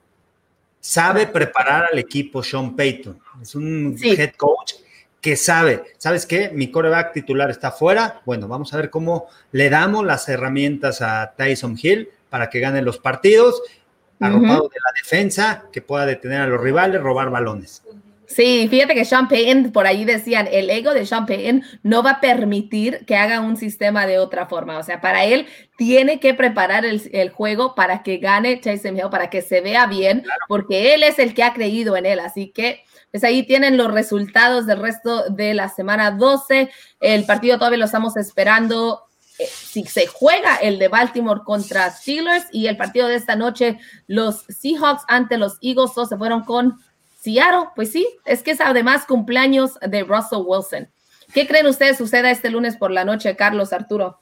Sabe 0.79 1.27
preparar 1.27 1.89
al 1.93 1.99
equipo 1.99 2.43
Sean 2.43 2.77
Payton. 2.77 3.19
Es 3.43 3.55
un 3.57 3.97
head 4.01 4.35
coach 4.37 4.75
que 5.21 5.37
sabe, 5.37 5.85
¿sabes 5.99 6.27
qué? 6.27 6.51
Mi 6.53 6.71
coreback 6.71 7.13
titular 7.13 7.51
está 7.51 7.71
fuera. 7.71 8.23
Bueno, 8.25 8.49
vamos 8.49 8.73
a 8.73 8.79
ver 8.79 8.91
cómo 8.91 9.27
le 9.53 9.69
damos 9.69 10.05
las 10.05 10.29
herramientas 10.29 11.03
a 11.03 11.35
Tyson 11.37 11.79
Hill 11.81 12.09
para 12.31 12.49
que 12.49 12.61
gane 12.61 12.81
los 12.81 12.99
partidos, 12.99 13.63
arropado 14.19 14.69
de 14.69 14.81
la 14.83 14.93
defensa, 14.95 15.65
que 15.73 15.83
pueda 15.83 16.07
detener 16.07 16.41
a 16.43 16.47
los 16.47 16.61
rivales, 16.61 17.03
robar 17.03 17.31
balones. 17.31 17.83
Sí, 18.31 18.69
fíjate 18.71 18.95
que 18.95 19.05
Sean 19.05 19.27
Payton, 19.27 19.73
por 19.73 19.89
ahí 19.89 20.05
decían, 20.05 20.49
el 20.53 20.71
ego 20.71 20.95
de 20.95 21.05
Sean 21.05 21.27
Payton 21.27 21.65
no 21.83 22.05
va 22.05 22.13
a 22.13 22.21
permitir 22.21 23.05
que 23.05 23.17
haga 23.17 23.41
un 23.41 23.57
sistema 23.57 24.07
de 24.07 24.21
otra 24.21 24.47
forma. 24.47 24.79
O 24.79 24.85
sea, 24.85 25.01
para 25.01 25.25
él 25.25 25.49
tiene 25.77 26.21
que 26.21 26.33
preparar 26.33 26.85
el, 26.85 27.31
juego 27.31 27.75
para 27.75 28.05
que 28.05 28.19
gane 28.19 28.57
Tyson 28.57 28.97
Hill, 28.97 29.11
para 29.11 29.31
que 29.31 29.43
se 29.43 29.61
vea 29.61 29.87
bien, 29.87 30.25
porque 30.47 30.95
él 30.95 31.03
es 31.03 31.19
el 31.19 31.35
que 31.35 31.43
ha 31.43 31.53
creído 31.53 31.97
en 31.97 32.07
él. 32.07 32.21
Así 32.21 32.53
que 32.55 32.85
pues 33.11 33.25
ahí 33.25 33.43
tienen 33.45 33.77
los 33.77 33.93
resultados 33.93 34.67
del 34.67 34.81
resto 34.81 35.29
de 35.31 35.55
la 35.55 35.69
semana 35.69 36.11
12. 36.13 36.71
El 37.01 37.25
partido 37.25 37.59
todavía 37.59 37.79
lo 37.79 37.85
estamos 37.87 38.17
esperando. 38.17 39.03
Eh, 39.39 39.47
si 39.47 39.85
se 39.85 40.07
juega 40.07 40.57
el 40.57 40.79
de 40.79 40.89
Baltimore 40.89 41.41
contra 41.45 41.91
Steelers 41.91 42.47
y 42.53 42.67
el 42.67 42.77
partido 42.77 43.09
de 43.09 43.17
esta 43.17 43.35
noche, 43.35 43.79
los 44.07 44.45
Seahawks 44.49 45.03
ante 45.09 45.39
los 45.39 45.59
Eagles, 45.61 45.93
todos 45.95 46.09
se 46.09 46.17
fueron 46.17 46.45
con 46.45 46.79
Seattle. 47.21 47.71
Pues 47.75 47.91
sí, 47.91 48.07
es 48.25 48.43
que 48.43 48.53
es 48.53 48.61
además 48.61 49.07
cumpleaños 49.07 49.79
de 49.81 50.05
Russell 50.05 50.43
Wilson. 50.45 50.89
¿Qué 51.35 51.47
creen 51.47 51.67
ustedes 51.67 51.99
suceda 51.99 52.31
este 52.31 52.51
lunes 52.51 52.77
por 52.77 52.91
la 52.91 53.05
noche, 53.05 53.35
Carlos 53.35 53.73
Arturo? 53.73 54.21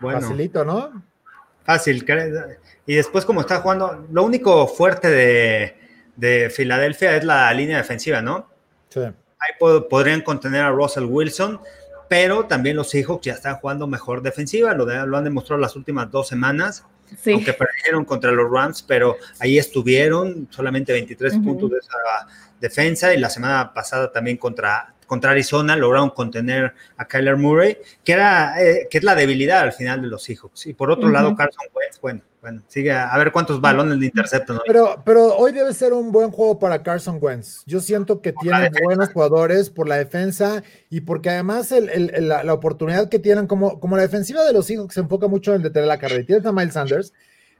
Bueno, 0.00 0.20
Facilito, 0.20 0.64
¿no? 0.64 1.02
Fácil. 1.64 2.04
Y 2.86 2.94
después, 2.94 3.24
como 3.24 3.40
está 3.40 3.60
jugando, 3.60 4.06
lo 4.10 4.22
único 4.22 4.66
fuerte 4.66 5.10
de, 5.10 5.83
de 6.16 6.50
Filadelfia 6.50 7.16
es 7.16 7.24
la 7.24 7.52
línea 7.52 7.78
defensiva, 7.78 8.22
¿no? 8.22 8.48
Sí. 8.88 9.00
Ahí 9.00 9.82
podrían 9.88 10.22
contener 10.22 10.62
a 10.62 10.70
Russell 10.70 11.04
Wilson, 11.04 11.60
pero 12.08 12.46
también 12.46 12.76
los 12.76 12.90
Seahawks 12.90 13.26
ya 13.26 13.34
están 13.34 13.56
jugando 13.56 13.86
mejor 13.86 14.22
defensiva, 14.22 14.74
lo, 14.74 14.86
lo 15.06 15.16
han 15.16 15.24
demostrado 15.24 15.60
las 15.60 15.76
últimas 15.76 16.10
dos 16.10 16.28
semanas. 16.28 16.84
Sí. 17.22 17.32
Aunque 17.32 17.52
perdieron 17.52 18.04
contra 18.04 18.32
los 18.32 18.50
Rams, 18.50 18.82
pero 18.82 19.16
ahí 19.38 19.58
estuvieron, 19.58 20.48
solamente 20.50 20.92
23 20.92 21.34
puntos 21.38 21.70
de 21.70 21.78
esa 21.78 21.98
defensa 22.60 23.12
y 23.12 23.18
la 23.18 23.28
semana 23.28 23.72
pasada 23.74 24.10
también 24.10 24.38
contra 24.38 24.93
contra 25.06 25.30
Arizona 25.32 25.76
lograron 25.76 26.10
contener 26.10 26.74
a 26.96 27.06
Kyler 27.06 27.36
Murray, 27.36 27.78
que, 28.02 28.12
era, 28.12 28.62
eh, 28.62 28.88
que 28.90 28.98
es 28.98 29.04
la 29.04 29.14
debilidad 29.14 29.60
al 29.60 29.72
final 29.72 30.02
de 30.02 30.08
los 30.08 30.22
Seahawks. 30.22 30.66
Y 30.66 30.74
por 30.74 30.90
otro 30.90 31.08
lado, 31.08 31.34
Carson 31.34 31.66
Wentz, 31.74 32.00
bueno, 32.00 32.22
bueno, 32.44 32.62
sigue 32.68 32.92
a, 32.92 33.16
ver 33.16 33.32
cuántos 33.32 33.58
balones 33.58 33.96
le 33.96 34.04
interceptan. 34.04 34.58
Pero, 34.66 35.02
pero 35.02 35.34
hoy 35.34 35.52
debe 35.52 35.72
ser 35.72 35.94
un 35.94 36.12
buen 36.12 36.30
juego 36.30 36.58
para 36.58 36.82
Carson 36.82 37.18
Wentz. 37.18 37.62
Yo 37.64 37.80
siento 37.80 38.20
que 38.20 38.34
tiene 38.34 38.70
buenos 38.82 39.08
jugadores 39.08 39.70
por 39.70 39.88
la 39.88 39.96
defensa 39.96 40.62
y 40.90 41.00
porque 41.00 41.30
además 41.30 41.72
la, 41.72 42.52
oportunidad 42.52 43.08
que 43.08 43.18
tienen, 43.18 43.46
como, 43.46 43.80
como 43.80 43.96
la 43.96 44.02
defensiva 44.02 44.44
de 44.44 44.52
los 44.52 44.66
Seahawks 44.66 44.92
se 44.92 45.00
enfoca 45.00 45.26
mucho 45.26 45.54
en 45.54 45.62
detener 45.62 45.88
la 45.88 45.98
carrera 45.98 46.20
y 46.20 46.26
tienes 46.26 46.44
a 46.44 46.52
Miles 46.52 46.74
Sanders, 46.74 47.14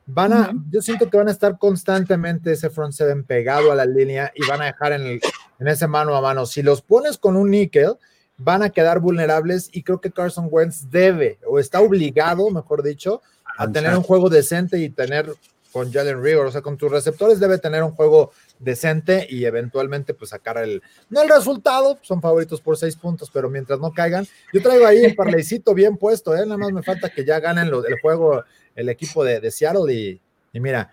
van 0.07 0.33
a, 0.33 0.53
yo 0.71 0.83
siento 0.83 1.09
que 1.09 1.17
van 1.17 1.29
a 1.29 1.33
estar 1.33 1.59
constantemente 1.59 2.53
ese 2.53 2.71
front 2.71 2.93
seven 2.93 3.25
pegado 3.25 3.73
a 3.73 3.75
la 3.75 3.87
línea 3.87 4.33
y 4.35 4.47
van 4.47 4.63
a 4.63 4.67
dejar 4.67 4.93
en, 4.93 5.03
el, 5.03 5.21
en 5.59 5.69
ese 5.69 5.87
mano 5.87 6.15
a 6.17 6.21
mano. 6.21 6.47
Si 6.47 6.63
los 6.63 6.83
pones 6.83 7.19
con 7.19 7.37
un 7.37 7.51
níquel, 7.51 7.95
van 8.37 8.63
a 8.63 8.71
quedar 8.71 9.01
vulnerables 9.01 9.71
y 9.73 9.83
creo 9.83 10.01
que 10.01 10.11
Carson 10.11 10.49
Wentz 10.51 10.91
debe 10.91 11.39
o 11.47 11.59
está 11.59 11.81
obligado, 11.81 12.51
mejor 12.51 12.83
dicho, 12.83 13.23
a 13.57 13.71
tener 13.71 13.97
un 13.97 14.03
juego 14.03 14.29
decente 14.29 14.79
y 14.79 14.91
tener 14.91 15.33
con 15.73 15.93
Jalen 15.93 16.23
Rigor, 16.23 16.47
o 16.47 16.53
sea, 16.53 16.63
con 16.63 16.77
tus 16.77 16.91
receptores 16.91 17.41
debe 17.41 17.59
tener 17.59 17.83
un 17.83 17.91
juego 17.91 18.31
decente 18.61 19.27
y 19.29 19.45
eventualmente 19.45 20.15
pues 20.15 20.31
sacar 20.31 20.59
el, 20.59 20.81
no 21.11 21.21
el 21.21 21.29
resultado, 21.29 21.99
son 22.03 22.23
favoritos 22.23 22.61
por 22.61 22.77
seis 22.77 22.95
puntos, 22.95 23.29
pero 23.33 23.51
mientras 23.51 23.81
no 23.81 23.93
caigan, 23.93 24.25
yo 24.53 24.63
traigo 24.63 24.87
ahí 24.87 25.05
el 25.05 25.17
parleycito 25.17 25.75
bien 25.75 25.97
puesto, 25.97 26.33
¿eh? 26.37 26.47
nada 26.47 26.59
más 26.59 26.71
me 26.71 26.85
falta 26.85 27.11
que 27.11 27.25
ya 27.25 27.41
ganen 27.41 27.67
el 27.67 28.01
juego 28.01 28.45
el 28.75 28.89
equipo 28.89 29.25
de, 29.25 29.41
de 29.41 29.51
Seattle 29.51 29.93
y, 29.93 30.21
y 30.53 30.61
mira, 30.61 30.93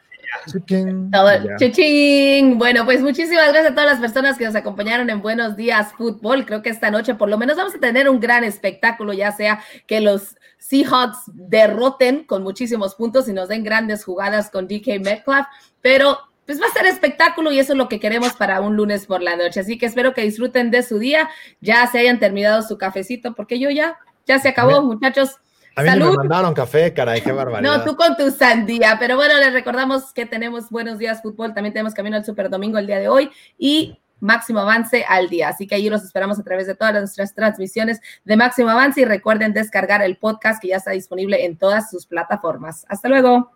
Chichín. 1.58 2.58
Bueno, 2.58 2.86
pues 2.86 3.02
muchísimas 3.02 3.50
gracias 3.50 3.72
a 3.72 3.76
todas 3.76 3.92
las 3.92 4.00
personas 4.00 4.38
que 4.38 4.46
nos 4.46 4.56
acompañaron 4.56 5.10
en 5.10 5.22
Buenos 5.22 5.56
Días 5.56 5.94
Fútbol. 5.94 6.46
Creo 6.46 6.62
que 6.62 6.70
esta 6.70 6.90
noche 6.90 7.16
por 7.16 7.30
lo 7.30 7.38
menos 7.38 7.58
vamos 7.58 7.76
a 7.76 7.80
tener 7.80 8.10
un 8.10 8.20
gran 8.20 8.44
espectáculo, 8.44 9.14
ya 9.14 9.32
sea 9.32 9.62
que 9.88 10.00
los 10.00 10.38
Seahawks 10.58 11.24
derroten 11.28 12.24
con 12.24 12.44
muchísimos 12.44 12.96
puntos 12.96 13.28
y 13.28 13.34
nos 13.34 13.50
den 13.50 13.64
grandes 13.64 14.04
jugadas 14.04 14.50
con 14.50 14.68
DK 14.68 15.00
Metcalf, 15.04 15.48
pero 15.82 16.18
pues 16.46 16.62
va 16.62 16.66
a 16.66 16.74
ser 16.74 16.86
espectáculo 16.86 17.52
y 17.52 17.60
eso 17.60 17.74
es 17.74 17.78
lo 17.78 17.88
que 17.88 18.00
queremos 18.00 18.34
para 18.34 18.62
un 18.62 18.76
lunes 18.76 19.06
por 19.06 19.22
la 19.22 19.36
noche. 19.36 19.60
Así 19.60 19.78
que 19.78 19.86
espero 19.86 20.14
que 20.14 20.22
disfruten 20.22 20.72
de 20.72 20.84
su 20.84 21.00
día, 21.00 21.30
ya 21.62 21.86
se 21.88 22.00
hayan 22.00 22.20
terminado 22.20 22.62
su 22.62 22.78
cafecito, 22.78 23.34
porque 23.36 23.60
yo 23.60 23.70
ya, 23.70 23.98
ya 24.26 24.40
se 24.40 24.50
acabó, 24.50 24.82
muchachos. 24.82 25.41
A 25.76 25.84
mí 25.84 25.90
me 25.90 26.12
mandaron 26.12 26.54
café, 26.54 26.94
caray, 26.94 27.22
qué 27.22 27.32
barbaridad. 27.32 27.78
No, 27.78 27.84
tú 27.84 27.96
con 27.96 28.16
tu 28.18 28.30
sandía, 28.32 28.98
pero 29.00 29.16
bueno, 29.16 29.38
les 29.38 29.54
recordamos 29.54 30.14
que 30.14 30.26
tenemos 30.26 30.70
Buenos 30.70 30.98
Días 30.98 31.22
Fútbol, 31.22 31.54
también 31.54 31.74
tenemos 31.74 31.94
Camino 31.94 32.18
al 32.18 32.26
Super 32.26 32.50
Domingo 32.50 32.78
el 32.78 32.88
día 32.88 33.00
de 33.00 33.08
hoy 33.08 33.32
y 33.58 33.98
Máximo 34.20 34.60
Avance 34.60 35.04
al 35.08 35.30
día. 35.30 35.50
Así 35.50 35.68
que 35.68 35.76
ahí 35.76 35.90
los 35.90 36.04
esperamos 36.04 36.40
a 36.40 36.44
través 36.44 36.68
de 36.68 36.76
todas 36.76 36.94
nuestras 36.94 37.34
transmisiones 37.34 38.00
de 38.24 38.38
Máximo 38.38 38.70
Avance 38.70 39.02
y 39.02 39.06
recuerden 39.06 39.54
descargar 39.54 40.02
el 40.02 40.18
podcast 40.18 40.62
que 40.62 40.70
ya 40.70 40.78
está 40.78 40.92
disponible 40.92 41.46
en 41.46 41.58
todas 41.58 41.90
sus 41.90 42.06
plataformas. 42.06 42.86
Hasta 42.88 43.10
luego. 43.10 43.52